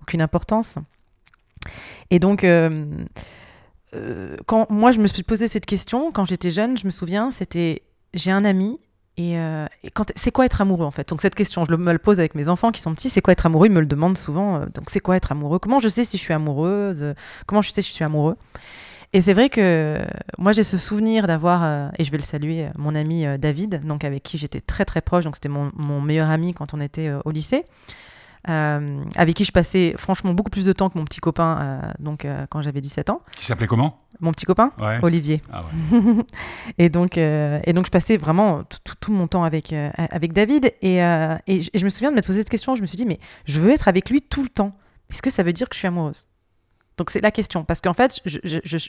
aucune 0.00 0.22
importance. 0.22 0.76
Et 2.08 2.18
donc, 2.18 2.46
quand 4.46 4.70
moi 4.70 4.90
je 4.90 5.00
me 5.00 5.06
suis 5.06 5.22
posé 5.22 5.48
cette 5.48 5.66
question, 5.66 6.12
quand 6.12 6.24
j'étais 6.24 6.48
jeune, 6.48 6.78
je 6.78 6.86
me 6.86 6.90
souviens, 6.90 7.30
c'était 7.30 7.82
j'ai 8.14 8.30
un 8.30 8.46
ami 8.46 8.80
et, 9.30 9.38
euh, 9.38 9.66
c'est 10.16 10.30
quoi 10.30 10.46
être 10.46 10.60
amoureux 10.60 10.84
en 10.84 10.90
fait? 10.90 11.08
Donc 11.08 11.20
cette 11.20 11.34
question, 11.34 11.64
je 11.64 11.74
me 11.74 11.92
le 11.92 11.98
pose 11.98 12.18
avec 12.18 12.34
mes 12.34 12.48
enfants 12.48 12.72
qui 12.72 12.80
sont 12.80 12.94
petits, 12.94 13.10
c'est 13.10 13.20
quoi 13.20 13.32
être 13.32 13.46
amoureux? 13.46 13.66
Ils 13.66 13.72
me 13.72 13.80
le 13.80 13.86
demandent 13.86 14.18
souvent. 14.18 14.56
euh, 14.56 14.66
donc 14.74 14.90
c'est 14.90 15.00
quoi 15.00 15.16
être 15.16 15.32
amoureux? 15.32 15.58
Comment 15.58 15.78
je 15.78 15.88
sais 15.88 16.04
si 16.04 16.16
je 16.18 16.22
suis 16.22 16.34
amoureuse? 16.34 17.02
Euh, 17.02 17.14
Comment 17.46 17.62
je 17.62 17.70
sais 17.70 17.82
si 17.82 17.90
je 17.90 17.94
suis 17.94 18.04
amoureux? 18.04 18.36
Et 19.14 19.20
c'est 19.20 19.34
vrai 19.34 19.50
que 19.50 19.98
moi 20.38 20.52
j'ai 20.52 20.62
ce 20.62 20.78
souvenir 20.78 21.26
d'avoir 21.26 21.62
euh, 21.64 21.88
et 21.98 22.04
je 22.04 22.10
vais 22.10 22.16
le 22.16 22.22
saluer, 22.22 22.64
euh, 22.64 22.70
mon 22.78 22.94
ami 22.94 23.26
euh, 23.26 23.36
David, 23.36 23.84
donc 23.84 24.04
avec 24.04 24.22
qui 24.22 24.38
j'étais 24.38 24.60
très 24.60 24.86
très 24.86 25.02
proche. 25.02 25.24
Donc 25.24 25.36
c'était 25.36 25.50
mon, 25.50 26.00
meilleur 26.00 26.30
ami 26.30 26.54
quand 26.54 26.72
on 26.72 26.80
était 26.80 27.08
euh, 27.08 27.20
au 27.26 27.30
lycée. 27.30 27.64
Euh, 28.48 29.04
avec 29.16 29.36
qui 29.36 29.44
je 29.44 29.52
passais 29.52 29.94
franchement 29.96 30.34
beaucoup 30.34 30.50
plus 30.50 30.66
de 30.66 30.72
temps 30.72 30.90
que 30.90 30.98
mon 30.98 31.04
petit 31.04 31.20
copain 31.20 31.58
euh, 31.60 31.92
donc 32.00 32.24
euh, 32.24 32.46
quand 32.50 32.62
j'avais 32.62 32.80
17 32.80 33.10
ans. 33.10 33.22
Qui 33.36 33.44
s'appelait 33.44 33.66
comment? 33.66 34.00
Mon 34.20 34.32
petit 34.32 34.46
copain 34.46 34.72
Ouais. 34.80 34.98
Olivier. 35.02 35.42
Ah 35.52 35.62
ouais. 35.62 36.24
et, 36.78 36.88
donc, 36.88 37.16
et 37.16 37.72
donc, 37.72 37.86
je 37.86 37.90
passais 37.90 38.16
vraiment 38.16 38.62
tout, 39.00 39.12
mon 39.12 39.26
temps 39.26 39.42
avec, 39.42 39.74
avec 39.96 40.32
David. 40.32 40.66
Et, 40.80 40.98
et 40.98 41.60
je, 41.60 41.70
et 41.72 41.78
je 41.78 41.84
me 41.84 41.88
souviens 41.88 42.10
de 42.10 42.14
m'être 42.14 42.26
posé 42.26 42.38
cette 42.38 42.50
question. 42.50 42.76
Je 42.76 42.82
me 42.82 42.86
suis 42.86 42.96
dit, 42.96 43.06
mais 43.06 43.18
je 43.46 43.58
veux 43.58 43.70
être 43.70 43.88
avec 43.88 44.10
lui 44.10 44.22
tout 44.22 44.42
le 44.44 44.48
temps. 44.48 44.76
Est-ce 45.10 45.22
que 45.22 45.30
ça 45.30 45.42
veut 45.42 45.52
dire 45.52 45.68
que 45.68 45.74
je 45.74 45.78
suis 45.80 45.88
amoureuse? 45.88 46.28
Donc 46.96 47.10
c'est 47.10 47.22
la 47.22 47.30
question 47.30 47.64
parce 47.64 47.80
qu'en 47.80 47.94
fait 47.94 48.20
je 48.24 48.38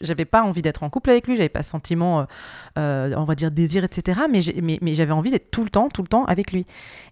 j'avais 0.02 0.26
pas 0.26 0.44
envie 0.44 0.62
d'être 0.62 0.84
en 0.84 0.90
couple 0.90 1.10
avec 1.10 1.28
lui 1.28 1.36
j'avais 1.36 1.50
pas 1.50 1.64
sentiment 1.64 2.22
euh, 2.22 2.24
euh, 2.78 3.14
on 3.18 3.24
va 3.24 3.36
dire 3.36 3.52
désir 3.52 3.84
etc 3.84 4.22
mais 4.30 4.42
mais, 4.62 4.78
mais 4.82 4.94
j'avais 4.94 5.12
envie 5.12 5.32
d'être 5.32 5.52
tout 5.52 5.64
le 5.64 5.70
temps 5.70 5.90
tout 5.90 6.02
le 6.02 6.08
temps 6.08 6.26
avec 6.26 6.52
lui 6.52 6.66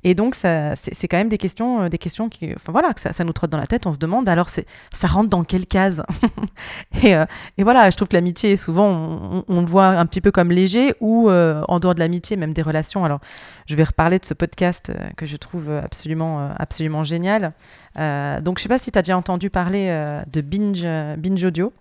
et 0.03 0.15
donc 0.15 0.35
c'est 0.35 1.07
quand 1.09 1.17
même 1.17 1.29
des 1.29 1.37
questions 1.37 1.83
euh, 1.83 1.89
des 1.89 1.97
questions 1.97 2.29
qui 2.29 2.53
enfin 2.55 2.71
voilà 2.71 2.93
que 2.93 2.99
ça, 2.99 3.23
nous 3.23 3.33
trotte 3.33 3.51
dans 3.51 3.57
la 3.57 3.67
tête 3.67 3.85
on 3.85 3.93
se 3.93 3.99
demande 3.99 4.27
alors 4.27 4.49
ça 4.49 5.07
rentre 5.07 5.29
dans 5.29 5.43
quelle 5.43 5.65
case 5.65 6.03
et, 7.03 7.15
et 7.57 7.63
voilà, 7.63 7.89
je 7.89 7.95
trouve 7.95 8.07
que 8.07 8.15
l'amitié, 8.15 8.55
souvent, 8.55 9.43
on, 9.47 9.61
le 9.61 9.67
voit 9.67 9.87
un 9.87 10.05
petit 10.05 10.21
peu 10.21 10.31
comme 10.31 10.51
léger 10.51 10.93
ou 10.99 11.29
en 11.29 11.79
dehors 11.79 11.95
de 11.95 11.99
l'amitié, 11.99 12.37
même 12.37 12.53
des 12.53 12.61
relations. 12.61 13.05
Alors, 13.05 13.19
je 13.71 13.75
vais 13.77 13.83
reparler 13.85 14.19
de 14.19 14.25
ce 14.25 14.33
podcast 14.33 14.89
euh, 14.93 15.09
que 15.15 15.25
je 15.25 15.37
trouve 15.37 15.71
absolument, 15.71 16.41
euh, 16.41 16.49
absolument 16.57 17.03
génial. 17.05 17.53
Euh, 17.97 18.41
donc, 18.41 18.57
je 18.57 18.63
sais 18.63 18.69
pas 18.69 18.77
si 18.79 18.91
tu 18.91 18.99
as 18.99 19.01
déjà 19.01 19.15
entendu 19.17 19.49
parler 19.49 19.87
euh, 19.89 20.21
de 20.31 20.41
Binge, 20.41 20.81
euh, 20.83 21.15
Binge 21.15 21.41
Audio. 21.45 21.71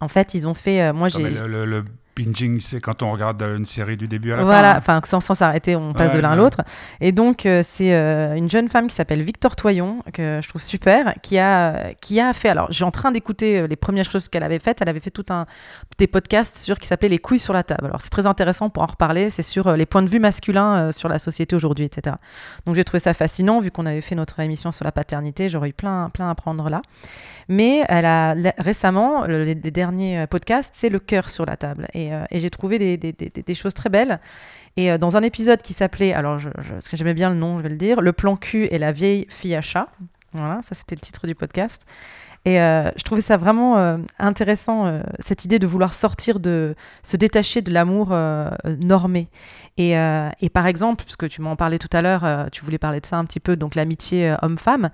En 0.00 0.08
fait, 0.08 0.34
ils 0.34 0.46
ont 0.48 0.54
fait. 0.54 0.82
euh, 0.82 0.92
moi, 0.92 1.08
j'ai. 1.08 1.22
le, 1.30 1.46
le- 1.46 1.64
le 1.66 1.84
binging, 2.24 2.60
c'est 2.60 2.80
quand 2.80 3.02
on 3.02 3.10
regarde 3.12 3.40
euh, 3.42 3.56
une 3.56 3.64
série 3.64 3.96
du 3.96 4.08
début 4.08 4.32
à 4.32 4.36
la 4.36 4.42
Voilà, 4.44 4.80
fin. 4.80 4.94
hein. 4.96 4.98
enfin, 5.04 5.20
sans, 5.20 5.34
s'arrêter, 5.34 5.76
on 5.76 5.92
passe 5.92 6.10
Ouais, 6.10 6.16
de 6.16 6.22
l'un 6.22 6.28
à 6.30 6.32
ouais. 6.32 6.38
l'autre. 6.38 6.62
Et 7.00 7.12
donc, 7.12 7.46
euh, 7.46 7.62
c'est 7.64 7.94
euh, 7.94 8.34
une 8.34 8.50
jeune 8.50 8.68
femme 8.68 8.88
qui 8.88 8.94
s'appelle 8.94 9.22
Victor 9.22 9.54
Toyon, 9.56 10.02
que 10.12 10.40
je 10.42 10.48
trouve 10.48 10.60
super, 10.62 11.14
qui 11.22 11.38
a, 11.38 11.92
qui 12.00 12.20
a 12.20 12.32
fait. 12.32 12.48
Alors, 12.48 12.72
suis 12.72 12.84
en 12.84 12.90
train 12.90 13.10
d'écouter 13.12 13.66
les 13.68 13.76
premières 13.76 14.10
choses 14.10 14.28
qu'elle 14.28 14.42
avait 14.42 14.58
faites. 14.58 14.82
Elle 14.82 14.88
avait 14.88 15.00
fait 15.00 15.10
tout 15.10 15.26
un 15.30 15.46
des 15.98 16.06
podcasts 16.06 16.56
sur 16.58 16.78
qui 16.78 16.86
s'appelait 16.86 17.08
Les 17.08 17.18
couilles 17.18 17.38
sur 17.38 17.52
la 17.54 17.62
table. 17.62 17.86
Alors, 17.86 18.00
c'est 18.00 18.10
très 18.10 18.26
intéressant 18.26 18.70
pour 18.70 18.82
en 18.82 18.86
reparler. 18.86 19.30
C'est 19.30 19.42
sur 19.42 19.72
les 19.74 19.86
points 19.86 20.02
de 20.02 20.08
vue 20.08 20.20
masculins 20.20 20.92
sur 20.92 21.08
la 21.08 21.18
société 21.18 21.54
aujourd'hui, 21.56 21.84
etc. 21.84 22.16
Donc, 22.66 22.74
j'ai 22.74 22.84
trouvé 22.84 23.00
ça 23.00 23.14
fascinant, 23.14 23.60
vu 23.60 23.70
qu'on 23.70 23.86
avait 23.86 24.00
fait 24.00 24.14
notre 24.14 24.40
émission 24.40 24.72
sur 24.72 24.84
la 24.84 24.92
paternité. 24.92 25.48
J'aurais 25.48 25.70
eu 25.70 25.72
plein, 25.72 26.10
plein 26.10 26.30
à 26.30 26.34
prendre 26.34 26.68
là. 26.68 26.82
Mais 27.48 27.82
elle 27.88 28.04
a 28.04 28.34
récemment, 28.58 29.24
le- 29.26 29.42
les, 29.44 29.54
les 29.54 29.70
derniers 29.70 30.26
podcasts, 30.28 30.74
c'est 30.76 30.88
le 30.90 30.98
cœur 30.98 31.30
sur 31.30 31.46
la 31.46 31.56
table. 31.56 31.88
Et, 31.94 32.07
euh, 32.12 32.24
et 32.30 32.40
j'ai 32.40 32.50
trouvé 32.50 32.78
des, 32.78 33.54
choses 33.54 33.74
très 33.74 33.88
belles. 33.88 34.20
Et 34.76 34.90
euh, 34.90 34.98
dans 34.98 35.16
un 35.16 35.22
épisode 35.22 35.62
qui 35.62 35.72
s'appelait, 35.72 36.12
alors 36.12 36.40
parce 36.66 36.88
que 36.88 36.96
j'aimais 36.96 37.14
bien 37.14 37.30
le 37.30 37.36
nom, 37.36 37.58
je 37.58 37.62
vais 37.62 37.68
le 37.68 37.76
dire, 37.76 38.00
Le 38.00 38.12
plan 38.12 38.36
cul 38.36 38.66
et 38.70 38.78
la 38.78 38.92
vieille 38.92 39.26
fille 39.28 39.54
à 39.54 39.60
chat. 39.60 39.88
Voilà, 40.32 40.60
ça 40.62 40.74
c'était 40.74 40.94
le 40.94 41.00
titre 41.00 41.26
du 41.26 41.34
podcast. 41.34 41.86
Et 42.44 42.60
euh, 42.60 42.90
je 42.96 43.02
trouvais 43.02 43.20
ça 43.20 43.36
vraiment 43.36 43.98
intéressant, 44.18 45.00
cette 45.18 45.44
idée 45.44 45.58
de 45.58 45.66
vouloir 45.66 45.92
sortir 45.92 46.38
de, 46.38 46.76
se 47.02 47.16
détacher 47.16 47.62
de 47.62 47.72
l'amour 47.72 48.16
normé. 48.78 49.28
Et, 49.76 49.94
par 50.52 50.66
exemple, 50.66 51.04
puisque 51.04 51.28
tu 51.28 51.42
m'en 51.42 51.56
parlais 51.56 51.78
tout 51.78 51.90
à 51.92 52.00
l'heure, 52.00 52.48
tu 52.50 52.64
voulais 52.64 52.78
parler 52.78 53.00
de 53.00 53.06
ça 53.06 53.16
un 53.16 53.24
petit 53.24 53.40
peu, 53.40 53.56
donc 53.56 53.74
l'amitié 53.74 54.34
homme-femme. 54.40 54.90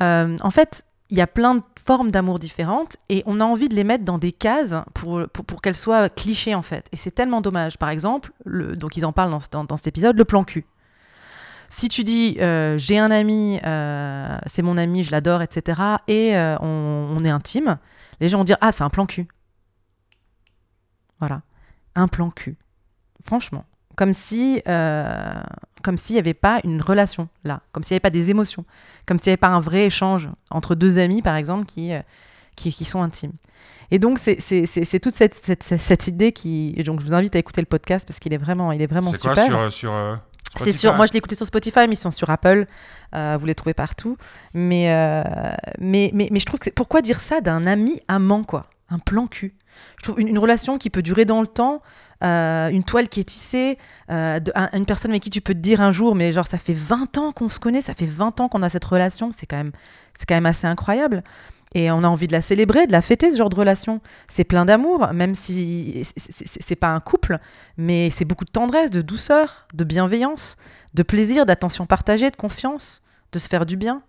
En 0.00 0.50
fait, 0.50 0.84
il 1.12 1.18
y 1.18 1.20
a 1.20 1.26
plein 1.26 1.56
de 1.56 1.62
formes 1.78 2.10
d'amour 2.10 2.38
différentes 2.38 2.96
et 3.10 3.22
on 3.26 3.38
a 3.38 3.44
envie 3.44 3.68
de 3.68 3.74
les 3.74 3.84
mettre 3.84 4.02
dans 4.02 4.16
des 4.16 4.32
cases 4.32 4.74
pour, 4.94 5.28
qu'elles 5.62 5.74
soient 5.74 6.08
clichés 6.08 6.54
en 6.54 6.62
fait. 6.62 6.88
Et 6.90 6.96
c'est 6.96 7.10
tellement 7.10 7.42
dommage. 7.42 7.76
Par 7.76 7.90
exemple, 7.90 8.32
le, 8.46 8.76
donc 8.76 8.96
ils 8.96 9.04
en 9.04 9.12
parlent 9.12 9.30
dans 9.30 9.76
cet 9.76 9.86
épisode, 9.86 10.16
le 10.16 10.24
plan 10.24 10.42
cul. 10.42 10.64
Si 11.68 11.90
tu 11.90 12.02
dis 12.02 12.38
euh, 12.40 12.78
j'ai 12.78 12.98
un 12.98 13.10
ami, 13.10 13.60
euh, 13.62 14.38
c'est 14.46 14.62
mon 14.62 14.78
ami, 14.78 15.02
je 15.02 15.10
l'adore, 15.10 15.42
etc. 15.42 15.82
et 16.08 16.34
euh, 16.34 16.56
on, 16.60 17.14
on 17.14 17.24
est 17.26 17.30
intime, 17.30 17.76
les 18.20 18.30
gens 18.30 18.38
vont 18.38 18.44
dire 18.44 18.56
ah 18.62 18.72
c'est 18.72 18.84
un 18.84 18.90
plan 18.90 19.04
cul. 19.04 19.28
Voilà, 21.18 21.42
un 21.94 22.08
plan 22.08 22.30
cul. 22.30 22.56
Franchement, 23.22 23.66
comme 23.96 24.12
si 24.12 24.62
euh, 24.68 25.32
comme 25.82 25.96
s'il 25.96 26.14
n'y 26.14 26.20
avait 26.20 26.34
pas 26.34 26.60
une 26.64 26.80
relation 26.80 27.28
là, 27.44 27.60
comme 27.72 27.82
s'il 27.82 27.94
n'y 27.94 27.96
avait 27.96 28.00
pas 28.00 28.10
des 28.10 28.30
émotions, 28.30 28.64
comme 29.06 29.18
s'il 29.18 29.30
n'y 29.30 29.32
avait 29.32 29.36
pas 29.38 29.48
un 29.48 29.60
vrai 29.60 29.86
échange 29.86 30.28
entre 30.50 30.74
deux 30.74 30.98
amis, 30.98 31.22
par 31.22 31.34
exemple, 31.36 31.64
qui, 31.66 31.92
euh, 31.92 32.00
qui, 32.56 32.72
qui 32.72 32.84
sont 32.84 33.02
intimes. 33.02 33.32
Et 33.90 33.98
donc, 33.98 34.18
c'est 34.18 34.40
c'est- 34.40 34.66
c'est- 34.66 34.84
c'est 34.84 35.00
toute 35.00 35.14
cette, 35.14 35.34
cette, 35.34 35.62
cette- 35.62 36.06
idée 36.06 36.32
qui... 36.32 36.72
et 36.76 36.82
Donc, 36.82 37.00
je 37.00 37.04
vous 37.04 37.14
invite 37.14 37.34
à 37.36 37.38
écouter 37.38 37.60
le 37.60 37.66
podcast 37.66 38.06
parce 38.06 38.18
qu'il 38.20 38.32
est 38.32 38.38
vraiment, 38.38 38.72
il 38.72 38.80
est 38.80 38.86
vraiment 38.86 39.10
C'est 39.10 39.18
super. 39.18 39.34
quoi 39.34 39.44
sur, 39.44 39.58
euh, 39.58 39.70
sur 39.70 39.92
euh, 39.92 40.16
C'est 40.56 40.72
sur, 40.72 40.94
moi 40.94 41.06
je 41.06 41.12
l'ai 41.12 41.18
écouté 41.18 41.34
sur 41.34 41.46
Spotify, 41.46 41.80
mais 41.88 41.92
ils 41.94 41.96
sont 41.96 42.10
sur 42.10 42.30
Apple. 42.30 42.66
Vous 43.12 43.46
les 43.46 43.54
trouvez 43.54 43.74
partout. 43.74 44.16
Mais, 44.54 44.86
mais, 45.78 46.10
mais, 46.14 46.28
mais 46.30 46.40
je 46.40 46.46
trouve 46.46 46.58
que 46.60 46.64
c'est 46.64 46.74
pourquoi 46.74 47.02
dire 47.02 47.20
ça 47.20 47.40
d'un 47.40 47.66
ami 47.66 48.00
amant 48.08 48.44
quoi, 48.44 48.64
un 48.88 48.98
plan 48.98 49.26
cul. 49.26 49.54
Je 49.98 50.04
trouve 50.04 50.20
une, 50.20 50.28
une 50.28 50.38
relation 50.38 50.78
qui 50.78 50.90
peut 50.90 51.02
durer 51.02 51.24
dans 51.24 51.40
le 51.40 51.46
temps, 51.46 51.82
euh, 52.22 52.68
une 52.70 52.84
toile 52.84 53.08
qui 53.08 53.20
est 53.20 53.24
tissée, 53.24 53.78
euh, 54.10 54.38
une 54.72 54.86
personne 54.86 55.10
avec 55.10 55.22
qui 55.22 55.30
tu 55.30 55.40
peux 55.40 55.54
te 55.54 55.58
dire 55.58 55.80
un 55.80 55.92
jour, 55.92 56.14
mais 56.14 56.32
genre 56.32 56.46
ça 56.46 56.58
fait 56.58 56.72
20 56.72 57.18
ans 57.18 57.32
qu'on 57.32 57.48
se 57.48 57.58
connaît, 57.58 57.80
ça 57.80 57.94
fait 57.94 58.06
20 58.06 58.40
ans 58.40 58.48
qu'on 58.48 58.62
a 58.62 58.68
cette 58.68 58.84
relation, 58.84 59.30
c'est 59.32 59.46
quand 59.46 59.56
même, 59.56 59.72
c'est 60.18 60.26
quand 60.26 60.34
même 60.34 60.46
assez 60.46 60.66
incroyable. 60.66 61.24
Et 61.74 61.90
on 61.90 62.04
a 62.04 62.08
envie 62.08 62.26
de 62.26 62.32
la 62.32 62.42
célébrer, 62.42 62.86
de 62.86 62.92
la 62.92 63.00
fêter, 63.00 63.32
ce 63.32 63.38
genre 63.38 63.48
de 63.48 63.56
relation. 63.56 64.00
C'est 64.28 64.44
plein 64.44 64.66
d'amour, 64.66 65.12
même 65.14 65.34
si 65.34 66.06
c'est 66.14 66.76
pas 66.76 66.92
un 66.92 67.00
couple, 67.00 67.38
mais 67.78 68.10
c'est 68.10 68.26
beaucoup 68.26 68.44
de 68.44 68.50
tendresse, 68.50 68.90
de 68.90 69.00
douceur, 69.00 69.66
de 69.72 69.84
bienveillance, 69.84 70.58
de 70.92 71.02
plaisir, 71.02 71.46
d'attention 71.46 71.86
partagée, 71.86 72.30
de 72.30 72.36
confiance, 72.36 73.02
de 73.32 73.38
se 73.38 73.48
faire 73.48 73.64
du 73.64 73.76
bien. 73.76 74.02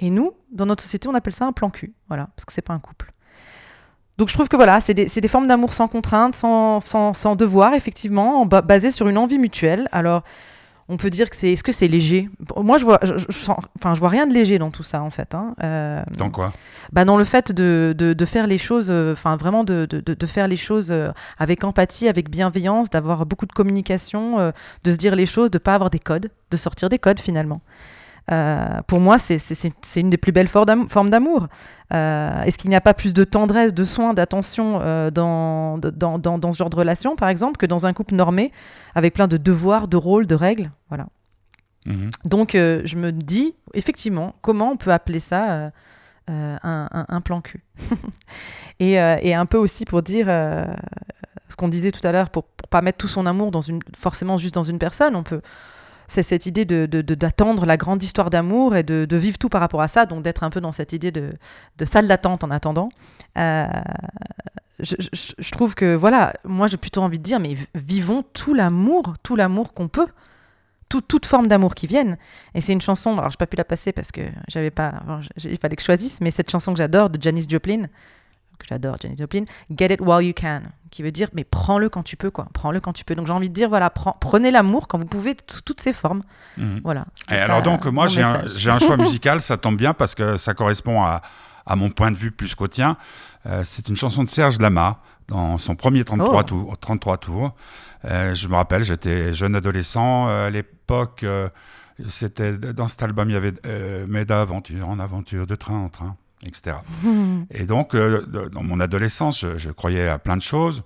Et 0.00 0.08
nous, 0.10 0.32
dans 0.50 0.66
notre 0.66 0.82
société, 0.82 1.08
on 1.08 1.14
appelle 1.14 1.34
ça 1.34 1.46
un 1.46 1.52
plan 1.52 1.70
cul, 1.70 1.92
voilà, 2.08 2.30
parce 2.36 2.46
que 2.46 2.52
c'est 2.52 2.62
pas 2.62 2.72
un 2.72 2.80
couple. 2.80 3.12
Donc 4.18 4.28
je 4.28 4.34
trouve 4.34 4.48
que 4.48 4.56
voilà, 4.56 4.80
c'est 4.80 4.94
des, 4.94 5.06
des 5.06 5.28
formes 5.28 5.46
d'amour 5.48 5.72
sans 5.72 5.88
contrainte, 5.88 6.34
sans, 6.36 6.80
sans, 6.80 7.14
sans 7.14 7.34
devoir, 7.36 7.74
effectivement, 7.74 8.40
en 8.42 8.46
ba- 8.46 8.62
basées 8.62 8.90
sur 8.92 9.08
une 9.08 9.18
envie 9.18 9.38
mutuelle. 9.38 9.88
Alors, 9.90 10.22
on 10.88 10.96
peut 10.98 11.08
dire 11.10 11.30
que 11.30 11.36
c'est, 11.36 11.50
est-ce 11.52 11.64
que 11.64 11.72
c'est 11.72 11.88
léger? 11.88 12.28
Moi, 12.56 12.76
je 12.78 12.84
vois, 12.84 13.00
je, 13.02 13.14
je 13.16 13.32
sens- 13.36 13.56
enfin, 13.78 13.94
je 13.94 14.00
vois 14.00 14.10
rien 14.10 14.26
de 14.26 14.34
léger 14.34 14.58
dans 14.58 14.70
tout 14.70 14.82
ça, 14.82 15.02
en 15.02 15.10
fait. 15.10 15.34
hein. 15.34 15.54
Euh, 15.64 16.02
Dans 16.16 16.30
quoi? 16.30 16.52
bah, 16.92 17.04
dans 17.04 17.16
le 17.16 17.24
fait 17.24 17.50
de, 17.52 17.94
de, 17.96 18.12
de 18.12 18.24
faire 18.26 18.46
les 18.46 18.58
choses, 18.58 18.88
euh, 18.90 19.14
enfin 19.14 19.36
vraiment 19.36 19.64
de, 19.64 19.86
de, 19.86 20.26
faire 20.26 20.46
les 20.46 20.58
choses 20.58 20.88
euh, 20.92 21.10
avec 21.38 21.64
empathie, 21.64 22.06
avec 22.06 22.28
bienveillance, 22.30 22.90
d'avoir 22.90 23.24
beaucoup 23.26 23.46
de 23.46 23.52
communication, 23.52 24.52
de 24.84 24.92
se 24.92 24.96
dire 24.96 25.16
les 25.16 25.26
choses, 25.26 25.50
de 25.50 25.58
pas 25.58 25.74
avoir 25.74 25.90
des 25.90 25.98
codes, 25.98 26.30
de 26.50 26.56
sortir 26.56 26.88
des 26.88 26.98
codes 26.98 27.18
finalement. 27.18 27.62
Euh, 28.32 28.80
pour 28.86 29.00
moi, 29.00 29.18
c'est- 29.18 29.38
une 30.00 30.08
des 30.10 30.16
plus 30.16 30.32
belles 30.32 30.48
formes 30.48 31.10
d'amour. 31.10 31.46
Euh, 31.92 32.42
Est-ce 32.42 32.56
qu'il 32.56 32.70
n'y 32.70 32.76
a 32.76 32.80
pas 32.80 32.94
plus 32.94 33.12
de 33.12 33.22
tendresse, 33.24 33.74
de 33.74 33.84
soins, 33.84 34.14
d'attention 34.14 34.78
euh, 34.80 35.10
dans, 35.10 35.76
de- 35.78 35.90
dans, 35.90 36.18
dans, 36.18 36.38
dans 36.38 36.50
ce 36.52 36.56
genre 36.58 36.70
de 36.70 36.76
relation, 36.76 37.16
par 37.16 37.28
exemple, 37.28 37.58
que 37.58 37.66
dans 37.66 37.84
un 37.84 37.92
couple 37.92 38.14
normé, 38.14 38.50
avec 38.94 39.12
plein 39.14 39.28
de 39.28 39.36
devoirs, 39.36 39.88
de 39.88 39.96
rôles, 39.98 40.26
de 40.26 40.34
règles? 40.34 40.70
Voilà. 40.88 41.06
Mhm. 41.86 42.10
Donc, 42.24 42.52
je 42.52 42.96
me 42.96 43.12
dis, 43.12 43.54
effectivement, 43.74 44.34
comment 44.40 44.70
on 44.72 44.76
peut 44.78 44.90
appeler 44.92 45.18
ça 45.20 45.70
un, 46.26 46.58
un- 46.62 47.06
un 47.08 47.20
plan 47.20 47.42
cul? 47.42 47.62
et, 48.80 48.92
et 48.94 49.34
un 49.34 49.46
peu 49.46 49.58
aussi 49.58 49.84
pour 49.84 50.02
dire 50.02 50.26
ce 51.50 51.56
qu'on 51.56 51.68
disait 51.68 51.92
tout 51.92 52.04
à 52.06 52.10
l'heure, 52.12 52.30
pour, 52.30 52.44
pour 52.44 52.68
pas 52.68 52.80
mettre 52.80 52.96
tout 52.98 53.08
son 53.08 53.26
amour 53.26 53.50
dans 53.50 53.60
une, 53.60 53.80
forcément 53.94 54.38
juste 54.38 54.54
dans 54.54 54.62
une 54.64 54.78
personne, 54.78 55.14
on 55.14 55.22
peut. 55.22 55.42
C'est 56.06 56.22
cette 56.22 56.46
idée 56.46 56.64
de, 56.64 56.86
d'attendre 57.02 57.66
la 57.66 57.76
grande 57.76 58.02
histoire 58.02 58.30
d'amour 58.30 58.76
et 58.76 58.82
de, 58.82 59.16
vivre 59.16 59.38
tout 59.38 59.48
par 59.48 59.60
rapport 59.60 59.80
à 59.80 59.88
ça, 59.88 60.06
donc 60.06 60.22
d'être 60.22 60.42
un 60.42 60.50
peu 60.50 60.60
dans 60.60 60.72
cette 60.72 60.92
idée 60.92 61.12
de, 61.12 61.32
salle 61.84 62.08
d'attente 62.08 62.44
en 62.44 62.50
attendant. 62.50 62.88
Euh, 63.38 63.66
je, 64.80 65.50
trouve 65.50 65.74
que, 65.74 65.94
voilà, 65.94 66.34
moi 66.44 66.66
j'ai 66.66 66.76
plutôt 66.76 67.02
envie 67.02 67.18
de 67.18 67.22
dire, 67.22 67.40
mais 67.40 67.56
vivons 67.74 68.24
tout 68.32 68.54
l'amour, 68.54 69.14
tout 69.22 69.36
l'amour 69.36 69.72
qu'on 69.72 69.88
peut, 69.88 70.08
tout- 70.88 71.00
toute 71.00 71.26
forme 71.26 71.46
d'amour 71.46 71.74
qui 71.74 71.86
vienne. 71.86 72.18
Et 72.54 72.60
c'est 72.60 72.72
une 72.72 72.80
chanson, 72.80 73.16
alors 73.16 73.30
j'ai 73.30 73.36
pas 73.36 73.46
pu 73.46 73.56
la 73.56 73.64
passer 73.64 73.92
parce 73.92 74.12
que 74.12 74.22
j'avais 74.48 74.70
pas, 74.70 74.94
il 75.42 75.58
fallait 75.58 75.76
que 75.76 75.82
je 75.82 75.86
choisisse, 75.86 76.20
mais 76.20 76.30
cette 76.30 76.50
chanson 76.50 76.72
que 76.72 76.78
j'adore 76.78 77.10
de 77.10 77.22
Janis 77.22 77.46
Joplin, 77.48 77.84
que 78.64 78.68
j'adore 78.74 78.96
Janis 79.00 79.16
Joplin, 79.18 79.44
Get 79.70 79.92
it 79.94 80.00
while 80.00 80.24
you 80.24 80.32
can, 80.34 80.62
qui 80.90 81.02
veut 81.02 81.12
dire 81.12 81.28
mais 81.32 81.44
prends-le 81.44 81.88
quand 81.88 82.02
tu 82.02 82.16
peux 82.16 82.30
quoi, 82.30 82.48
prends-le 82.52 82.80
quand 82.80 82.92
tu 82.92 83.04
peux. 83.04 83.14
Donc 83.14 83.26
j'ai 83.26 83.32
envie 83.32 83.48
de 83.48 83.54
dire 83.54 83.68
voilà, 83.68 83.90
prends- 83.90 84.16
prenez 84.20 84.50
l'amour 84.50 84.88
quand 84.88 84.98
vous 84.98 85.06
pouvez 85.06 85.36
sous 85.48 85.60
toutes 85.62 85.80
ses 85.80 85.92
formes. 85.92 86.22
Mhm. 86.56 86.80
Voilà. 86.84 87.04
Et 87.30 87.36
ça, 87.36 87.44
alors 87.44 87.62
donc 87.62 87.84
moi 87.86 88.06
j'ai 88.08 88.22
un, 88.22 88.78
choix 88.78 88.96
musical, 88.98 89.40
ça 89.40 89.56
tombe 89.56 89.76
bien 89.76 89.94
parce 89.94 90.14
que 90.14 90.36
ça 90.36 90.54
correspond 90.54 91.02
à, 91.02 91.22
à 91.66 91.76
mon 91.76 91.90
point 91.90 92.10
de 92.10 92.16
vue 92.16 92.30
plus 92.30 92.54
qu'au 92.54 92.68
tien. 92.68 92.96
Euh, 93.46 93.62
c'est 93.64 93.88
une 93.88 93.96
chanson 93.96 94.24
de 94.24 94.28
Serge 94.28 94.58
Lama 94.58 94.98
dans 95.28 95.58
son 95.58 95.74
premier 95.76 96.02
33 96.04 96.40
Oh. 96.40 96.42
tours. 96.42 96.78
33 96.78 97.18
tours. 97.18 97.54
Euh, 98.06 98.34
je 98.34 98.48
me 98.48 98.54
rappelle, 98.54 98.82
j'étais 98.82 99.32
jeune 99.32 99.54
adolescent 99.54 100.28
euh, 100.28 100.46
à 100.46 100.50
l'époque. 100.50 101.24
c'était 102.08 102.56
dans 102.56 102.88
cet 102.88 103.02
album, 103.02 103.30
il 103.30 103.34
y 103.34 103.36
avait 103.36 103.52
Mais 104.08 104.24
d'aventure 104.24 104.88
en 104.88 104.98
aventure, 104.98 105.46
de 105.46 105.54
train 105.54 105.74
en 105.78 105.88
train, 105.88 106.16
etc. 106.46 106.76
Et 107.50 107.64
donc, 107.64 107.94
euh, 107.94 108.24
dans 108.52 108.62
mon 108.62 108.80
adolescence, 108.80 109.40
je, 109.40 109.58
je 109.58 109.70
croyais 109.70 110.08
à 110.08 110.18
plein 110.18 110.36
de 110.36 110.42
choses, 110.42 110.82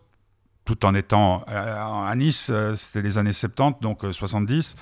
tout 0.65 0.85
en 0.85 0.95
étant 0.95 1.45
euh, 1.49 2.05
à 2.07 2.15
Nice, 2.17 2.49
euh, 2.53 2.75
c'était 2.75 3.03
les 3.03 3.17
années 3.19 3.33
70, 3.33 3.81
donc 3.81 4.05
euh, 4.05 4.13
70. 4.13 4.77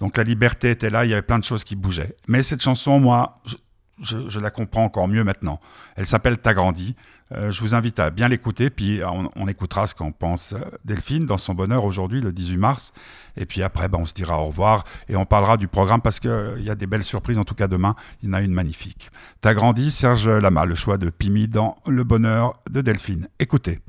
Donc 0.00 0.16
la 0.16 0.24
liberté 0.24 0.70
était 0.70 0.90
là, 0.90 1.04
il 1.04 1.10
y 1.10 1.12
avait 1.12 1.22
plein 1.22 1.38
de 1.38 1.44
choses 1.44 1.64
qui 1.64 1.76
bougeaient. 1.76 2.16
Mais 2.28 2.42
cette 2.42 2.60
chanson, 2.62 2.98
moi, 2.98 3.40
je, 3.46 3.54
je- 4.02 4.28
je 4.28 4.40
la 4.40 4.50
comprends 4.50 4.84
encore 4.84 5.08
mieux 5.08 5.24
maintenant. 5.24 5.60
Elle 5.96 6.06
s'appelle 6.06 6.38
T'as 6.38 6.54
grandi. 6.54 6.96
Euh, 7.34 7.50
je 7.50 7.60
vous 7.60 7.74
invite 7.74 7.98
à 7.98 8.10
bien 8.10 8.28
l'écouter, 8.28 8.70
puis 8.70 9.00
on, 9.36 9.48
écoutera 9.48 9.86
ce 9.86 9.94
qu'en 9.94 10.12
pense 10.12 10.52
euh, 10.52 10.58
Delphine 10.84 11.26
dans 11.26 11.38
son 11.38 11.54
bonheur 11.54 11.84
aujourd'hui, 11.84 12.20
le 12.20 12.32
18 12.32 12.56
mars. 12.56 12.92
Et 13.36 13.46
puis 13.46 13.62
après, 13.62 13.88
ben, 13.88 13.98
on 14.00 14.06
se 14.06 14.14
dira 14.14 14.40
au 14.40 14.46
revoir 14.46 14.84
et 15.08 15.16
on 15.16 15.24
parlera 15.24 15.56
du 15.56 15.68
programme 15.68 16.00
parce 16.00 16.20
qu'il 16.20 16.60
y 16.60 16.70
a 16.70 16.74
des 16.74 16.86
belles 16.86 17.04
surprises, 17.04 17.38
en 17.38 17.44
tout 17.44 17.54
cas 17.54 17.68
demain, 17.68 17.94
il 18.22 18.28
y 18.28 18.30
en 18.30 18.34
a 18.34 18.40
une 18.40 18.52
magnifique. 18.52 19.10
T'as 19.40 19.54
grandi, 19.54 19.90
Serge 19.90 20.28
Lama, 20.28 20.64
le 20.64 20.74
choix 20.74 20.98
de 20.98 21.10
Pimi 21.10 21.48
dans 21.48 21.74
Le 21.86 22.04
bonheur 22.04 22.52
de 22.70 22.80
Delphine. 22.80 23.28
Écoutez. 23.38 23.80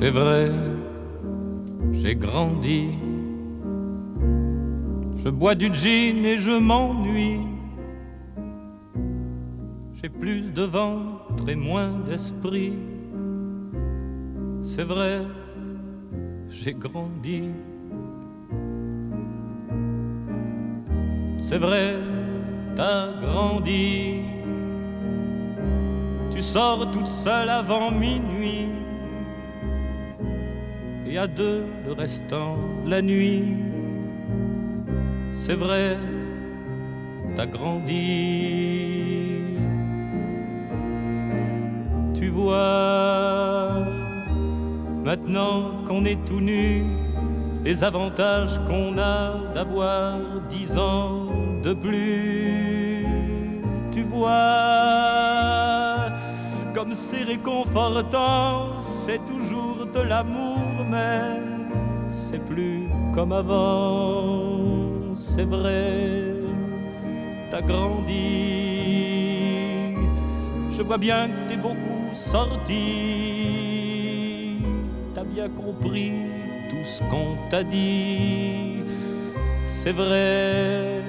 C'est 0.00 0.08
vrai, 0.08 0.50
j'ai 2.02 2.14
grandi. 2.14 2.98
Je 5.22 5.28
bois 5.28 5.54
du 5.54 5.72
gin 5.72 6.24
et 6.24 6.38
je 6.38 6.52
m'ennuie. 6.52 7.40
J'ai 9.92 10.08
plus 10.08 10.52
de 10.52 10.62
ventre 10.62 11.46
et 11.46 11.56
moins 11.56 11.98
d'esprit. 12.06 12.72
C'est 14.62 14.84
vrai, 14.84 15.20
j'ai 16.48 16.72
grandi. 16.72 17.50
C'est 21.38 21.58
vrai, 21.58 21.96
t'as 22.76 23.08
grandi. 23.20 24.20
Tu 26.32 26.40
sors 26.40 26.90
toute 26.92 27.08
seule 27.08 27.50
avant 27.50 27.90
minuit 27.90 28.79
et 31.10 31.18
à 31.18 31.26
deux 31.26 31.64
le 31.86 31.92
restant 31.92 32.56
de 32.84 32.90
la 32.90 33.02
nuit. 33.02 33.56
C'est 35.34 35.56
vrai, 35.56 35.96
t'as 37.36 37.46
grandi. 37.46 38.76
Tu 42.14 42.28
vois, 42.28 43.72
maintenant 45.04 45.82
qu'on 45.86 46.04
est 46.04 46.22
tout 46.26 46.40
nu, 46.40 46.84
les 47.64 47.82
avantages 47.82 48.60
qu'on 48.66 48.96
a 48.98 49.52
d'avoir 49.54 50.18
dix 50.48 50.78
ans 50.78 51.26
de 51.64 51.72
plus. 51.72 53.06
Tu 53.90 54.02
vois, 54.02 54.30
comme 56.74 56.92
c'est 56.94 57.24
réconfortant, 57.24 58.80
c'est 58.80 59.20
toujours 59.26 59.86
de 59.92 60.00
l'amour, 60.00 60.58
mais 60.90 61.40
c'est 62.08 62.44
plus 62.44 62.88
comme 63.14 63.32
avant, 63.32 65.14
c'est 65.16 65.44
vrai, 65.44 66.34
t'as 67.50 67.62
grandi. 67.62 68.16
Je 70.72 70.82
vois 70.82 70.98
bien 70.98 71.28
que 71.28 71.48
t'es 71.48 71.56
beaucoup 71.56 72.14
sorti, 72.14 72.76
t'as 75.14 75.24
bien 75.24 75.48
compris 75.48 76.12
tout 76.70 76.84
ce 76.84 77.00
qu'on 77.10 77.36
t'a 77.50 77.62
dit, 77.62 78.82
c'est 79.68 79.92
vrai, 79.92 81.02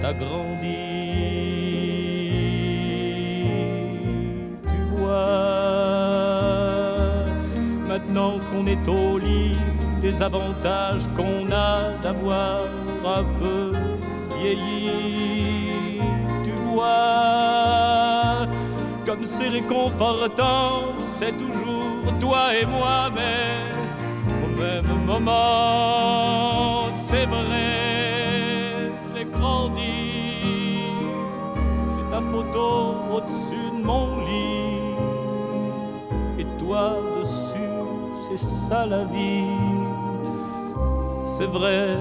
t'as 0.00 0.12
grandi. 0.12 0.91
Maintenant 8.12 8.38
qu'on 8.50 8.66
est 8.66 8.88
au 8.88 9.18
lit, 9.18 9.56
des 10.02 10.20
avantages 10.20 11.02
qu'on 11.16 11.50
a 11.50 11.96
d'avoir 12.02 12.60
un 13.06 13.24
peu 13.38 13.72
vieilli. 14.38 16.00
Tu 16.44 16.52
vois, 16.66 18.46
comme 19.06 19.24
c'est 19.24 19.48
réconfortant, 19.48 20.92
c'est 21.18 21.32
toujours 21.38 22.18
toi 22.20 22.54
et 22.54 22.66
moi, 22.66 23.10
mais 23.14 23.72
au 24.44 24.48
même 24.60 24.92
moment, 25.06 26.88
c'est 27.08 27.26
vrai, 27.26 28.90
j'ai 29.14 29.24
grandi. 29.24 29.80
J'ai 31.96 32.06
ta 32.10 32.20
photo 32.30 32.94
au-dessus 33.14 33.70
de 33.78 33.82
mon 33.84 34.06
lit, 34.26 34.96
et 36.38 36.46
toi 36.58 36.82
dessus, 37.18 37.41
c'est 38.36 38.68
ça 38.68 38.86
la 38.86 39.04
vie. 39.04 39.44
C'est 41.26 41.46
vrai, 41.46 41.96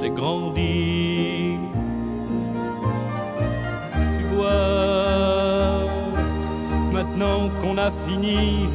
j'ai 0.00 0.10
grandi. 0.10 1.58
Tu 4.18 4.24
vois, 4.34 5.80
maintenant 6.92 7.50
qu'on 7.60 7.78
a 7.78 7.90
fini 8.06 8.68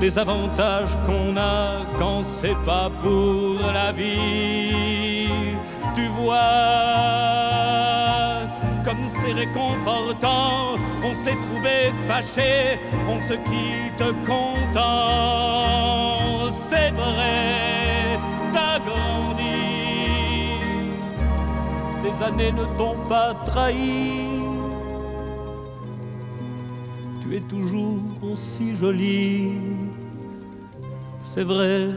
les 0.00 0.18
avantages 0.18 0.94
qu'on 1.06 1.36
a 1.36 1.78
quand 1.98 2.22
c'est 2.40 2.56
pas 2.66 2.90
pour 3.02 3.56
la 3.72 3.92
vie. 3.92 5.28
Tu 5.94 6.06
vois, 6.18 7.39
réconfortant, 9.32 10.78
on 11.02 11.14
s'est 11.14 11.36
trouvé 11.46 11.92
fâché, 12.06 12.78
on 13.08 13.20
se 13.28 13.34
quitte 13.34 14.04
content. 14.26 14.90
C'est 16.68 16.90
vrai, 16.90 18.18
t'as 18.52 18.78
grandi. 18.78 19.60
Les 22.02 22.24
années 22.24 22.52
ne 22.52 22.64
t'ont 22.76 22.96
pas 23.08 23.34
trahi. 23.46 24.28
Tu 27.22 27.36
es 27.36 27.40
toujours 27.40 28.00
aussi 28.22 28.76
jolie. 28.76 29.52
C'est 31.22 31.44
vrai 31.44 31.88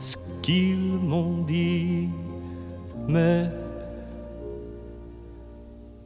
ce 0.00 0.16
qu'ils 0.42 0.98
m'ont 1.02 1.42
dit, 1.46 2.10
mais 3.08 3.48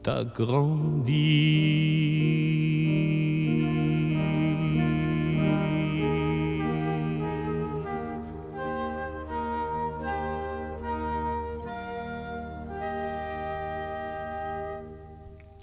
t'as 0.03 0.23
grandi. 0.25 1.23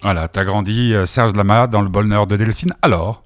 Voilà, 0.03 0.29
t'as 0.29 0.45
grandi, 0.45 0.95
euh, 0.95 1.05
Serge 1.05 1.35
Lama, 1.37 1.67
dans 1.67 1.83
le 1.83 1.89
bonheur 1.89 2.27
de 2.27 2.37
Delphine. 2.37 2.73
Alors, 2.81 3.23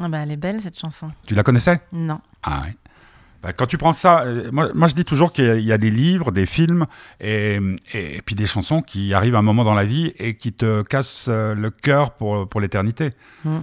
Ah 0.00 0.08
bah, 0.08 0.18
elle 0.18 0.30
est 0.30 0.36
belle 0.36 0.60
cette 0.60 0.78
chanson. 0.78 1.08
Tu 1.26 1.34
la 1.34 1.42
connaissais? 1.42 1.80
Non. 1.92 2.20
Ah 2.44 2.62
ouais. 2.62 2.76
Bah, 3.42 3.52
quand 3.52 3.66
tu 3.66 3.76
prends 3.76 3.92
ça, 3.92 4.20
euh, 4.22 4.50
moi, 4.52 4.68
moi, 4.74 4.86
je 4.88 4.94
dis 4.94 5.04
toujours 5.04 5.32
qu'il 5.32 5.44
y 5.44 5.50
a- 5.50 5.56
il 5.56 5.64
y 5.64 5.72
a 5.72 5.78
des 5.78 5.90
livres, 5.90 6.30
des 6.30 6.46
films 6.46 6.86
et, 7.20 7.58
et, 7.92 8.22
puis 8.22 8.34
des 8.36 8.46
chansons 8.46 8.82
qui 8.82 9.12
arrivent 9.14 9.34
à 9.34 9.38
un 9.38 9.42
moment 9.42 9.64
dans 9.64 9.74
la 9.74 9.84
vie 9.84 10.12
et 10.18 10.36
qui 10.36 10.52
te 10.52 10.82
cassent 10.82 11.26
euh, 11.28 11.54
le 11.54 11.70
cœur 11.70 12.12
pour, 12.12 12.48
pour 12.48 12.60
l'éternité. 12.60 13.10
Mm. 13.44 13.58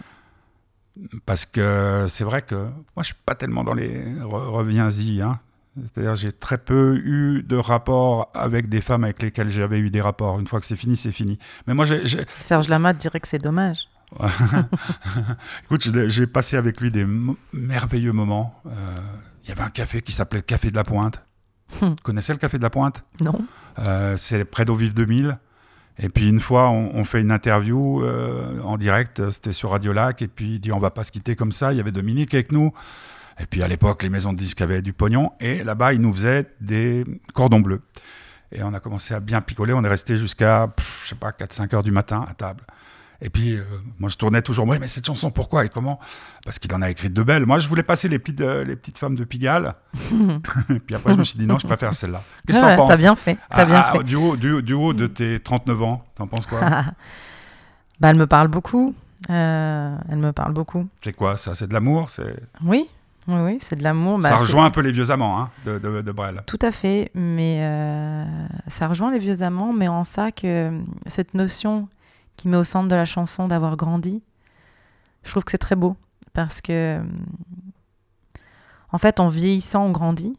Parce 1.25 1.45
que 1.45 2.05
c'est 2.09 2.25
vrai 2.25 2.41
que 2.41 2.55
moi 2.55 3.03
je 3.03 3.03
suis 3.05 3.15
pas 3.25 3.35
tellement 3.35 3.63
dans 3.63 3.73
les 3.73 4.03
re- 4.15 4.49
reviens-y. 4.49 5.21
Hein. 5.21 5.39
C'est-à-dire 5.81 6.15
j'ai 6.17 6.31
très 6.33 6.57
peu 6.57 6.97
eu 7.05 7.41
de 7.41 7.55
rapports 7.55 8.29
avec 8.33 8.67
des 8.67 8.81
femmes 8.81 9.05
avec 9.05 9.21
lesquelles 9.21 9.49
j'avais 9.49 9.79
eu 9.79 9.91
des 9.91 10.01
rapports. 10.01 10.39
Une 10.41 10.47
fois 10.47 10.59
que 10.59 10.65
c'est 10.65 10.75
fini, 10.75 10.97
c'est 10.97 11.13
fini. 11.13 11.39
Mais 11.67 11.73
moi 11.73 11.85
j'ai- 11.85 12.01
Serge 12.39 12.67
Lama 12.67 12.91
dirait 12.93 13.21
que 13.21 13.29
c'est 13.29 13.37
dommage. 13.39 13.87
Écoute, 15.65 15.87
j'ai 16.09 16.27
passé 16.27 16.57
avec 16.57 16.81
lui 16.81 16.91
des 16.91 17.05
merveilleux 17.53 18.11
moments. 18.11 18.59
Euh, 18.65 18.69
Il 19.49 19.53
y 19.53 19.57
avait 19.57 19.63
un 19.63 19.71
café 19.71 20.03
qui 20.03 20.11
s'appelait 20.11 20.37
le 20.37 20.43
Café 20.43 20.69
de 20.69 20.75
la 20.75 20.83
Pointe. 20.83 21.23
Hmm. 21.81 21.95
Tu 21.95 22.03
connaissais 22.03 22.33
le 22.33 22.37
Café 22.37 22.59
de 22.59 22.63
la 22.63 22.69
Pointe? 22.69 23.03
Non 23.23 23.41
Euh, 23.79 24.15
C'est 24.15 24.45
près 24.45 24.63
d'Eau 24.63 24.75
Vive 24.75 24.93
2000. 24.93 25.39
Et 25.97 26.09
puis 26.09 26.29
une 26.29 26.39
fois, 26.39 26.69
on, 26.69 26.91
on 26.93 27.03
fait 27.03 27.19
une 27.19 27.31
interview 27.31 28.03
euh, 28.03 28.61
en 28.61 28.77
direct, 28.77 29.31
c'était 29.31 29.51
sur 29.51 29.71
Radio 29.71 29.91
Lac, 29.91 30.21
et 30.21 30.27
puis 30.27 30.53
il 30.55 30.59
dit 30.59 30.71
on 30.71 30.77
va 30.77 30.91
pas 30.91 31.01
se 31.03 31.11
quitter 31.11 31.35
comme 31.35 31.51
ça, 31.51 31.73
il 31.73 31.77
y 31.77 31.79
avait 31.79 31.91
Dominique 31.91 32.35
avec 32.35 32.51
nous. 32.51 32.71
Et 33.39 33.47
puis 33.47 33.63
à 33.63 33.67
l'époque, 33.67 34.03
les 34.03 34.09
maisons 34.09 34.33
de 34.33 34.37
disques 34.37 34.61
avaient 34.61 34.83
du 34.83 34.93
pognon, 34.93 35.31
et 35.39 35.63
là-bas, 35.63 35.93
ils 35.93 35.99
nous 35.99 36.13
faisaient 36.13 36.45
des 36.61 37.03
cordons 37.33 37.59
bleus. 37.59 37.81
Et 38.51 38.61
on 38.61 38.71
a 38.75 38.79
commencé 38.79 39.15
à 39.15 39.19
bien 39.19 39.41
picoler, 39.41 39.73
on 39.73 39.83
est 39.83 39.89
resté 39.89 40.15
jusqu'à, 40.15 40.71
je 41.03 41.09
sais 41.09 41.15
pas, 41.15 41.31
4-5 41.31 41.73
heures 41.73 41.83
du 41.83 41.91
matin 41.91 42.23
à 42.29 42.35
table. 42.35 42.63
Et 43.21 43.29
puis, 43.29 43.55
euh, 43.55 43.63
moi, 43.99 44.09
je 44.09 44.15
tournais 44.15 44.41
toujours, 44.41 44.67
oui, 44.67 44.77
mais 44.79 44.87
cette 44.87 45.05
chanson, 45.05 45.29
pourquoi 45.29 45.65
et 45.65 45.69
comment? 45.69 45.99
Parce 46.45 46.57
qu'il 46.57 46.73
en 46.73 46.81
a 46.81 46.89
écrit 46.89 47.09
de 47.09 47.23
belles. 47.23 47.45
Moi, 47.45 47.57
je 47.57 47.67
voulais 47.67 47.83
passer 47.83 48.07
les 48.07 48.17
petites, 48.17 48.41
euh, 48.41 48.63
les 48.63 48.77
petites 48.77 48.97
femmes 48.97 49.15
de 49.15 49.25
Pigalle. 49.25 49.73
et 50.69 50.79
puis 50.79 50.95
après, 50.95 51.13
je 51.13 51.17
me 51.17 51.23
suis 51.25 51.37
dit, 51.37 51.45
non, 51.45 51.59
je 51.59 51.67
préfère 51.67 51.93
celle-là. 51.93 52.23
Qu'est-ce 52.47 52.59
que 52.59 52.65
Ouais, 52.65 52.77
t'en 52.77 52.87
penses 52.87 52.95
T'as 52.95 52.97
bien 52.97 53.15
fait. 53.15 53.37
Ah, 53.49 53.65
bien 53.65 53.83
ah, 53.85 53.91
fait. 53.91 54.03
Du, 54.03 54.15
haut, 54.15 54.37
du, 54.37 54.63
du 54.63 54.73
haut 54.73 54.93
de 54.93 55.07
tes 55.07 55.39
39 55.39 55.81
ans, 55.83 56.05
t'en 56.15 56.27
penses 56.27 56.45
quoi? 56.45 56.61
Bah, 57.99 58.11
elle 58.11 58.15
me 58.15 58.27
parle 58.27 58.47
beaucoup. 58.47 58.95
Euh, 59.29 59.97
elle 60.09 60.19
me 60.19 60.31
parle 60.31 60.53
beaucoup. 60.53 60.87
C'est 61.01 61.11
quoi? 61.11 61.35
Ça 61.35 61.53
C'est 61.53 61.67
de 61.67 61.73
l'amour? 61.73 62.09
C'est... 62.09 62.33
Oui, 62.63 62.87
oui, 63.27 63.39
oui, 63.41 63.57
c'est 63.61 63.75
de 63.75 63.83
l'amour. 63.83 64.19
Bah, 64.19 64.29
Ça 64.29 64.35
rejoint 64.37 64.65
un 64.65 64.71
peu 64.71 64.81
les 64.81 64.91
vieux 64.91 65.11
amants 65.11 65.37
hein, 65.37 65.49
de, 65.65 65.79
de, 65.79 66.01
de 66.01 66.11
Brel. 66.13 66.41
Tout 66.45 66.59
à 66.61 66.71
fait, 66.71 67.11
mais 67.13 67.57
euh, 67.59 68.23
ça 68.67 68.87
rejoint 68.87 69.11
les 69.11 69.19
vieux 69.19 69.43
amants, 69.43 69.73
mais 69.73 69.89
en 69.89 70.05
ça 70.05 70.31
que 70.31 70.71
cette 71.07 71.33
notion 71.33 71.89
qui 72.39 72.47
met 72.47 72.55
au 72.55 72.63
centre 72.63 72.87
de 72.87 72.95
la 72.95 73.03
chanson 73.03 73.49
d'avoir 73.49 73.75
grandi, 73.75 74.23
je 75.23 75.31
trouve 75.31 75.43
que 75.43 75.51
c'est 75.51 75.57
très 75.57 75.75
beau 75.75 75.97
parce 76.31 76.61
que 76.61 76.99
euh, 76.99 77.03
en 78.93 78.97
fait, 78.97 79.19
en 79.19 79.27
vieillissant, 79.27 79.87
on 79.87 79.91
grandit. 79.91 80.37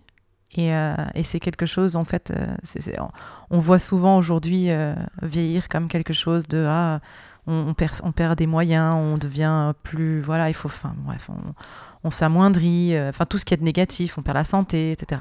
Et, 0.56 0.74
euh, 0.74 0.94
et 1.14 1.22
c'est 1.22 1.40
quelque 1.40 1.66
chose, 1.66 1.94
en 1.94 2.04
fait, 2.04 2.32
euh, 2.34 2.96
on, 3.50 3.58
voit 3.58 3.78
souvent 3.78 4.16
aujourd'hui 4.16 4.68
vieillir 5.22 5.68
comme 5.68 5.88
quelque 5.88 6.14
chose 6.14 6.48
de 6.48 6.64
ah, 6.66 7.00
on, 7.46 7.74
perd, 7.74 8.00
on 8.02 8.12
perd 8.12 8.38
des 8.38 8.46
moyens, 8.46 8.94
on 8.96 9.18
devient 9.18 9.74
plus, 9.82 10.22
voilà, 10.22 10.48
il 10.48 10.54
faut, 10.54 10.68
enfin, 10.68 10.94
bref, 11.04 11.28
on, 12.02 12.10
s'amoindrit, 12.10 12.98
enfin 12.98 13.26
tout 13.26 13.38
ce 13.38 13.44
qui 13.44 13.54
est 13.54 13.58
de 13.58 13.62
négatif, 13.62 14.18
on 14.18 14.22
perd 14.22 14.38
la 14.38 14.44
santé, 14.44 14.90
etc. 14.90 15.20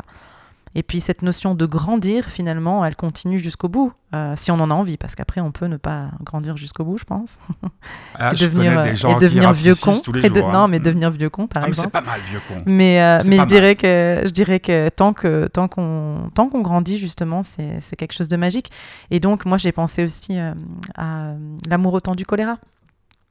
Et 0.76 0.84
puis 0.84 1.02
cette 1.02 1.24
notion 1.24 1.56
de 1.56 1.66
grandir, 1.66 2.26
finalement, 2.26 2.86
elle 2.86 2.96
continue 2.96 3.40
jusqu'au 3.40 3.70
bout, 3.70 3.92
euh, 4.14 4.34
si 4.36 4.52
on 4.52 4.60
en 4.60 4.70
a 4.70 4.74
envie, 4.74 4.98
parce 4.98 5.16
qu'après 5.16 5.42
on 5.42 5.52
peut 5.52 5.66
ne 5.66 5.78
pas 5.78 6.10
grandir 6.24 6.58
jusqu'au 6.58 6.84
bout, 6.86 6.98
je 7.00 7.06
pense. 7.06 7.38
Ah, 8.16 8.34
et 8.34 8.36
je 8.36 8.46
devenir, 8.46 8.76
connais 8.76 8.90
euh, 8.90 8.94
et 8.94 9.14
qui 9.16 9.20
devenir 9.20 9.52
vieux 9.54 9.74
con. 9.74 9.78
rafraîchissent 9.92 10.02
tous 10.04 10.12
les 10.12 10.26
et 10.26 10.30
de- 10.30 10.36
jours. 10.40 10.52
Non, 10.52 10.60
hein. 10.60 10.68
mais 10.68 10.80
devenir 10.80 11.10
vieux 11.10 11.30
con, 11.30 11.48
par 11.48 11.64
Ah, 11.64 11.68
mais 11.68 11.74
c'est 11.74 11.86
exemple. 11.86 12.04
pas 12.06 12.12
mal, 12.12 12.20
vieux 12.22 12.42
con. 12.48 12.56
Mais, 12.66 13.02
euh, 13.02 13.20
mais 13.26 13.38
je 13.38 13.46
dirais 13.46 13.76
que 13.76 14.22
je 14.26 14.30
dirais 14.30 14.60
que 14.60 14.90
tant 14.90 15.14
que 15.14 15.48
tant 15.48 15.68
qu'on 15.68 16.30
tant 16.36 16.50
qu'on 16.50 16.62
grandit 16.62 17.00
justement, 17.00 17.42
c'est 17.44 17.80
c'est 17.80 17.96
quelque 17.96 18.12
chose 18.14 18.28
de 18.28 18.38
magique. 18.38 18.72
Et 19.10 19.20
donc 19.20 19.46
moi 19.46 19.58
j'ai 19.58 19.72
pensé 19.72 20.04
aussi 20.04 20.38
euh, 20.38 20.54
à 20.98 21.34
l'amour 21.70 21.94
au 21.94 22.00
temps 22.02 22.16
du 22.16 22.26
choléra, 22.26 22.58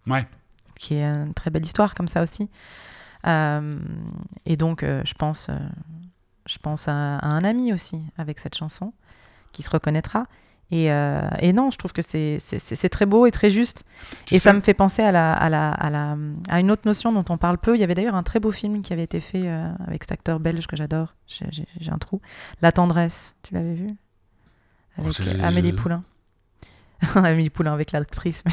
Ouais. 0.09 0.26
qui 0.76 0.95
est 0.95 1.05
une 1.05 1.34
très 1.34 1.51
belle 1.51 1.64
histoire 1.64 1.95
comme 1.95 2.09
ça 2.09 2.22
aussi. 2.22 2.49
Et 3.26 4.57
donc 4.57 4.82
je 4.84 5.14
pense 5.14 5.51
je 6.49 6.59
pense 6.59 6.88
à, 6.88 7.18
à 7.18 7.26
un 7.26 7.44
ami 7.44 7.72
aussi 7.72 8.01
avec 8.16 8.38
cette 8.40 8.57
chanson 8.57 8.92
qui 9.53 9.62
se 9.62 9.70
reconnaîtra. 9.70 10.26
Et, 10.70 10.92
euh, 10.92 11.22
et 11.40 11.55
non, 11.55 11.70
je 11.70 11.78
trouve 11.78 11.92
que 11.94 12.03
c'est 12.03 12.38
très 12.90 13.07
beau 13.07 13.24
et 13.24 13.30
très 13.30 13.49
juste. 13.49 13.84
Tu 14.26 14.34
et 14.34 14.38
ça 14.38 14.53
me 14.53 14.61
fait 14.61 14.74
penser 14.74 15.03
à, 15.03 15.11
la, 15.12 15.32
à, 15.32 15.49
la, 15.49 15.70
à, 15.70 15.88
la, 15.88 16.14
à 16.51 16.61
une 16.61 16.70
autre 16.70 16.82
notion 16.84 17.11
dont 17.11 17.24
on 17.30 17.38
parle 17.38 17.57
peu. 17.57 17.74
Il 17.74 17.80
y 17.80 17.84
avait 17.84 17.94
d'ailleurs 17.94 18.14
un 18.16 18.22
très 18.22 18.38
beau 18.38 18.51
film 18.51 18.82
qui 18.82 18.92
avait 18.92 19.05
été 19.05 19.20
fait 19.20 19.44
euh, 19.49 19.70
avec 19.86 20.03
cet 20.05 20.12
acteur 20.12 20.40
belge 20.40 20.66
que 20.66 20.76
j'adore. 20.76 21.14
J'ai- 21.26 21.66
un 21.90 21.96
trou. 21.96 22.20
La 22.61 22.70
tendresse, 22.70 23.34
tu 23.42 23.55
l'avais 23.55 23.72
vu? 23.74 23.86
Avec 24.99 25.11
Oh, 25.18 25.22
je- 25.22 25.42
Amélie 25.42 25.72
Poulain. 25.72 26.03
Amélie 27.14 27.49
Poulain 27.49 27.72
avec 27.72 27.92
l'actrice. 27.92 28.44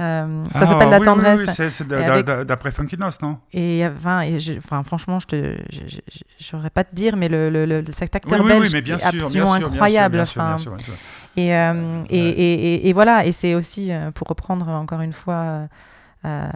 Euh, 0.00 0.44
ça 0.52 0.60
Ah, 0.62 0.66
s'appelle 0.66 0.88
La 0.88 0.96
oui, 0.96 1.00
oui, 1.00 1.04
tendresse. 1.04 1.40
oui, 1.40 1.46
c'est 1.48 1.68
c'est 1.70 1.86
de- 1.86 1.96
Et 1.96 2.04
d'a- 2.04 2.14
avec- 2.14 2.46
d'après 2.46 2.72
Funky 2.72 2.96
non? 2.98 3.38
Et 3.52 3.86
enfin, 3.86 4.22
et 4.22 4.38
je, 4.40 4.54
enfin, 4.54 4.82
franchement, 4.82 5.18
je 5.20 5.56
je- 5.70 5.98
j'aurais 6.40 6.70
pas 6.70 6.82
te 6.82 6.94
dire, 6.94 7.14
mais 7.16 7.28
le, 7.28 7.50
le, 7.50 7.66
le- 7.66 7.84
cet 7.92 8.16
acteur 8.16 8.42
belge 8.42 8.62
oui, 8.62 8.70
mais 8.72 8.80
bien 8.80 8.96
est 8.96 8.98
sûr, 9.00 9.08
absolument 9.08 9.50
bien 9.52 9.58
sûr, 9.58 9.72
incroyable. 9.72 10.14
bien 10.14 10.24
sûr, 10.24 10.42
bien 10.42 10.54
enfin, 10.54 10.58
sûr, 10.62 10.72
bien 10.72 10.84
sûr. 10.84 10.94
et, 11.36 11.54
euh, 11.54 11.72
Ouais. 12.00 12.06
et, 12.08 12.28
et, 12.28 12.74
et- 12.74 12.88
et 12.88 12.92
voilà, 12.94 13.26
et 13.26 13.32
c'est 13.32 13.54
aussi, 13.54 13.92
euh, 13.92 14.10
pour 14.12 14.28
reprendre 14.28 14.66
encore 14.68 15.02
une 15.02 15.12
fois, 15.12 15.68
euh, 16.24 16.48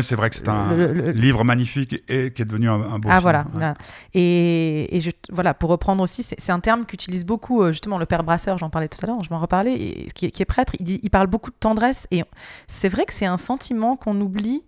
c'est 0.00 0.14
vrai 0.14 0.30
que 0.30 0.36
c'est 0.36 0.48
un 0.48 0.74
le- 0.76 0.92
le- 0.92 1.10
livre 1.10 1.42
magnifique 1.44 2.02
et 2.08 2.32
qui 2.32 2.42
est 2.42 2.44
devenu 2.44 2.68
un, 2.68 2.74
un 2.74 2.98
beau 2.98 3.08
ah 3.10 3.18
film. 3.18 3.22
voilà, 3.22 3.46
ouais. 3.56 3.74
Et, 4.14 4.96
et 4.96 5.00
je, 5.00 5.10
voilà, 5.30 5.54
pour 5.54 5.70
reprendre 5.70 6.02
aussi, 6.02 6.22
c'est 6.22 6.52
un 6.52 6.60
terme 6.60 6.86
qu'utilise 6.86 7.24
beaucoup 7.24 7.62
euh, 7.62 7.72
justement 7.72 7.98
le 7.98 8.06
père 8.06 8.22
Brasseur, 8.22 8.58
j'en 8.58 8.70
parlais 8.70 8.88
tout 8.88 8.98
à 9.02 9.06
l'heure, 9.06 9.22
je 9.24 9.30
m'en 9.30 9.40
reparlais, 9.40 9.74
et, 9.74 10.06
qui, 10.14 10.26
est- 10.26 10.30
qui 10.30 10.42
est 10.42 10.46
prêtre, 10.46 10.74
il, 10.78 10.84
dit- 10.84 11.00
il 11.02 11.10
parle 11.10 11.26
beaucoup 11.26 11.50
de 11.50 11.56
tendresse, 11.58 12.06
et 12.10 12.22
c'est 12.68 12.88
vrai 12.88 13.04
que 13.06 13.12
c'est 13.12 13.26
un 13.26 13.38
sentiment 13.38 13.96
qu'on 13.96 14.20
oublie, 14.20 14.62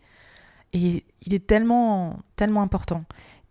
et 0.73 1.05
il 1.23 1.35
est 1.35 1.47
tellement, 1.47 2.19
tellement 2.37 2.63
important. 2.63 3.05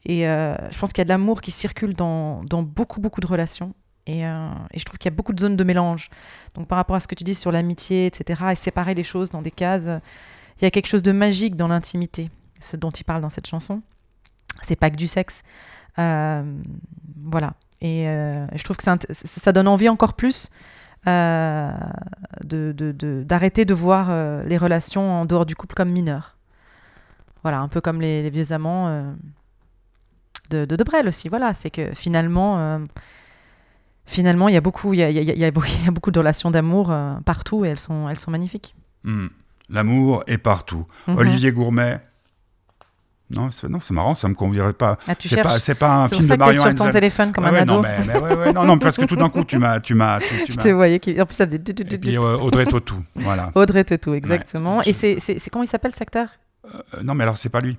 Et 0.05 0.27
euh, 0.27 0.55
je 0.71 0.77
pense 0.79 0.91
qu'il 0.93 0.99
y 0.99 1.03
a 1.03 1.05
de 1.05 1.09
l'amour 1.09 1.41
qui 1.41 1.51
circule 1.51 1.93
dans, 1.93 2.43
dans 2.45 2.63
beaucoup, 2.63 3.01
beaucoup 3.01 3.19
de 3.19 3.27
relations. 3.27 3.73
Et, 4.05 4.25
euh, 4.25 4.47
et 4.73 4.79
je 4.79 4.85
trouve 4.85 4.97
qu'il 4.97 5.11
y 5.11 5.13
a 5.13 5.15
beaucoup 5.15 5.33
de 5.33 5.39
zones 5.39 5.57
de 5.57 5.63
mélange. 5.63 6.09
Donc 6.55 6.67
par 6.67 6.77
rapport 6.77 6.95
à 6.95 6.99
ce 7.01 7.07
que 7.07 7.15
tu 7.15 7.23
dis 7.25 7.35
sur 7.35 7.51
l'amitié, 7.51 8.05
etc., 8.05 8.41
et 8.51 8.55
séparer 8.55 8.95
les 8.95 9.03
choses 9.03 9.29
dans 9.29 9.41
des 9.41 9.51
cases, 9.51 9.87
il 10.59 10.65
y 10.65 10.67
a 10.67 10.71
quelque 10.71 10.87
chose 10.87 11.03
de 11.03 11.11
magique 11.11 11.55
dans 11.55 11.67
l'intimité, 11.67 12.29
ce 12.59 12.75
dont 12.75 12.89
il 12.89 13.03
parle 13.03 13.21
dans 13.21 13.29
cette 13.29 13.47
chanson. 13.47 13.81
C'est 14.61 14.75
pas 14.75 14.89
que 14.89 14.95
du 14.95 15.07
sexe. 15.07 15.43
Euh, 15.97 16.43
voilà. 17.23 17.53
Et 17.81 18.07
euh, 18.07 18.45
je 18.53 18.63
trouve 18.63 18.77
que 18.77 18.83
ça 18.83 19.51
donne 19.51 19.67
envie 19.67 19.87
encore 19.87 20.13
plus 20.13 20.49
euh, 21.07 21.71
d'arrêter 22.43 23.63
de, 23.63 23.73
voir 23.73 24.43
les 24.45 24.57
relations 24.57 25.21
en 25.21 25.25
dehors 25.25 25.45
du 25.45 25.55
couple 25.55 25.75
comme 25.75 25.89
mineures. 25.89 26.35
Voilà, 27.43 27.59
un 27.59 27.69
peu 27.69 27.79
comme 27.79 28.01
les, 28.01 28.29
vieux 28.29 28.51
amants 28.51 29.15
de, 30.49 30.65
de 30.65 30.75
Debrel 30.75 31.07
aussi. 31.07 31.29
Voilà, 31.29 31.53
c'est 31.53 31.69
que 31.69 31.93
finalement, 31.93 32.81
finalement, 34.05 34.49
il 34.49 34.55
y 34.55 34.57
a 34.57 34.61
beaucoup, 34.61 34.93
il 34.93 34.99
y 34.99 35.45
a, 35.45 35.51
beaucoup- 35.51 36.11
de 36.11 36.19
relations 36.19 36.51
d'amour 36.51 36.93
partout 37.23 37.63
et 37.63 37.69
elles 37.69 37.79
sont, 37.79 38.09
magnifiques. 38.27 38.75
Hmm. 39.05 39.27
L'amour 39.69 40.23
est 40.27 40.37
partout. 40.37 40.85
Mhm. 41.07 41.17
Olivier 41.17 41.51
Gourmet. 41.51 41.99
Non, 43.31 43.51
c'est 43.51 43.69
non, 43.69 43.79
c'est 43.79 43.93
marrant, 43.93 44.15
ça 44.15 44.27
me 44.27 44.33
convierait 44.33 44.73
pas. 44.73 44.97
Ah, 45.07 45.13
C'est 45.23 45.39
pas, 45.43 45.59
c'est 45.59 45.75
pas 45.75 45.97
un 45.97 46.07
film 46.07 46.23
ça 46.23 46.33
de 46.33 46.39
Marion 46.39 46.63
sur 46.63 46.73
ton 46.73 46.89
téléphone 46.89 47.31
comme 47.31 47.43
Ouais, 47.43 47.51
un 47.51 47.53
ouais, 47.53 47.59
ado. 47.59 47.73
Non, 47.75 47.81
mais, 47.83 47.97
mais 48.07 48.17
ouais, 48.17 48.35
ouais, 48.35 48.53
non, 48.53 48.63
non, 48.65 48.79
parce 48.79 48.97
que 48.97 49.05
tout 49.05 49.15
d'un 49.15 49.29
coup, 49.29 49.43
tu 49.43 49.59
m'as, 49.59 49.79
tu 49.79 49.93
m'as, 49.93 50.19
tu, 50.19 50.45
tu 50.45 50.51
Je 50.53 50.57
te 50.57 50.69
voyais 50.69 50.99
qui. 50.99 51.21
En 51.21 51.27
plus, 51.27 51.35
ça 51.35 51.45
faisait. 51.45 51.59
du- 51.59 51.71
du- 51.75 51.83
du- 51.83 51.93
Et 51.95 51.97
du- 51.99 52.07
puis 52.07 52.17
euh, 52.17 52.37
Audrey 52.37 52.65
Tautou, 52.65 53.03
voilà. 53.13 53.51
Audrey 53.55 53.83
Tautou, 53.83 54.15
exactement. 54.15 54.81
Et 54.81 54.93
c'est, 54.93 55.19
c'est, 55.23 55.37
c'est- 55.37 55.51
comment 55.51 55.63
il 55.63 55.67
s'appelle 55.67 55.91
cet 55.91 56.01
acteur? 56.01 56.27
Euh, 56.65 56.79
non, 57.03 57.13
mais 57.13 57.23
alors 57.23 57.37
c'est 57.37 57.49
pas 57.49 57.61
lui, 57.61 57.77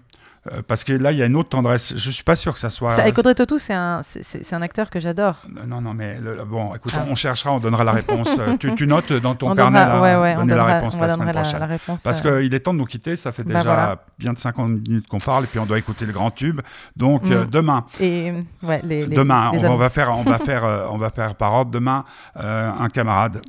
Euh, 0.50 0.62
parce 0.66 0.84
que 0.84 0.94
là, 0.94 1.12
il 1.12 1.18
y 1.18 1.22
a 1.22 1.26
une 1.26 1.36
autre 1.36 1.50
tendresse. 1.50 1.92
Je 1.98 2.10
suis 2.10 2.24
pas 2.24 2.34
sûr 2.34 2.54
que 2.54 2.58
ça 2.58 2.70
soit. 2.70 2.96
Ça- 2.96 3.06
Audrey 3.06 3.34
Tautou, 3.34 3.58
c'est 3.58 3.74
un, 3.74 4.00
c'est, 4.02 4.54
un 4.54 4.62
acteur 4.62 4.88
que 4.88 4.98
j'adore. 4.98 5.34
Non, 5.66 5.82
non, 5.82 5.92
mais 5.92 6.18
le- 6.18 6.42
bon, 6.46 6.74
écoute, 6.74 6.92
Ah. 6.96 7.04
on 7.10 7.14
cherchera, 7.14 7.52
on 7.52 7.60
donnera 7.60 7.84
la 7.84 7.92
réponse. 7.92 8.28
Tu, 8.58 8.74
tu 8.74 8.86
notes 8.86 9.12
dans 9.12 9.34
ton 9.34 9.50
on 9.50 9.54
carnet 9.54 9.78
donnera, 9.80 9.94
là, 9.96 10.00
ouais, 10.00 10.22
ouais, 10.22 10.34
on 10.36 10.40
donner 10.40 10.54
la 10.54 10.60
donnera- 10.62 10.74
réponse 10.76 10.96
on 10.96 11.00
la 11.02 11.08
semaine 11.10 11.26
la, 11.26 11.32
prochaine. 11.42 11.60
la 11.60 11.66
réponse. 11.66 12.00
Parce 12.02 12.24
euh, 12.24 12.40
qu'il 12.42 12.54
est 12.54 12.60
temps 12.60 12.72
de 12.72 12.78
nous 12.78 12.86
quitter, 12.86 13.16
ça 13.16 13.32
fait 13.32 13.42
Bah 13.44 13.48
déjà 13.58 13.62
voilà. 13.74 14.04
bien 14.18 14.32
de 14.32 14.38
50 14.38 14.68
minutes 14.70 15.06
qu'on 15.08 15.18
parle, 15.20 15.44
et 15.44 15.46
puis 15.46 15.58
on 15.58 15.66
doit 15.66 15.78
écouter 15.78 16.06
le 16.06 16.12
grand 16.14 16.30
tube. 16.30 16.60
Donc 16.96 17.28
Mm. 17.28 17.32
euh, 17.32 17.44
demain, 17.44 17.84
Et 18.00 18.32
ouais, 18.62 18.80
les, 18.82 19.04
les- 19.04 19.14
demain, 19.16 19.50
les 19.52 19.66
on, 19.66 19.76
va 19.76 19.90
faire, 19.90 20.10
on 20.16 20.22
va 20.22 20.38
faire, 20.38 20.64
euh, 20.64 20.86
on 20.90 20.96
va 20.96 21.10
faire 21.10 21.34
par 21.34 21.52
ordre. 21.52 21.70
Demain, 21.70 22.04
un 22.34 22.88
camarade, 22.88 23.42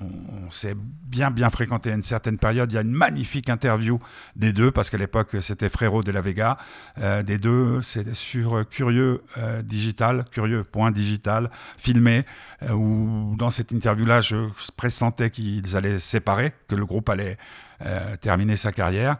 on, 0.00 0.04
on 0.46 0.50
s'est 0.52 0.76
bien 1.14 1.30
bien 1.30 1.48
fréquenté 1.48 1.92
à 1.92 1.94
une 1.94 2.02
certaine 2.02 2.38
période. 2.38 2.72
Il 2.72 2.74
y 2.74 2.78
a 2.78 2.82
une 2.82 2.90
magnifique 3.06 3.48
interview 3.48 4.00
des 4.34 4.52
deux 4.52 4.72
parce 4.72 4.90
qu'à 4.90 4.98
l'époque 4.98 5.36
c'était 5.40 5.68
Frérot 5.68 6.02
de 6.02 6.10
la 6.10 6.20
Vega. 6.20 6.58
Euh, 6.98 7.22
des 7.22 7.38
deux, 7.38 7.80
c'est 7.82 8.14
sur 8.14 8.68
Curieux 8.68 9.22
euh, 9.38 9.62
Digital, 9.62 10.24
Curieux 10.32 10.64
point 10.64 10.90
digital, 10.90 11.50
filmé. 11.78 12.24
euh, 12.62 12.72
où 12.72 13.34
dans 13.36 13.50
cette 13.50 13.70
interview-là, 13.72 14.20
je 14.20 14.36
pressentais 14.76 15.30
qu'ils 15.30 15.76
allaient 15.76 16.00
séparer, 16.00 16.52
que 16.68 16.74
le 16.74 16.84
groupe 16.86 17.08
allait 17.08 17.38
euh, 17.86 18.16
terminé 18.16 18.56
sa 18.56 18.72
carrière. 18.72 19.16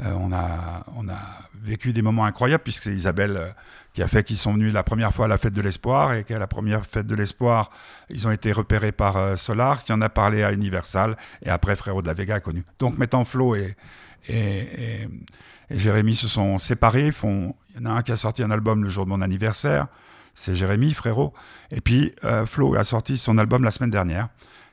On, 0.00 0.32
a, 0.32 0.84
on 0.94 1.08
a 1.08 1.18
vécu 1.60 1.92
des 1.92 2.02
moments 2.02 2.24
incroyables 2.24 2.62
puisque 2.62 2.84
c'est 2.84 2.94
Isabelle 2.94 3.52
qui 3.98 4.02
a 4.04 4.06
fait 4.06 4.22
qu'ils 4.22 4.36
sont 4.36 4.52
venus 4.52 4.72
la 4.72 4.84
première 4.84 5.12
fois 5.12 5.24
à 5.24 5.28
la 5.28 5.38
fête 5.38 5.52
de 5.54 5.60
l'espoir 5.60 6.12
et 6.12 6.22
qu'à 6.22 6.38
la 6.38 6.46
première 6.46 6.86
fête 6.86 7.08
de 7.08 7.16
l'espoir, 7.16 7.68
ils 8.10 8.28
ont 8.28 8.30
été 8.30 8.52
repérés 8.52 8.92
par 8.92 9.16
euh, 9.16 9.34
Solar 9.34 9.82
qui 9.82 9.92
en 9.92 10.00
a 10.02 10.08
parlé 10.08 10.44
à 10.44 10.52
Universal 10.52 11.16
et 11.42 11.48
après 11.50 11.74
Frérot 11.74 12.00
de 12.00 12.06
la 12.06 12.14
Vega 12.14 12.36
a 12.36 12.40
connu. 12.40 12.62
Donc 12.78 12.96
maintenant 12.96 13.24
Flo 13.24 13.56
et, 13.56 13.74
et, 14.28 14.36
et- 14.38 15.08
Jérémy 15.72 16.14
se 16.14 16.28
sont 16.28 16.58
séparés. 16.58 17.10
Font, 17.10 17.56
il 17.74 17.82
y 17.82 17.86
en 17.88 17.90
a 17.90 17.94
un 17.98 18.02
qui 18.02 18.12
a 18.12 18.16
sorti 18.16 18.44
un 18.44 18.52
album 18.52 18.84
le 18.84 18.88
jour 18.88 19.04
de 19.04 19.10
mon 19.10 19.20
anniversaire, 19.20 19.88
c'est 20.32 20.54
Jérémy 20.54 20.94
Frérot. 20.94 21.34
Et 21.72 21.80
puis 21.80 22.12
euh, 22.22 22.46
Flo 22.46 22.76
a 22.76 22.84
sorti 22.84 23.16
son 23.18 23.36
album 23.36 23.64
la 23.64 23.72
semaine 23.72 23.90
dernière. 23.90 24.28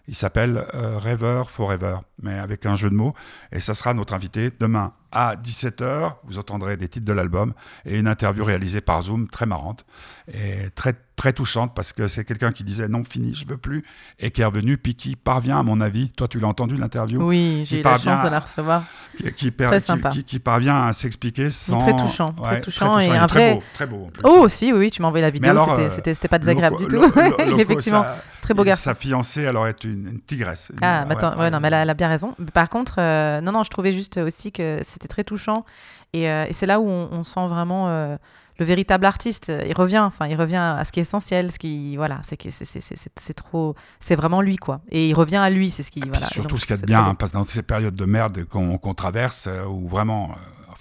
Il 0.07 0.13
s'appelle 0.13 0.63
euh, 0.75 0.99
Rêver 0.99 1.41
Forever, 1.49 1.97
mais 2.21 2.37
avec 2.37 2.67
un 2.67 2.75
jeu 2.75 2.91
de 2.91 2.95
mots. 2.95 3.15
Et 3.51 3.59
ça 3.59 3.73
sera 3.73 3.95
notre 3.95 4.13
invité 4.13 4.51
demain 4.59 4.93
à 5.15 5.35
17h. 5.37 6.13
Vous 6.25 6.37
entendrez 6.37 6.77
des 6.77 6.87
titres 6.87 7.05
de 7.05 7.13
l'album 7.13 7.53
et 7.85 7.97
une 7.97 8.07
interview 8.07 8.43
réalisée 8.43 8.81
par 8.81 9.01
Zoom, 9.01 9.27
très 9.29 9.45
marrante 9.45 9.85
et 10.31 10.69
très, 10.75 10.93
très 11.15 11.31
touchante 11.33 11.73
parce 11.73 11.93
que 11.93 12.07
c'est 12.07 12.25
quelqu'un 12.25 12.51
qui 12.51 12.63
disait 12.63 12.87
non, 12.87 13.03
fini, 13.03 13.33
je 13.33 13.47
veux 13.47 13.57
plus, 13.57 13.83
et 14.19 14.31
qui 14.31 14.41
est 14.41 14.45
revenu, 14.45 14.77
puis 14.77 14.95
qui 14.95 15.15
parvient, 15.15 15.59
à 15.59 15.63
mon 15.63 15.79
avis, 15.81 16.09
toi 16.09 16.27
tu 16.27 16.39
l'as 16.39 16.47
entendu 16.47 16.75
l'interview, 16.75 17.21
Oui, 17.25 17.63
j'ai 17.65 17.79
eu 17.79 17.83
la 17.83 17.97
chance 17.97 18.23
de 18.23 18.29
la 18.29 18.39
recevoir. 18.39 18.83
qui, 19.17 19.31
qui, 19.33 19.51
per- 19.51 19.67
Très 19.67 19.79
sympa. 19.79 20.09
qui- 20.09 20.23
qui 20.23 20.39
parvient 20.39 20.85
à 20.87 20.93
s'expliquer 20.93 21.49
sans. 21.49 21.77
Très 21.77 21.95
touchant, 21.95 22.27
très 22.43 22.61
touchant 22.61 22.99
et 22.99 23.05
est 23.05 23.09
un 23.17 23.27
très 23.27 23.39
vrai- 23.39 23.53
beau, 23.55 23.63
très 23.73 23.87
beau. 23.87 24.05
en 24.07 24.09
plus. 24.09 24.21
Oh, 24.25 24.39
aussi, 24.41 24.73
oui, 24.73 24.79
oui, 24.79 24.91
tu 24.91 25.01
m'as 25.01 25.07
envoyé 25.07 25.21
la 25.23 25.29
vidéo, 25.31 25.51
c'était- 25.69 26.09
euh, 26.09 26.13
c'était 26.13 26.27
pas 26.27 26.39
désagréable 26.39 26.75
Loco- 26.77 26.87
du 26.89 26.95
tout. 26.95 27.01
Lo- 27.01 27.07
Lo- 27.29 27.45
Loco, 27.51 27.59
effectivement 27.61 28.05
très 28.41 28.53
beau 28.53 28.63
garçon. 28.63 28.83
Sa 28.83 28.93
fiancée, 28.95 29.47
alors, 29.47 29.67
est 29.67 29.83
une, 29.85 30.07
une 30.07 30.19
tigresse. 30.21 30.69
Une- 30.71 30.77
Ah, 30.83 31.03
bah 31.05 31.15
ouais, 31.15 31.23
attends, 31.23 31.39
ouais. 31.39 31.49
non, 31.49 31.59
mais 31.59 31.67
elle 31.69 31.73
a, 31.73 31.81
elle 31.83 31.89
a 31.89 31.93
bien 31.95 32.09
raison. 32.09 32.35
Par 32.53 32.69
contre, 32.69 32.95
euh, 32.99 33.41
non, 33.41 33.51
non, 33.51 33.63
je 33.63 33.69
trouvais 33.71 33.91
juste 33.91 34.17
aussi 34.17 34.51
que 34.51 34.79
c'était 34.83 35.04
très 35.07 35.23
touchant. 35.23 35.65
Et, 36.13 36.29
euh, 36.29 36.45
et 36.47 36.53
c'est 36.53 36.65
là 36.65 36.79
où 36.79 36.87
on, 36.87 37.09
on 37.11 37.23
sent 37.23 37.47
vraiment 37.47 37.89
euh, 37.89 38.15
le 38.57 38.65
véritable 38.65 39.05
artiste. 39.05 39.51
Il 39.67 39.73
revient, 39.73 39.99
enfin, 39.99 40.27
il 40.27 40.35
revient 40.35 40.55
à 40.55 40.83
ce 40.85 40.91
qui 40.93 40.99
est 40.99 41.01
essentiel, 41.01 41.51
ce 41.51 41.59
qui, 41.59 41.97
voilà, 41.97 42.21
c'est 42.27 42.37
que 42.37 42.49
c'est- 42.51 42.63
c'est- 42.65 42.79
c'est 42.79 42.97
c'est- 42.97 43.11
c'est 43.19 43.33
trop, 43.33 43.75
c'est 43.99 44.15
vraiment 44.15 44.41
lui, 44.41 44.55
quoi. 44.55 44.79
Et 44.91 45.09
il 45.09 45.13
revient 45.13 45.35
à 45.37 45.49
lui, 45.49 45.69
c'est 45.69 45.83
ce 45.83 45.91
qui, 45.91 45.99
voilà. 45.99 46.25
Surtout, 46.25 46.49
donc, 46.55 46.59
ce 46.59 46.65
qu'il 46.65 46.75
y 46.75 46.79
a 46.79 46.81
de 46.81 46.85
bien, 46.87 47.03
hein, 47.05 47.15
parce 47.15 47.31
que 47.31 47.37
dans 47.37 47.43
ces 47.43 47.63
périodes 47.63 47.95
de 47.95 48.05
merde 48.05 48.45
qu'on 48.45 48.93
traverse, 48.93 49.47
euh, 49.47 49.65
où 49.65 49.89
vraiment, 49.89 50.31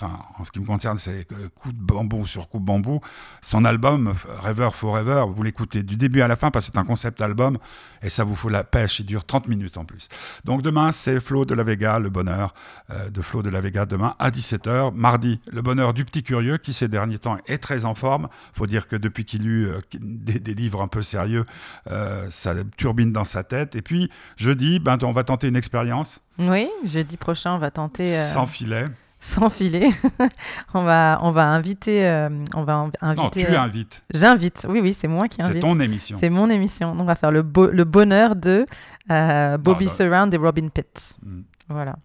enfin, 0.05 0.19
en 0.39 0.45
ce 0.45 0.51
qui 0.51 0.61
me 0.61 0.67
concerne, 0.67 0.97
c'est 0.97 1.27
euh, 1.33 1.49
coup 1.55 1.73
de 1.73 1.81
bambou 1.81 2.27
sur 2.27 2.49
coup 2.49 2.59
de 2.59 2.65
bambou, 2.65 3.01
son 3.41 3.65
album, 3.65 4.09
euh, 4.09 4.41
Rêver 4.41 4.69
Forever, 4.73 5.25
vous 5.35 5.43
l'écoutez 5.43 5.83
du 5.83 5.97
début 5.97 6.21
à 6.21 6.29
la 6.29 6.37
fin, 6.37 6.51
parce 6.51 6.67
que 6.67 6.73
c'est 6.75 6.79
un 6.79 6.85
concept 6.85 7.21
album, 7.23 7.59
et 8.03 8.09
ça 8.09 8.25
vous 8.25 8.35
fout 8.35 8.53
la 8.53 8.65
pêche, 8.65 9.01
il 9.01 9.07
dure 9.07 9.25
30 9.25 9.49
minutes 9.49 9.77
en 9.77 9.85
plus. 9.85 10.09
Donc 10.45 10.63
demain, 10.63 10.93
c'est 10.93 11.21
Flo 11.21 11.45
de 11.45 11.55
la 11.55 11.63
Vega, 11.63 11.99
le 11.99 12.11
bonheur 12.11 12.55
euh, 12.91 13.09
de 13.11 13.23
Flo 13.23 13.43
de 13.43 13.51
la 13.51 13.61
Vega, 13.61 13.87
demain 13.87 14.15
à 14.19 14.31
17h. 14.31 14.93
Mardi, 14.95 15.41
le 15.51 15.63
bonheur 15.63 15.95
du 15.95 16.05
petit 16.05 16.23
curieux, 16.23 16.59
qui 16.59 16.73
ces 16.73 16.89
derniers 16.89 17.19
temps 17.19 17.39
est 17.47 17.59
très 17.59 17.85
en 17.85 17.95
forme. 17.95 18.29
faut 18.53 18.67
dire 18.67 18.89
que 18.89 18.97
depuis 18.97 19.25
qu'il 19.25 19.45
lut 19.45 19.69
euh, 19.69 19.81
des, 19.95 20.41
des 20.41 20.55
livres 20.55 20.83
un 20.83 20.89
peu 20.89 21.03
sérieux, 21.03 21.45
euh, 21.91 22.27
ça 22.31 22.55
turbine 22.77 23.13
dans 23.13 23.25
sa 23.25 23.43
tête. 23.43 23.75
Et 23.77 23.83
puis, 23.83 24.11
jeudi, 24.37 24.79
ben, 24.79 24.99
on 25.03 25.13
va 25.13 25.25
tenter 25.25 25.49
une 25.49 25.57
expérience 25.57 26.21
Oui, 26.39 26.69
jeudi 26.85 27.17
prochain, 27.17 27.55
on 27.55 27.59
va 27.59 27.71
tenter 27.71 28.05
euh, 28.05 28.33
sans 28.33 28.47
filet. 28.47 28.87
Sans 29.25 29.49
filet. 29.49 29.89
on 30.75 30.85
va, 30.85 31.19
on 31.23 31.31
va 31.31 31.49
inviter, 31.49 32.07
euh, 32.07 32.29
on 32.55 32.63
va 32.63 32.75
inv- 32.75 32.93
Non, 33.03 33.23
inviter. 33.23 33.47
tu 33.47 33.53
euh, 33.53 33.59
invites. 33.61 34.05
J'invite. 34.13 34.67
Oui, 34.69 34.81
oui, 34.81 34.93
c'est 34.93 35.09
moi 35.09 35.29
qui 35.29 35.37
C'est 35.37 35.45
invite. 35.49 35.63
ton 35.63 35.81
émission. 35.81 36.19
C'est 36.21 36.29
mon 36.31 36.51
émission. 36.51 36.93
Donc, 36.93 37.03
on 37.03 37.07
va 37.07 37.15
faire 37.15 37.31
le, 37.33 37.43
bo- 37.43 37.71
le 37.71 37.85
bonheur 37.85 38.37
de 38.37 38.67
euh, 39.11 39.57
Bobby 39.57 39.87
non. 39.87 39.91
Surround 39.93 40.35
et 40.35 40.37
Robin 40.37 40.69
Pitts. 40.69 41.17
Mm. 41.23 41.41
Voilà. 41.71 41.97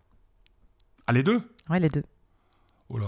Ah, 1.07 1.11
les 1.11 1.23
deux? 1.23 1.41
Ouais, 1.69 1.79
les 1.79 1.89
deux. 1.89 2.03
Oh 2.89 2.97
là. 2.97 3.07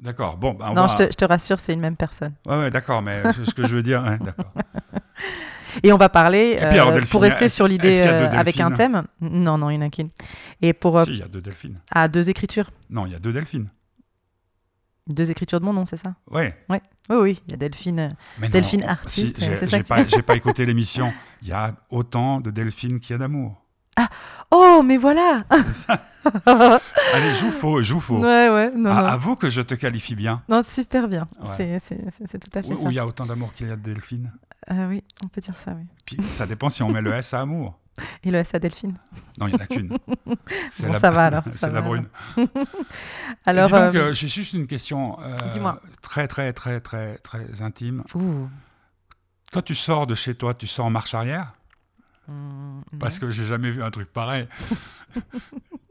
D'accord. 0.00 0.36
Bon, 0.36 0.52
ben, 0.52 0.66
on 0.70 0.74
non, 0.74 0.82
va... 0.86 0.88
je, 0.88 0.96
te, 0.96 1.02
je 1.04 1.16
te 1.16 1.24
rassure, 1.24 1.58
c'est 1.58 1.72
une 1.72 1.80
même 1.80 1.96
personne. 1.96 2.34
Ouais, 2.44 2.56
ouais, 2.58 2.70
d'accord, 2.70 3.00
mais 3.00 3.22
ce 3.32 3.54
que 3.54 3.66
je 3.66 3.74
veux 3.74 3.82
dire, 3.82 4.02
ouais, 4.02 4.18
d'accord. 4.18 4.52
Et 5.82 5.92
on 5.92 5.96
va 5.96 6.08
parler, 6.08 6.52
Et 6.52 6.56
puis, 6.56 6.64
alors, 6.66 6.88
euh, 6.88 6.92
Delphine, 6.94 7.10
pour 7.10 7.22
rester 7.22 7.48
sur 7.48 7.66
l'idée 7.68 8.00
euh, 8.02 8.30
avec 8.30 8.60
un 8.60 8.70
thème? 8.72 9.04
Non, 9.20 9.58
non, 9.58 9.70
il 9.70 9.78
n'y 9.78 9.84
en 9.84 9.86
a 9.88 9.90
qu'une. 9.90 10.10
Et 10.62 10.72
pour. 10.72 10.98
euh, 10.98 11.04
Si, 11.04 11.10
il 11.12 11.18
y 11.18 11.22
a 11.22 11.28
deux 11.28 11.40
Delphines. 11.42 11.78
à 11.92 12.08
deux 12.08 12.28
écritures. 12.30 12.70
Non, 12.90 13.06
il 13.06 13.12
y 13.12 13.14
a 13.14 13.18
deux 13.18 13.32
Delphines. 13.32 13.68
Deux 15.08 15.30
écritures 15.30 15.60
de 15.60 15.64
mon 15.64 15.72
nom, 15.72 15.84
c'est 15.84 15.96
ça? 15.98 16.14
Ouais. 16.30 16.56
Oui, 16.68 16.78
oui, 17.10 17.42
il 17.46 17.52
y 17.52 17.54
a 17.54 17.56
Delphine. 17.56 18.16
Mais 18.38 18.48
non, 18.48 18.52
Delphine 18.52 18.82
on- 18.84 18.88
artiste, 18.88 19.38
si, 19.38 19.44
j'ai- 19.44 19.66
ça 19.66 19.82
pas, 19.84 20.04
tu- 20.04 20.22
pas 20.22 20.34
écouté 20.34 20.66
l'émission. 20.66 21.12
Il 21.42 21.48
y 21.48 21.52
a 21.52 21.74
autant 21.90 22.40
de 22.40 22.50
Delphines 22.50 22.98
qu'il 22.98 23.12
y 23.12 23.14
a 23.14 23.18
d'amour. 23.18 23.62
Oh, 24.50 24.82
mais 24.84 24.96
voilà 24.98 25.44
Allez, 27.14 27.32
joue 27.34 27.50
faux, 27.50 27.82
joue 27.82 28.00
faux. 28.00 28.18
Ouais, 28.18 28.48
ouais, 28.50 28.70
non, 28.76 28.90
Ah, 28.92 29.02
non. 29.02 29.08
avoue 29.08 29.36
que 29.36 29.48
je 29.48 29.60
te 29.62 29.74
qualifie 29.74 30.14
bien. 30.14 30.42
Non, 30.48 30.62
super 30.68 31.08
bien. 31.08 31.26
Ouais. 31.58 31.78
C'est- 31.82 32.38
tout 32.38 32.50
à 32.58 32.62
fait 32.62 32.72
Où 32.72 32.82
ça. 32.84 32.88
il 32.90 32.94
y 32.94 32.98
a 32.98 33.06
autant 33.06 33.24
d'amour 33.26 33.52
qu'il 33.52 33.68
y 33.68 33.70
a 33.70 33.76
de 33.76 33.82
Delphine. 33.82 34.32
Euh, 34.70 34.88
oui, 34.88 35.04
on 35.24 35.28
peut 35.28 35.40
dire 35.40 35.56
ça, 35.56 35.72
oui. 35.74 35.84
Puis 36.04 36.18
ça 36.28 36.46
dépend 36.46 36.70
si 36.70 36.82
on 36.82 36.90
met 36.90 37.00
le 37.00 37.12
S 37.12 37.34
à 37.34 37.40
amour. 37.42 37.78
Et 38.24 38.30
le 38.30 38.38
S 38.38 38.54
à 38.54 38.58
Delphine. 38.58 38.94
Non, 39.38 39.46
il 39.46 39.54
n'y 39.54 39.54
en 39.54 39.64
a 39.64 39.66
qu'une. 39.66 39.96
C'est 40.72 40.86
Bon, 40.86 40.92
la- 40.92 41.00
ça 41.00 41.10
va 41.10 41.24
alors, 41.26 41.44
C'est 41.54 41.72
la 41.72 41.80
brune. 41.82 42.06
Alors, 43.44 43.70
donc, 43.70 43.94
euh, 43.94 44.08
euh, 44.10 44.12
j'ai 44.12 44.28
juste 44.28 44.52
une 44.52 44.66
question 44.66 45.18
euh, 45.22 45.38
très, 46.02 46.26
très, 46.28 46.52
très, 46.52 46.80
très, 46.80 47.16
très 47.18 47.62
intime. 47.62 48.02
ouh, 48.14 48.48
Quand 49.52 49.62
tu 49.62 49.74
sors 49.74 50.06
de 50.06 50.14
chez 50.14 50.34
toi, 50.34 50.52
tu 50.52 50.66
sors 50.66 50.86
en 50.86 50.90
marche 50.90 51.14
arrière? 51.14 51.54
Hum, 52.28 52.82
Parce 52.98 53.18
que 53.20 53.30
j'ai 53.30 53.44
jamais 53.44 53.70
vu 53.70 53.82
un 53.82 53.90
truc 53.90 54.12
pareil. 54.12 54.48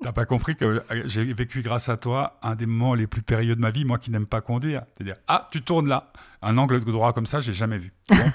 T'as 0.04 0.12
pas 0.12 0.26
compris 0.26 0.56
que 0.56 0.66
euh, 0.66 1.02
j'ai 1.06 1.34
vécu 1.34 1.62
grâce 1.62 1.90
à 1.90 1.98
toi 1.98 2.38
un 2.44 2.54
des 2.56 2.66
moments 2.68 2.94
les 2.94 3.08
plus 3.08 3.22
périlleux 3.24 3.56
de 3.56 3.62
ma 3.62 3.72
vie, 3.72 3.86
moi 3.86 3.98
qui 3.98 4.12
n'aime 4.12 4.28
pas 4.28 4.42
conduire. 4.42 4.84
C'est-à-dire, 4.96 5.16
ah, 5.28 5.48
tu 5.52 5.62
tournes 5.64 5.88
là. 5.88 6.12
Un 6.44 6.58
angle 6.58 6.84
de 6.84 6.92
droit 6.92 7.14
comme 7.14 7.26
ça, 7.26 7.40
j'ai 7.40 7.54
jamais 7.54 7.80
vu. 7.80 7.92
Bon, 8.10 8.32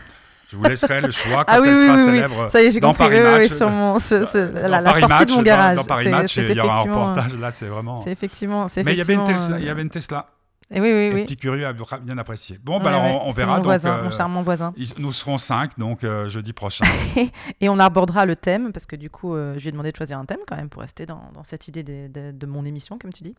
je 0.50 0.56
vous 0.56 0.64
laisserai 0.64 1.00
le 1.00 1.10
choix 1.10 1.44
quand 1.44 1.52
Ah 1.54 1.60
oui, 1.60 1.68
elle 1.68 1.80
sera 1.80 1.94
oui, 1.94 2.00
oui. 2.00 2.04
célèbre 2.06 2.50
Ça 2.50 2.62
y 2.62 2.66
est, 2.66 2.70
j'ai 2.72 2.80
dans 2.80 2.88
compris. 2.94 3.04
Paris 3.08 3.20
Match. 3.22 3.52
sur 3.52 3.70
mon, 3.70 3.98
ce- 3.98 4.24
ce- 4.26 4.38
Dans 4.52 4.68
la, 4.68 4.84
sortie 4.84 5.06
Match, 5.08 5.26
de 5.28 5.30
mon 5.32 5.36
dans- 5.38 5.42
garage. 5.42 5.76
Dans, 5.76 5.84
Paris 5.84 6.08
Match, 6.08 6.36
il 6.36 6.52
y 6.56 6.60
aura 6.60 6.78
un 6.78 6.82
reportage. 6.82 7.38
Là, 7.38 7.50
c'est 7.50 7.66
vraiment. 7.66 8.02
C'est 8.02 8.10
effectivement. 8.12 8.66
Mais 8.76 8.92
il 8.92 8.98
y 8.98 9.00
avait 9.00 9.14
une 9.14 9.24
Tesla. 9.24 9.58
Il 9.58 9.64
y 9.64 9.68
avait 9.68 9.82
une 9.82 9.90
Tesla. 9.90 10.26
et 10.72 10.80
oui, 10.80 10.88
oui, 10.92 10.98
Et 11.10 11.14
oui. 11.14 11.24
Petit 11.24 11.36
curieux 11.36 11.66
a 11.66 11.72
bien 11.72 12.16
apprécié. 12.18 12.58
Bon, 12.62 12.76
Ouais, 12.78 12.84
bah, 12.84 12.90
alors 12.90 13.02
ouais, 13.04 13.20
on, 13.24 13.32
verra. 13.32 13.50
Mon 13.52 13.56
donc, 13.58 13.64
voisin, 13.64 13.96
euh, 13.98 14.04
mon 14.04 14.10
charmant 14.12 14.42
voisin. 14.42 14.72
ils- 14.76 14.92
nous 14.98 15.12
serons 15.12 15.36
cinq, 15.36 15.76
donc 15.78 16.04
euh, 16.04 16.28
jeudi 16.28 16.52
prochain. 16.52 16.84
Et 17.60 17.68
on 17.68 17.78
abordera 17.80 18.24
le 18.24 18.36
thème, 18.36 18.72
parce 18.72 18.86
que 18.86 18.94
du 18.94 19.10
coup, 19.10 19.34
euh, 19.34 19.54
je 19.56 19.62
lui 19.62 19.68
ai 19.70 19.72
demandé 19.72 19.90
de 19.90 19.96
choisir 19.96 20.16
un 20.18 20.24
thème 20.26 20.38
quand 20.46 20.56
même 20.56 20.68
pour 20.68 20.82
rester 20.82 21.06
dans, 21.06 21.22
dans 21.34 21.42
cette 21.42 21.66
idée 21.66 21.82
de, 21.82 22.06
de- 22.08 22.30
de 22.30 22.46
mon 22.46 22.64
émission, 22.64 22.98
comme 22.98 23.12
tu 23.12 23.24
dis. 23.24 23.34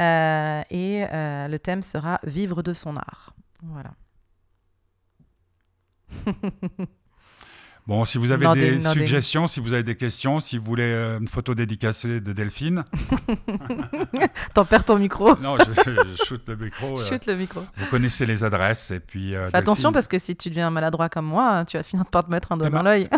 Euh, 0.00 0.62
et 0.70 1.04
le 1.12 1.56
thème 1.58 1.82
sera 1.82 2.18
Vivre 2.24 2.62
de 2.62 2.72
son 2.72 2.96
art. 2.96 3.34
Voilà. 3.62 3.90
Bon, 7.86 8.04
si 8.04 8.18
vous 8.18 8.30
avez 8.30 8.46
des 8.54 8.78
suggestions, 8.78 9.48
si 9.48 9.58
vous 9.58 9.72
avez 9.72 9.82
des 9.82 9.96
questions, 9.96 10.38
si 10.38 10.58
vous 10.58 10.64
voulez 10.64 10.82
euh, 10.84 11.18
une 11.18 11.26
photo 11.26 11.54
dédicacée 11.56 12.20
de 12.20 12.32
Delphine, 12.32 12.84
T'en 14.54 14.64
perds 14.64 14.84
ton 14.84 14.98
micro. 14.98 15.34
non, 15.42 15.56
je, 15.58 15.72
je- 15.72 16.24
shoot 16.24 16.42
le 16.48 16.56
micro. 16.56 17.00
euh, 17.00 17.04
Chute 17.08 17.26
le 17.26 17.34
micro. 17.36 17.62
vous 17.76 17.86
connaissez 17.86 18.26
les 18.26 18.44
adresses 18.44 18.90
et 18.92 19.00
puis. 19.00 19.34
euh, 19.34 19.48
attention 19.54 19.92
parce 19.92 20.06
que 20.08 20.18
si 20.18 20.36
tu 20.36 20.50
deviens 20.50 20.70
maladroit 20.70 21.08
comme 21.08 21.24
moi, 21.26 21.64
tu 21.66 21.78
vas 21.78 21.82
finir 21.82 22.04
par 22.06 22.24
te 22.26 22.30
mettre 22.30 22.52
un 22.52 22.58
doigt 22.58 22.68
Demain- 22.68 22.78
dans 22.78 22.84
l'œil. 22.84 23.08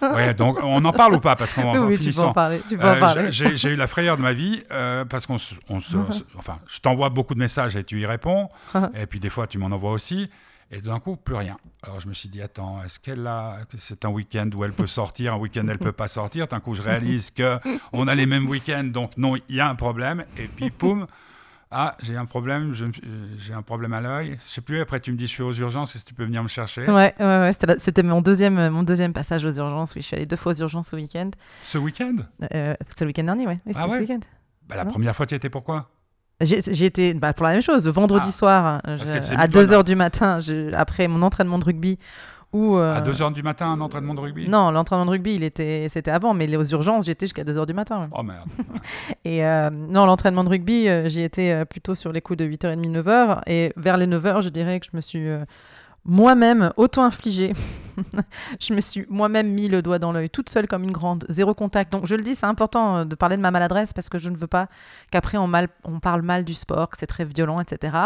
Ouais, 0.00 0.32
donc 0.32 0.58
on 0.62 0.82
en 0.84 0.92
parle 0.92 1.14
ou 1.16 1.20
pas? 1.20 1.36
Parce 1.36 1.52
qu'on 1.52 1.86
Oui, 1.86 1.98
oui, 2.00 2.18
en 2.20 2.32
parler. 2.32 2.62
Tu 2.68 2.78
peux 2.78 2.84
Euh, 2.86 2.96
en 2.96 3.00
parler. 3.00 3.30
j'ai- 3.30 3.72
eu 3.72 3.76
la 3.76 3.86
frayeur 3.88 4.16
de 4.16 4.22
ma 4.22 4.32
vie 4.32 4.62
euh, 4.70 5.04
parce 5.04 5.26
qu'on 5.26 5.36
se- 5.38 5.54
se- 5.56 6.22
enfin, 6.38 6.58
je 6.66 6.78
t'envoie 6.78 7.10
beaucoup 7.10 7.34
de 7.34 7.40
messages 7.40 7.76
et 7.76 7.84
tu 7.84 8.00
y 8.00 8.06
réponds, 8.06 8.48
et 8.94 9.06
puis 9.06 9.20
des 9.20 9.28
fois 9.28 9.46
tu 9.46 9.58
m'en 9.58 9.66
envoies 9.66 9.90
aussi, 9.92 10.30
et 10.70 10.80
d'un 10.80 10.98
coup 11.00 11.16
plus 11.16 11.34
rien. 11.34 11.56
Alors 11.82 12.00
je 12.00 12.08
me 12.08 12.14
suis 12.14 12.28
dit 12.28 12.42
attends, 12.42 12.82
est-ce 12.84 12.98
qu'elle 13.00 13.26
a, 13.26 13.58
que 13.70 13.76
c'est 13.76 14.04
un 14.04 14.08
week-end 14.10 14.48
où 14.56 14.64
elle 14.64 14.72
peut 14.72 14.86
sortir, 14.86 15.34
un 15.34 15.38
week-end 15.38 15.66
elle 15.68 15.78
peut 15.78 15.92
pas 15.92 16.08
sortir? 16.08 16.46
D'un 16.48 16.60
coup 16.60 16.74
je 16.74 16.82
réalise 16.82 17.30
que 17.30 17.58
on 17.92 18.08
a 18.08 18.14
les 18.14 18.26
mêmes 18.26 18.48
week-ends, 18.48 18.84
donc 18.84 19.16
non, 19.16 19.36
il 19.48 19.56
y 19.56 19.60
a 19.60 19.68
un 19.68 19.74
problème, 19.74 20.24
et 20.38 20.46
puis 20.48 20.70
poum. 20.70 21.06
Ah, 21.76 21.96
j'ai 22.04 22.16
un 22.16 22.24
problème, 22.24 22.72
euh, 22.80 23.26
j'ai 23.36 23.52
un 23.52 23.62
problème 23.62 23.92
à 23.94 24.00
l'œil. 24.00 24.38
Je 24.46 24.52
sais 24.54 24.60
plus, 24.60 24.80
après 24.80 25.00
tu 25.00 25.10
me 25.10 25.16
dis 25.16 25.26
je 25.26 25.32
suis 25.32 25.42
aux 25.42 25.52
urgences, 25.54 25.96
est-ce 25.96 26.04
que 26.04 26.10
tu 26.10 26.14
peux 26.14 26.24
venir 26.24 26.40
me 26.40 26.46
chercher? 26.48 26.82
Ouais, 26.88 27.12
ouais, 27.18 27.24
ouais, 27.24 27.50
c'était 27.78 28.04
mon 28.04 28.20
deuxième, 28.20 28.68
mon 28.68 28.84
deuxième 28.84 29.12
passage 29.12 29.44
aux 29.44 29.52
urgences. 29.54 29.92
Oui, 29.96 30.02
je 30.02 30.06
suis 30.06 30.14
allée 30.16 30.26
deux 30.26 30.36
fois 30.36 30.52
aux 30.52 30.56
urgences 30.56 30.88
ce 30.90 30.96
week-end. 30.96 31.30
Ce 31.62 31.76
week-end? 31.76 32.14
Euh, 32.54 32.74
c'était 32.88 33.04
le 33.04 33.08
week-end 33.08 33.24
dernier, 33.24 33.46
ouais. 33.48 33.58
Oui, 33.66 33.72
c'était 33.72 33.78
Ah 33.80 33.88
ouais? 33.88 33.96
ce 33.96 34.00
week-end. 34.02 34.20
bah, 34.68 34.76
La 34.76 34.84
première 34.84 35.16
fois 35.16 35.26
tu 35.26 35.34
y 35.34 35.36
étais 35.36 35.50
pourquoi? 35.50 35.90
Été 36.40 37.14
bah, 37.14 37.32
pour 37.32 37.46
la 37.46 37.52
même 37.52 37.62
chose, 37.62 37.86
le 37.86 37.92
vendredi 37.92 38.26
Ah, 38.28 38.32
soir, 38.32 38.80
je- 38.86 39.34
à 39.34 39.46
mis 39.46 39.52
bonne. 39.52 39.62
2h 39.66 39.84
du 39.84 39.94
matin, 39.96 40.40
je- 40.40 40.72
après 40.74 41.08
mon 41.08 41.22
entraînement 41.22 41.58
de 41.58 41.64
rugby. 41.64 41.98
Où, 42.52 42.76
euh, 42.76 42.94
À 42.94 43.00
2h 43.00 43.32
du 43.32 43.42
matin, 43.42 43.66
un 43.72 43.80
entraînement 43.80 44.14
de 44.14 44.20
rugby? 44.20 44.48
Non, 44.48 44.70
l'entraînement 44.70 45.06
de 45.06 45.10
rugby, 45.10 45.34
il 45.34 45.42
était, 45.42 45.88
c'était 45.90 46.12
avant, 46.12 46.34
mais 46.34 46.54
aux 46.56 46.64
urgences, 46.64 47.06
j'étais 47.06 47.26
jusqu'à 47.26 47.42
2h 47.42 47.66
du 47.66 47.74
matin. 47.74 48.08
Oh 48.12 48.22
merde. 48.22 48.46
Et 49.24 49.44
euh, 49.44 49.70
non, 49.70 50.06
l'entraînement 50.06 50.44
de 50.44 50.50
rugby, 50.50 50.88
euh, 50.88 51.08
j'y 51.08 51.22
étais 51.22 51.64
plutôt 51.64 51.94
sur 51.96 52.12
les 52.12 52.20
coups 52.20 52.36
de 52.38 52.44
8h30, 52.44 52.90
9h. 52.92 53.40
Et 53.48 53.72
vers 53.76 53.96
les 53.96 54.06
9h, 54.06 54.40
je 54.42 54.50
dirais 54.50 54.78
que 54.78 54.86
je 54.86 54.96
me 54.96 55.00
suis 55.00 55.26
euh, 55.28 55.44
moi-même 56.04 56.70
auto-infligé 56.76 57.52
je 58.60 58.74
me 58.74 58.80
suis 58.80 59.06
moi-même 59.08 59.48
mis 59.52 59.68
le 59.68 59.82
doigt 59.82 59.98
dans 59.98 60.12
l'œil, 60.12 60.30
toute 60.30 60.48
seule 60.48 60.66
comme 60.66 60.84
une 60.84 60.92
grande, 60.92 61.24
zéro 61.28 61.54
contact. 61.54 61.92
Donc 61.92 62.06
je 62.06 62.14
le 62.14 62.22
dis, 62.22 62.34
c'est 62.34 62.46
important 62.46 62.98
euh, 62.98 63.04
de 63.04 63.14
parler 63.14 63.36
de 63.36 63.42
ma 63.42 63.50
maladresse 63.50 63.92
parce 63.92 64.08
que 64.08 64.18
je 64.18 64.28
ne 64.28 64.36
veux 64.36 64.46
pas 64.46 64.68
qu'après 65.10 65.38
on, 65.38 65.46
mal, 65.46 65.68
on 65.84 66.00
parle 66.00 66.22
mal 66.22 66.44
du 66.44 66.54
sport, 66.54 66.88
que 66.90 66.96
c'est 66.98 67.06
très 67.06 67.24
violent, 67.24 67.60
etc. 67.60 67.96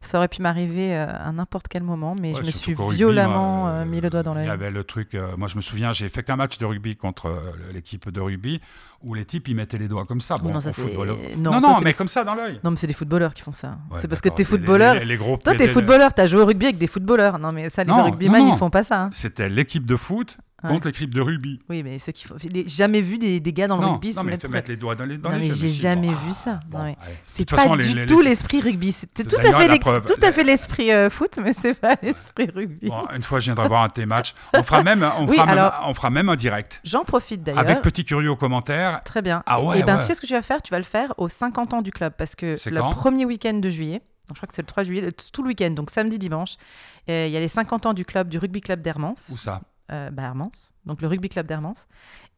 Ça 0.00 0.18
aurait 0.18 0.28
pu 0.28 0.42
m'arriver 0.42 0.94
euh, 0.96 1.06
à 1.12 1.30
n'importe 1.32 1.68
quel 1.68 1.82
moment, 1.82 2.14
mais 2.18 2.32
Ouais, 2.34 2.40
je 2.42 2.46
me 2.46 2.52
suis 2.52 2.74
rugby, 2.74 2.96
violemment 2.96 3.58
moi, 3.62 3.70
euh, 3.70 3.84
mis 3.84 4.00
le 4.00 4.10
doigt 4.10 4.22
dans 4.22 4.32
Il 4.34 4.38
l'œil. 4.38 4.46
y 4.46 4.50
avait 4.50 4.70
le 4.70 4.84
truc, 4.84 5.14
euh, 5.14 5.36
moi 5.36 5.48
je 5.48 5.56
me 5.56 5.60
souviens, 5.62 5.92
j'ai 5.92 6.08
fait 6.08 6.22
qu'un 6.22 6.36
match 6.36 6.58
de 6.58 6.64
rugby 6.66 6.96
contre 6.96 7.32
l'équipe 7.72 8.08
de 8.10 8.20
rugby 8.20 8.60
où 9.04 9.14
les 9.14 9.24
types 9.24 9.48
ils 9.48 9.56
mettaient 9.56 9.78
les 9.78 9.88
doigts 9.88 10.04
comme 10.04 10.20
ça. 10.20 10.36
Bon, 10.36 10.50
non, 10.52 10.60
ça 10.60 10.70
c'est. 10.70 10.82
football. 10.82 11.08
Non, 11.36 11.50
Non, 11.50 11.60
ça, 11.60 11.68
non, 11.72 11.74
mais 11.80 11.90
des- 11.90 11.94
comme 11.94 12.06
ça 12.08 12.22
dans 12.22 12.34
l'œil. 12.34 12.60
Non, 12.62 12.70
mais 12.70 12.76
c'est 12.76 12.86
des 12.86 12.92
footballeurs 12.92 13.34
qui 13.34 13.42
font 13.42 13.52
ça. 13.52 13.76
Ouais, 13.90 13.98
c'est 14.00 14.06
parce 14.06 14.20
que 14.20 14.28
t'es 14.28 14.44
Les- 14.44 14.50
les- 14.50 14.58
footballeur. 14.58 14.94
Les, 14.94 15.04
les 15.04 15.16
gros 15.16 15.36
Toi, 15.38 15.54
t'es 15.56 15.66
footballeur, 15.66 16.14
t'as 16.14 16.26
joué 16.26 16.40
au 16.40 16.46
rugby 16.46 16.66
avec 16.66 16.78
des 16.78 16.86
footballeurs. 16.86 17.38
Non, 17.40 17.50
mais 17.50 17.68
ça, 17.70 17.82
les 17.84 17.92
rugbyman, 17.92 18.46
ils 18.48 18.56
font 18.56 18.70
pas 18.70 18.82
ça. 18.84 19.02
hein. 19.04 19.10
C'était 19.22 19.48
l'équipe 19.48 19.86
de 19.86 19.96
foot 19.96 20.36
contre 20.66 20.86
l'équipe 20.86 21.12
de 21.12 21.20
rugby. 21.20 21.58
Oui, 21.68 21.82
mais 21.82 21.98
ceux 21.98 22.12
qui 22.12 22.24
font. 22.24 22.36
J'ai 22.38 22.68
jamais 22.68 23.00
vu 23.00 23.18
des, 23.18 23.40
des 23.40 23.52
gars 23.52 23.66
dans 23.66 23.76
le 23.78 23.82
non, 23.82 23.92
rugby 23.94 24.08
non, 24.14 24.20
se 24.20 24.26
mais 24.26 24.30
mettre. 24.32 24.48
mettre 24.48 24.70
les 24.70 24.76
doigts 24.76 24.94
dans 24.94 25.04
les, 25.04 25.18
dans 25.18 25.30
Non, 25.30 25.36
les 25.38 25.48
mais 25.48 25.54
j'ai 25.56 25.68
jamais 25.68 26.06
bon, 26.06 26.12
vu 26.14 26.28
ah, 26.30 26.32
ça. 26.34 26.60
bon. 26.68 26.94
C'est 27.26 27.48
pas 27.50 27.56
façon, 27.56 27.74
du 27.76 27.88
les- 27.92 28.06
tout 28.06 28.20
les- 28.20 28.28
l'esprit 28.28 28.60
rugby. 28.60 28.92
C'est 28.92 29.06
tout 29.12 29.36
à 29.38 29.40
fait 29.42 29.78
tout 29.78 30.20
à 30.24 30.30
fait 30.32 30.44
l'esprit 30.44 30.92
euh, 30.92 31.10
foot, 31.10 31.36
mais 31.42 31.52
c'est 31.52 31.74
pas 31.74 31.96
l'esprit 32.02 32.48
rugby. 32.54 32.88
Bon, 32.88 33.02
une 33.12 33.24
fois, 33.24 33.40
je 33.40 33.46
viendrai 33.46 33.66
voir 33.66 33.82
un 33.82 33.88
de 33.88 33.92
tes 33.92 34.06
matchs. 34.06 34.34
On 34.56 34.62
fera 34.62 34.84
même, 34.84 35.04
on 35.18 35.26
Oui, 35.28 35.34
fera 35.36 35.46
même- 35.52 35.70
on 35.86 35.94
fera 35.94 36.10
même 36.10 36.28
un 36.28 36.36
direct. 36.36 36.80
J'en 36.84 37.02
profite 37.02 37.42
d'ailleurs. 37.42 37.58
Avec 37.60 37.82
petit 37.82 38.04
curieux 38.04 38.30
aux 38.30 38.36
commentaires. 38.36 39.00
Très 39.04 39.20
bien. 39.22 39.42
Ah 39.46 39.60
ouais, 39.60 39.80
et 39.80 39.82
ben, 39.82 39.94
ouais. 39.94 40.00
tu 40.00 40.06
sais 40.06 40.14
ce 40.14 40.20
que 40.20 40.26
tu 40.26 40.32
vas 40.34 40.42
faire? 40.42 40.62
Tu 40.62 40.70
vas 40.70 40.78
le 40.78 40.84
faire 40.84 41.12
aux 41.18 41.28
50 41.28 41.74
ans 41.74 41.82
du 41.82 41.90
club 41.90 42.12
parce 42.16 42.36
que 42.36 42.56
le 42.70 42.90
premier 42.92 43.24
week-end 43.24 43.54
de 43.54 43.68
juillet, 43.68 44.00
donc 44.32 44.36
je 44.36 44.40
crois 44.40 44.46
que 44.48 44.54
c'est 44.54 44.62
le 44.62 44.66
3 44.66 44.82
juillet, 44.82 45.02
le- 45.02 45.12
tout 45.12 45.42
le 45.42 45.48
week-end, 45.48 45.70
donc 45.70 45.90
samedi, 45.90 46.18
dimanche, 46.18 46.56
il 47.06 47.28
y 47.28 47.36
a 47.36 47.40
les 47.40 47.48
50 47.48 47.84
ans 47.84 47.92
du 47.92 48.06
club, 48.06 48.28
du 48.28 48.38
rugby 48.38 48.62
club 48.62 48.80
d'Hermance. 48.80 49.28
Où 49.30 49.36
ça? 49.36 49.60
Euh, 49.90 50.10
bah, 50.10 50.22
Hermance, 50.22 50.72
donc 50.86 51.02
le 51.02 51.08
rugby 51.08 51.28
club 51.28 51.46
d'Hermance. 51.46 51.86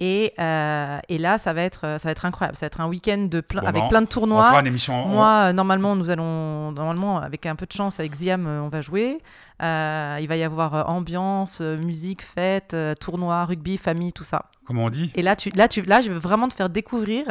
Et, 0.07 0.34
euh, 0.38 0.98
et 1.09 1.16
là, 1.16 1.38
ça 1.38 1.55
va, 1.55 1.62
être, 1.62 1.80
ça 1.98 2.05
va 2.05 2.11
être 2.11 2.26
incroyable. 2.26 2.57
Ça 2.59 2.66
va 2.66 2.66
être 2.66 2.80
un 2.82 2.86
week-end 2.88 3.26
de 3.30 3.40
plein- 3.40 3.62
Bon, 3.62 3.66
avec 3.68 3.82
ben, 3.84 3.88
plein 3.88 4.00
de 4.02 4.07
On 4.07 4.09
tournois. 4.09 4.48
fera 4.48 4.61
une 4.61 4.66
émission. 4.66 5.07
on- 5.07 5.09
Moi, 5.09 5.55
normalement, 5.55 5.96
nous 5.96 6.11
allons, 6.11 6.72
normalement, 6.72 7.20
avec 7.20 7.46
un 7.46 7.57
peu 7.57 7.64
de 7.64 7.72
chance, 7.72 7.98
avec 8.00 8.14
Ziam, 8.14 8.46
euh, 8.46 8.61
on 8.61 8.68
va 8.68 8.82
jouer. 8.82 9.16
Euh, 9.62 10.18
il 10.20 10.28
va 10.28 10.36
y 10.36 10.42
avoir 10.42 10.90
ambiance, 10.90 11.61
musique, 11.61 12.22
fête, 12.22 12.76
tournoi, 13.00 13.46
rugby, 13.46 13.78
famille, 13.78 14.12
tout 14.12 14.24
ça. 14.24 14.50
Comment 14.66 14.84
on 14.84 14.90
dit? 14.90 15.11
Et 15.14 15.22
là, 15.22 15.36
tu, 15.36 15.50
là, 15.50 15.68
tu, 15.68 15.82
là, 15.82 16.00
je 16.00 16.11
veux 16.11 16.18
vraiment 16.18 16.48
te 16.48 16.55
faire 16.55 16.70
découvrir 16.70 17.26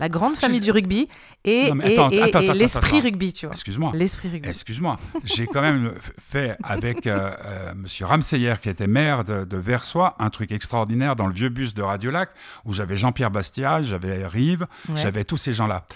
la 0.00 0.08
grande 0.08 0.36
famille 0.36 0.60
du 0.60 0.70
rugby 0.70 1.08
et, 1.44 1.70
l'esprit 2.54 3.00
rugby, 3.00 3.32
tu 3.32 3.46
vois. 3.46 3.52
Excuse-moi. 3.54 3.92
L'esprit 3.94 4.28
rugby. 4.30 4.48
Excuse-moi, 4.48 4.96
j'ai 5.24 5.46
quand 5.46 5.60
même 5.60 5.92
fait 6.18 6.56
avec 6.62 7.06
euh, 7.06 7.30
Monsieur 7.76 8.06
Ramseyer, 8.06 8.54
qui 8.62 8.68
était 8.68 8.86
maire 8.86 9.24
de, 9.24 9.44
de 9.44 9.56
Versoix, 9.56 10.14
un 10.18 10.30
truc 10.30 10.50
extraordinaire 10.52 11.14
dans 11.16 11.26
le 11.26 11.34
vieux 11.34 11.48
bus 11.48 11.74
de 11.74 11.82
Où 12.64 12.72
j'avais 12.72 12.96
Jean-Pierre 12.96 13.30
Bastia, 13.30 13.82
j'avais 13.82 14.26
Rive, 14.26 14.66
Ouais. 14.88 14.96
j'avais 14.96 15.24
tous 15.24 15.36
ces 15.36 15.52
gens-là. 15.52 15.86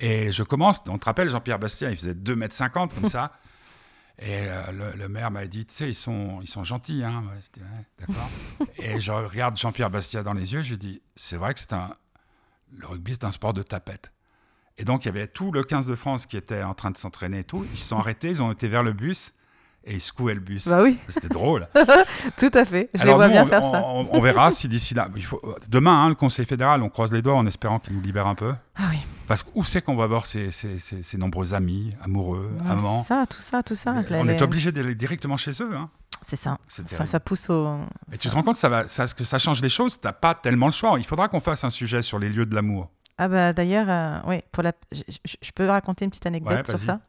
Et 0.00 0.32
je 0.32 0.42
commence, 0.42 0.82
on 0.88 0.98
te 0.98 1.04
rappelle, 1.04 1.28
Jean-Pierre 1.28 1.58
Bastia, 1.58 1.90
il 1.90 1.96
faisait 1.96 2.14
2m50 2.14 2.94
comme 2.94 3.06
ça. 3.06 3.32
Et 4.18 4.46
euh, 4.48 4.70
le, 4.72 4.92
le 4.98 5.08
maire 5.08 5.30
m'a 5.30 5.46
dit, 5.46 5.64
tu 5.66 5.74
sais, 5.74 5.88
ils 5.88 5.94
sont, 5.94 6.38
ils 6.42 6.46
sont 6.48 6.62
gentils. 6.64 7.02
Hein. 7.04 7.24
Ouais, 7.28 7.40
j'étais, 7.40 7.60
Ouais, 7.60 7.86
d'accord. 7.98 8.30
et 8.78 9.00
je 9.00 9.10
regarde 9.10 9.56
Jean-Pierre 9.56 9.90
Bastia 9.90 10.22
dans 10.22 10.34
les 10.34 10.52
yeux, 10.52 10.62
je 10.62 10.70
lui 10.70 10.78
dis, 10.78 11.02
c'est 11.16 11.36
vrai 11.36 11.54
que 11.54 11.60
c'est 11.60 11.72
un, 11.72 11.90
le 12.76 12.86
rugby, 12.86 13.12
c'est 13.14 13.24
un 13.24 13.30
sport 13.30 13.52
de 13.52 13.62
tapette. 13.62 14.12
Et 14.78 14.84
donc, 14.84 15.04
il 15.04 15.06
y 15.06 15.10
avait 15.10 15.26
tout 15.26 15.50
le 15.50 15.64
15 15.64 15.86
de 15.86 15.94
France 15.94 16.26
qui 16.26 16.36
était 16.36 16.62
en 16.62 16.72
train 16.74 16.90
de 16.90 16.96
s'entraîner 16.96 17.40
et 17.40 17.44
tout. 17.44 17.66
Ils 17.72 17.78
se 17.78 17.88
sont 17.88 17.98
arrêtés, 17.98 18.28
ils 18.28 18.42
ont 18.42 18.52
été 18.52 18.68
vers 18.68 18.82
le 18.82 18.92
bus 18.92 19.32
et 19.84 19.94
ils 19.94 20.00
secouaient 20.00 20.34
le 20.34 20.40
bus. 20.40 20.68
Bah 20.68 20.78
oui, 20.82 20.98
C'était 21.08 21.28
drôle. 21.28 21.68
tout 22.38 22.50
à 22.54 22.64
fait. 22.64 22.88
Je 22.94 22.98
les 22.98 23.02
Alors 23.02 23.16
vois 23.16 23.26
nous, 23.26 23.32
bien 23.32 23.44
on, 23.44 23.46
faire 23.46 23.64
on- 23.64 23.72
ça. 23.72 23.82
on- 23.84 24.08
on 24.12 24.20
verra 24.20 24.50
si 24.50 24.68
d'ici 24.68 24.94
là. 24.94 25.08
Il 25.16 25.24
faut, 25.24 25.40
demain, 25.68 26.04
hein, 26.04 26.08
le 26.08 26.14
Conseil 26.14 26.44
fédéral, 26.46 26.82
on 26.82 26.88
croise 26.88 27.12
les 27.12 27.22
doigts 27.22 27.34
en 27.34 27.46
espérant 27.46 27.78
qu'il 27.78 27.94
nous 27.94 28.00
libère 28.00 28.26
un 28.26 28.34
peu. 28.34 28.54
Ah 28.76 28.82
oui. 28.90 28.98
Parce 29.26 29.42
que 29.42 29.50
où 29.54 29.64
c'est 29.64 29.82
qu'on 29.82 29.96
va 29.96 30.06
voir 30.06 30.26
ces 30.26 30.50
nombreux 31.18 31.54
amis, 31.54 31.94
amoureux, 32.02 32.50
Ah, 32.66 32.72
amants 32.72 33.04
Ça, 33.04 33.24
tout 33.28 33.40
ça, 33.40 33.62
tout 33.62 33.74
ça. 33.74 33.94
On 34.10 34.28
est 34.28 34.42
obligé 34.42 34.72
d'aller 34.72 34.94
directement 34.94 35.36
chez 35.36 35.52
eux. 35.62 35.74
hein. 35.74 35.88
C'est 36.26 36.36
ça. 36.36 36.58
C'est 36.68 36.86
Ça, 37.06 37.18
pousse 37.20 37.50
au. 37.50 37.78
Et 38.12 38.18
tu 38.18 38.28
te 38.28 38.34
rends 38.34 38.42
compte 38.42 38.54
ça 38.54 38.68
va, 38.68 38.86
ça, 38.86 39.06
que 39.06 39.24
ça 39.24 39.38
change 39.38 39.60
les 39.60 39.68
choses 39.68 40.00
T'as 40.00 40.12
pas 40.12 40.34
tellement 40.34 40.66
le 40.66 40.72
choix. 40.72 40.94
Il 40.98 41.04
faudra 41.04 41.28
qu'on 41.28 41.40
fasse 41.40 41.64
un 41.64 41.70
sujet 41.70 42.02
sur 42.02 42.18
les 42.18 42.28
lieux 42.28 42.46
de 42.46 42.54
l'amour. 42.54 42.88
Ah 43.18 43.28
bah 43.28 43.52
d'ailleurs, 43.52 43.86
euh, 43.88 44.18
oui, 44.26 44.40
pour 44.52 44.62
la, 44.62 44.72
je, 44.92 45.50
peux 45.54 45.68
raconter 45.68 46.04
une 46.04 46.10
petite 46.10 46.26
anecdote 46.26 46.58
Ouais, 46.58 46.64
sur 46.66 46.78
ça? 46.78 47.00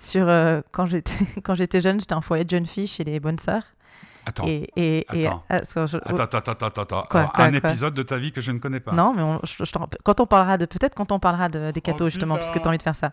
Sur 0.00 0.28
euh, 0.28 0.60
quand 0.72 0.86
j'étais 0.86 1.12
quand 1.42 1.54
j'étais 1.54 1.80
jeune, 1.80 1.98
j'étais 2.00 2.14
en 2.14 2.20
foyer 2.20 2.44
de 2.44 2.50
jeunes 2.50 2.66
filles 2.66 2.86
chez 2.86 3.04
les 3.04 3.18
bonnes 3.20 3.38
sœurs. 3.38 3.62
Attends, 4.26 4.44
Et, 4.46 4.68
et, 4.76 5.06
et- 5.14 5.26
attends. 5.26 5.42
ah, 5.48 5.60
je- 5.62 5.96
attends, 5.96 6.22
attends, 6.22 6.38
attends, 6.38 6.66
attends, 6.66 6.82
attends. 6.82 7.02
Quoi, 7.08 7.20
Alors, 7.20 7.32
quoi, 7.32 7.44
un 7.46 7.48
quoi 7.50 7.70
épisode 7.70 7.94
de 7.94 8.02
ta 8.02 8.18
vie 8.18 8.30
que 8.30 8.42
je 8.42 8.52
ne 8.52 8.58
connais 8.58 8.78
pas. 8.80 8.92
Non, 8.92 9.14
mais 9.16 9.22
on- 9.22 9.40
je- 9.42 9.64
je 9.64 9.72
quand 10.04 10.20
on 10.20 10.26
parlera 10.26 10.58
de 10.58 10.66
peut-être 10.66 10.94
quand 10.94 11.12
on 11.12 11.18
parlera 11.18 11.48
de, 11.48 11.70
des 11.70 11.80
cathos 11.80 12.04
Oh, 12.04 12.08
justement, 12.10 12.34
parce 12.36 12.48
que 12.50 12.58
putain. 12.58 12.62
tu 12.64 12.66
as 12.66 12.68
envie 12.68 12.78
de 12.78 12.82
faire 12.82 12.94
ça. 12.96 13.12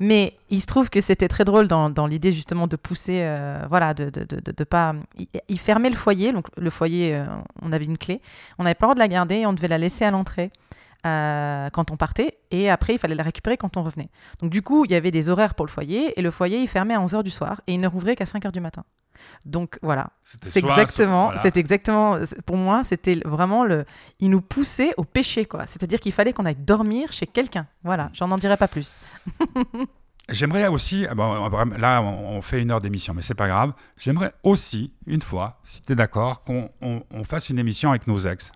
Mais 0.00 0.36
il 0.50 0.60
se 0.60 0.66
trouve 0.66 0.90
que 0.90 1.00
c'était 1.00 1.28
très 1.28 1.44
drôle 1.44 1.68
dans, 1.68 1.88
dans 1.88 2.08
l'idée 2.08 2.32
justement 2.32 2.66
de 2.66 2.74
pousser, 2.74 3.20
euh, 3.22 3.64
voilà, 3.68 3.94
de 3.94 4.10
de, 4.10 4.24
de, 4.24 4.40
de- 4.40 4.52
de 4.56 4.64
pas. 4.64 4.94
Il, 5.16 5.28
il 5.48 5.60
fermait 5.60 5.90
le 5.90 5.94
foyer, 5.96 6.32
donc 6.32 6.46
le 6.56 6.70
foyer, 6.70 7.14
euh, 7.14 7.26
on 7.62 7.70
avait 7.70 7.84
une 7.84 7.96
clé, 7.98 8.20
on 8.58 8.64
n'avait 8.64 8.74
pas 8.74 8.86
le 8.86 8.88
droit 8.88 8.94
de 8.96 9.00
la 9.00 9.08
garder, 9.08 9.36
et 9.36 9.46
on 9.46 9.52
devait 9.52 9.68
la 9.68 9.78
laisser 9.78 10.04
à 10.04 10.10
l'entrée. 10.10 10.50
Euh, 11.06 11.70
quand 11.70 11.90
on 11.90 11.96
partait 11.96 12.38
et 12.50 12.68
après 12.68 12.94
il 12.94 12.98
fallait 12.98 13.14
la 13.14 13.22
récupérer 13.22 13.56
quand 13.56 13.76
on 13.76 13.82
revenait. 13.82 14.10
Donc 14.40 14.50
du 14.50 14.60
coup 14.62 14.84
il 14.84 14.90
y 14.90 14.94
avait 14.94 15.10
des 15.12 15.30
horaires 15.30 15.54
pour 15.54 15.64
le 15.66 15.70
foyer 15.70 16.18
et 16.18 16.22
le 16.22 16.30
foyer 16.30 16.58
il 16.60 16.68
fermait 16.68 16.94
à 16.94 17.00
11h 17.00 17.22
du 17.22 17.30
soir 17.30 17.60
et 17.66 17.74
il 17.74 17.80
ne 17.80 17.88
rouvrait 17.88 18.16
qu'à 18.16 18.24
5h 18.24 18.50
du 18.52 18.60
matin. 18.60 18.84
Donc 19.46 19.78
voilà, 19.82 20.10
c'est 20.24 20.56
exactement, 20.58 21.26
voilà. 21.26 21.40
c'est 21.40 21.56
exactement, 21.56 22.18
pour 22.44 22.56
moi, 22.56 22.82
c'était 22.84 23.18
vraiment 23.24 23.64
le, 23.64 23.86
il 24.20 24.28
nous 24.30 24.42
poussait 24.42 24.92
au 24.98 25.04
péché, 25.04 25.46
quoi. 25.46 25.66
C'est-à-dire 25.66 26.00
qu'il 26.00 26.12
fallait 26.12 26.34
qu'on 26.34 26.44
aille 26.44 26.54
dormir 26.54 27.12
chez 27.12 27.26
quelqu'un. 27.26 27.66
Voilà, 27.82 28.10
j'en 28.12 28.30
en 28.30 28.36
dirai 28.36 28.56
pas 28.58 28.68
plus. 28.68 29.00
J'aimerais 30.28 30.66
aussi, 30.66 31.06
ah 31.08 31.14
bon, 31.14 31.48
là 31.78 32.02
on 32.02 32.36
on 32.36 32.42
fait 32.42 32.60
une 32.60 32.72
heure 32.72 32.80
d'émission, 32.80 33.14
mais 33.14 33.22
c'est 33.22 33.34
pas 33.34 33.46
grave. 33.46 33.72
J'aimerais 33.96 34.34
aussi, 34.42 34.92
une 35.06 35.22
fois, 35.22 35.60
si 35.62 35.80
tu 35.82 35.92
es 35.92 35.94
d'accord, 35.94 36.42
qu'on 36.42 36.68
on- 36.82 37.02
on 37.12 37.22
fasse 37.24 37.48
une 37.48 37.58
émission 37.60 37.90
avec 37.90 38.06
nos 38.08 38.18
ex. 38.18 38.50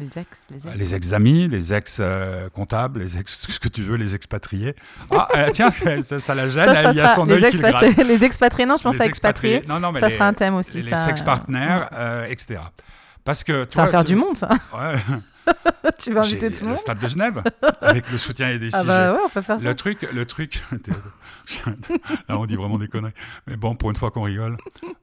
Les 0.00 0.06
ex, 0.06 0.28
les 0.50 0.66
ex. 0.66 0.76
Les 0.76 0.94
ex-amis, 0.96 1.48
les 1.48 1.72
ex-comptables, 1.72 2.98
les 2.98 3.16
ex, 3.18 3.46
ce 3.48 3.60
que 3.60 3.68
tu 3.68 3.82
veux, 3.82 3.96
les 3.96 4.14
expatriés. 4.14 4.74
Ah, 5.10 5.28
euh, 5.36 5.48
tiens, 5.52 5.70
ça, 5.70 6.18
ça 6.18 6.34
la 6.34 6.48
gêne, 6.48 6.66
Ça, 6.66 6.82
ça 6.82 6.90
il 6.90 6.96
y 6.96 7.00
a 7.00 7.08
son 7.08 7.28
œil 7.30 7.50
qui 7.50 7.58
le 7.58 7.62
gratte. 7.70 7.96
les 8.04 8.24
expatriés, 8.24 8.66
non, 8.66 8.76
je 8.76 8.82
pense 8.82 8.94
Les 8.96 9.02
à 9.02 9.06
expatriés. 9.06 9.64
Non, 9.68 9.78
non, 9.78 9.92
mais 9.92 10.00
Ça 10.00 10.08
les, 10.08 10.14
sera 10.14 10.26
un 10.26 10.32
thème 10.34 10.54
aussi. 10.54 10.80
les 10.80 10.90
ça. 10.90 10.96
sex-partenaires, 10.96 11.88
euh, 11.92 12.26
etc. 12.26 12.60
Parce 13.24 13.44
que 13.44 13.64
Ça 13.72 13.84
va 13.84 13.90
faire 13.90 14.04
tu- 14.04 14.12
du 14.12 14.16
monde, 14.16 14.36
ça. 14.36 14.48
Ouais, 14.74 14.94
tu 16.00 16.10
vas 16.12 16.20
inviter 16.22 16.50
tout 16.50 16.60
le 16.60 16.64
le 16.64 16.68
monde. 16.70 16.78
stade 16.78 16.98
de 16.98 17.06
Genève, 17.06 17.42
avec 17.82 18.10
le 18.10 18.16
soutien 18.18 18.48
et 18.48 18.58
des 18.58 18.70
Ah 18.74 18.82
bah 18.82 19.12
ouais, 19.12 19.18
on 19.26 19.28
peut 19.28 19.42
faire 19.42 19.58
ça. 19.60 19.64
Le 19.64 19.74
truc, 19.76 20.08
le 20.12 20.24
truc, 20.26 20.62
là 22.28 22.38
on 22.38 22.46
dit 22.46 22.56
vraiment 22.56 22.78
des 22.78 22.88
conneries, 22.88 23.12
mais 23.46 23.56
bon, 23.56 23.74
pour 23.74 23.90
une 23.90 23.96
fois 23.96 24.10
qu'on 24.10 24.22
rigole, 24.22 24.56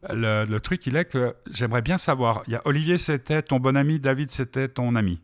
le, 0.09 0.45
le 0.45 0.59
truc 0.59 0.85
il 0.87 0.95
est 0.95 1.05
que 1.05 1.35
j'aimerais 1.51 1.81
bien 1.81 1.97
savoir, 1.97 2.41
il 2.47 2.53
y 2.53 2.55
a 2.55 2.61
Olivier 2.65 2.97
c'était 2.97 3.41
ton 3.41 3.59
bon 3.59 3.75
ami, 3.77 3.99
David 3.99 4.31
c'était 4.31 4.67
ton 4.67 4.95
ami. 4.95 5.21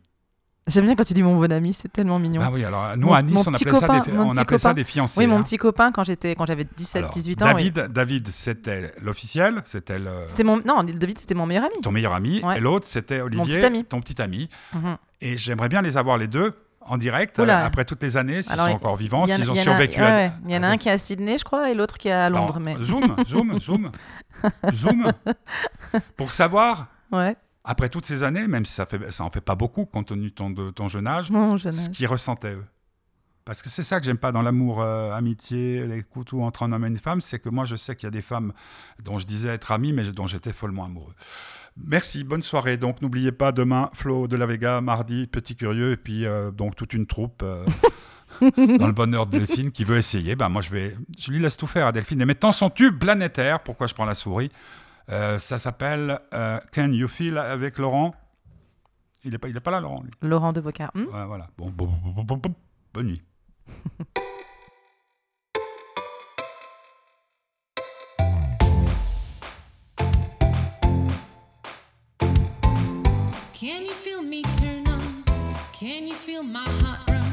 J'aime 0.70 0.84
bien 0.86 0.95
quand 0.95 1.05
tu 1.05 1.13
dis 1.13 1.24
mon 1.24 1.38
bon 1.39 1.49
ami, 1.49 1.72
c'est 1.72 1.88
tellement 1.88 2.20
mignon. 2.20 2.41
Ah 2.43 2.49
oui, 2.51 2.65
alors 2.65 2.97
nous 2.97 3.07
Mon- 3.07 3.13
à 3.13 3.22
Nice 3.22 3.36
mon 3.36 3.51
on 3.51 3.53
appelait, 3.55 3.72
ça, 3.74 3.88
des, 4.01 4.11
mon 4.11 4.28
on 4.32 4.36
appelait 4.38 4.57
ça 4.57 4.74
des 4.74 4.84
fiancés. 4.84 5.22
oui, 5.22 5.26
mon 5.28 5.38
hein. 5.38 5.43
petit 5.43 5.55
copain 5.55 5.93
quand 5.93 6.03
j'étais 6.03 6.36
quand 6.36 6.45
j'avais 6.45 6.65
17 6.76 7.03
Alors, 7.03 7.13
18 7.13 7.41
ans. 7.41 7.45
oui. 7.55 7.72
David, 7.72 7.93
David 7.93 8.28
c'était 8.28 8.91
l'officiel, 9.01 9.61
c'était 9.63 9.97
le- 9.97 10.26
C'était 10.28 10.43
mon 10.43 10.57
non, 10.65 10.84
David 10.84 11.20
c'était 11.20 11.36
mon 11.36 11.45
meilleur 11.45 11.63
ami. 11.63 11.76
ton 11.82 11.93
meilleur 11.93 12.13
ami, 12.13 12.41
Ouais. 12.43 12.57
et 12.57 12.59
l'autre 12.59 12.86
c'était 12.86 13.22
Olivier, 13.22 13.45
petit 13.59 13.65
ami. 13.65 13.86
ton 13.86 14.01
petit 14.01 14.22
ami. 14.22 14.49
Mhm. 14.74 14.97
Et 15.22 15.38
j'aimerais 15.38 15.70
bien 15.70 15.82
les 15.82 15.95
avoir 15.95 16.18
les 16.18 16.28
deux 16.28 16.51
en 16.88 16.98
direct, 16.98 17.38
Oula. 17.40 17.66
après 17.66 17.86
toutes 17.86 18.02
les 18.04 18.18
années, 18.18 18.42
s'ils 18.42 18.56
sont 18.58 18.68
il- 18.68 18.74
encore 18.74 18.96
vivants, 18.96 19.26
Il 19.28 19.34
s'ils 19.34 19.50
ont 19.52 19.54
il 19.54 19.60
y 19.60 19.64
survécu 19.64 20.00
ouais, 20.00 20.06
à... 20.08 20.16
ouais. 20.16 20.32
Il 20.46 20.52
y 20.52 20.58
en 20.58 20.64
a 20.64 20.68
un 20.68 20.78
qui 20.78 20.90
est 20.90 20.92
à 20.94 20.98
Sydney, 20.98 21.38
je 21.38 21.44
crois, 21.44 21.70
et 21.70 21.74
l'autre 21.76 21.98
qui 21.98 22.08
est 22.08 22.12
à 22.12 22.30
Londres. 22.30 22.56
Non, 22.60 22.66
Mais... 22.66 22.76
Zoom, 22.82 23.16
zoom, 23.28 23.60
zoom, 23.60 23.92
zoom. 24.74 25.12
Pour 26.16 26.32
savoir, 26.32 26.88
Ouais, 27.12 27.36
après 27.64 27.90
toutes 27.90 28.06
ces 28.06 28.24
années, 28.24 28.48
même 28.48 28.66
si 28.66 28.74
ça, 28.74 28.86
fait, 28.86 29.12
ça 29.12 29.24
en 29.24 29.30
fait 29.30 29.42
pas 29.42 29.56
beaucoup 29.56 29.86
compte 29.86 30.08
tenu 30.08 30.26
de 30.30 30.34
ton, 30.34 30.50
de 30.50 30.72
ton 30.72 30.88
jeune 30.88 31.08
âge, 31.08 31.28
jeune 31.28 31.58
ce 31.60 31.68
âge. 31.68 31.92
qu'ils 31.92 32.08
ressentaient 32.08 32.54
eux. 32.54 32.66
Parce 33.48 33.62
que 33.62 33.70
c'est 33.70 33.84
ça 33.84 34.00
que 34.00 34.06
j'aime 34.06 34.18
pas 34.18 34.32
dans 34.34 34.41
l'amour, 34.41 34.82
euh, 34.82 35.14
amitié, 35.14 35.88
les 35.88 36.04
coups 36.04 36.34
entre 36.34 36.64
un 36.64 36.72
homme 36.74 36.84
et 36.84 36.89
une 36.89 36.98
femme, 36.98 37.22
c'est 37.22 37.39
que 37.39 37.48
moi 37.50 37.64
je 37.66 37.76
sais 37.78 37.95
qu'il 37.95 38.06
y 38.06 38.10
a 38.10 38.12
des 38.12 38.22
femmes 38.22 38.52
dont 39.04 39.18
je 39.18 39.26
disais 39.26 39.48
être 39.50 39.72
ami, 39.72 39.93
mais 39.93 40.04
dont 40.12 40.28
j'étais 40.28 40.52
follement 40.52 40.84
amoureux. 40.86 41.14
Merci, 41.78 42.24
bonne 42.26 42.41
soirée. 42.41 42.76
Donc 42.78 43.02
n'oubliez 43.02 43.32
pas 43.32 43.52
demain 43.54 43.89
Flo 43.93 44.28
de 44.28 44.36
la 44.36 44.45
Vega, 44.48 44.82
mardi 44.82 45.28
Petit 45.28 45.56
Curieux, 45.56 45.91
et 45.91 45.98
puis 45.98 46.26
euh, 46.26 46.52
donc 46.52 46.76
toute 46.76 46.93
une 46.93 47.06
troupe. 47.08 47.41
euh, 47.41 47.66
dans 48.78 48.88
le 48.88 48.91
bonheur 48.91 49.26
de 49.28 49.38
Delphine 49.38 49.72
qui 49.72 49.86
veut 49.86 49.95
essayer, 49.98 50.36
ben 50.36 50.50
moi 50.50 50.62
je 50.62 50.70
vais, 50.70 50.98
je 51.18 51.32
lui 51.32 51.39
laisse 51.39 51.56
tout 51.56 51.68
faire 51.68 51.88
à 51.88 51.91
Delphine. 51.93 52.20
Et 52.22 52.26
mettant 52.26 52.52
son 52.52 52.70
tube 52.70 53.00
planétaire, 53.00 53.62
pourquoi 53.62 53.88
je 53.88 53.93
prends 53.93 54.06
la 54.06 54.16
souris 54.16 54.52
Euh, 55.10 55.39
Ça 55.39 55.58
s'appelle 55.58 56.20
euh, 56.34 56.60
Can 56.74 56.91
You 56.91 57.08
Feel 57.08 57.38
avec 57.38 57.78
Laurent? 57.78 58.14
Il 59.24 59.34
est 59.34 59.38
pas, 59.38 59.48
il 59.48 59.56
est 59.56 59.62
pas 59.62 59.72
là 59.72 59.80
Laurent. 59.80 60.04
lui. 60.04 60.12
Laurent 60.22 60.52
de 60.52 60.60
Bocard. 60.60 60.91
Hmm? 60.93 61.06
Ouais, 61.06 61.26
voilà. 61.26 61.48
Bon, 61.58 61.70
bon, 61.70 61.89
bon, 62.14 62.41
Can 73.53 73.82
you 73.82 73.93
feel 73.93 74.22
me 74.22 74.43
turn 74.43 74.88
on? 74.88 75.24
Can 75.74 76.07
you 76.07 76.13
feel 76.13 76.43
my 76.43 76.63
heart 76.82 76.99
run 77.09 77.24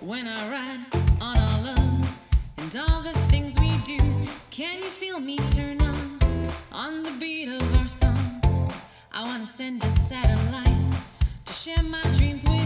when 0.00 0.26
I 0.26 0.50
ride 0.50 0.80
on 1.20 1.38
our 1.38 1.62
love 1.62 2.18
and 2.58 2.76
all 2.76 3.00
the 3.02 3.12
things 3.30 3.54
we 3.60 3.70
do? 3.84 3.98
Can 4.50 4.76
you 4.78 4.90
feel 4.90 5.20
me 5.20 5.36
turn 5.54 5.80
on 5.82 6.18
on 6.72 7.02
the 7.02 7.12
beat 7.20 7.48
of 7.48 7.78
our 7.78 7.86
song? 7.86 8.42
I 9.12 9.22
wanna 9.24 9.46
send 9.46 9.84
a 9.84 9.88
satellite 10.10 10.94
to 11.44 11.52
share 11.52 11.82
my 11.84 12.02
dreams 12.18 12.44
with. 12.44 12.61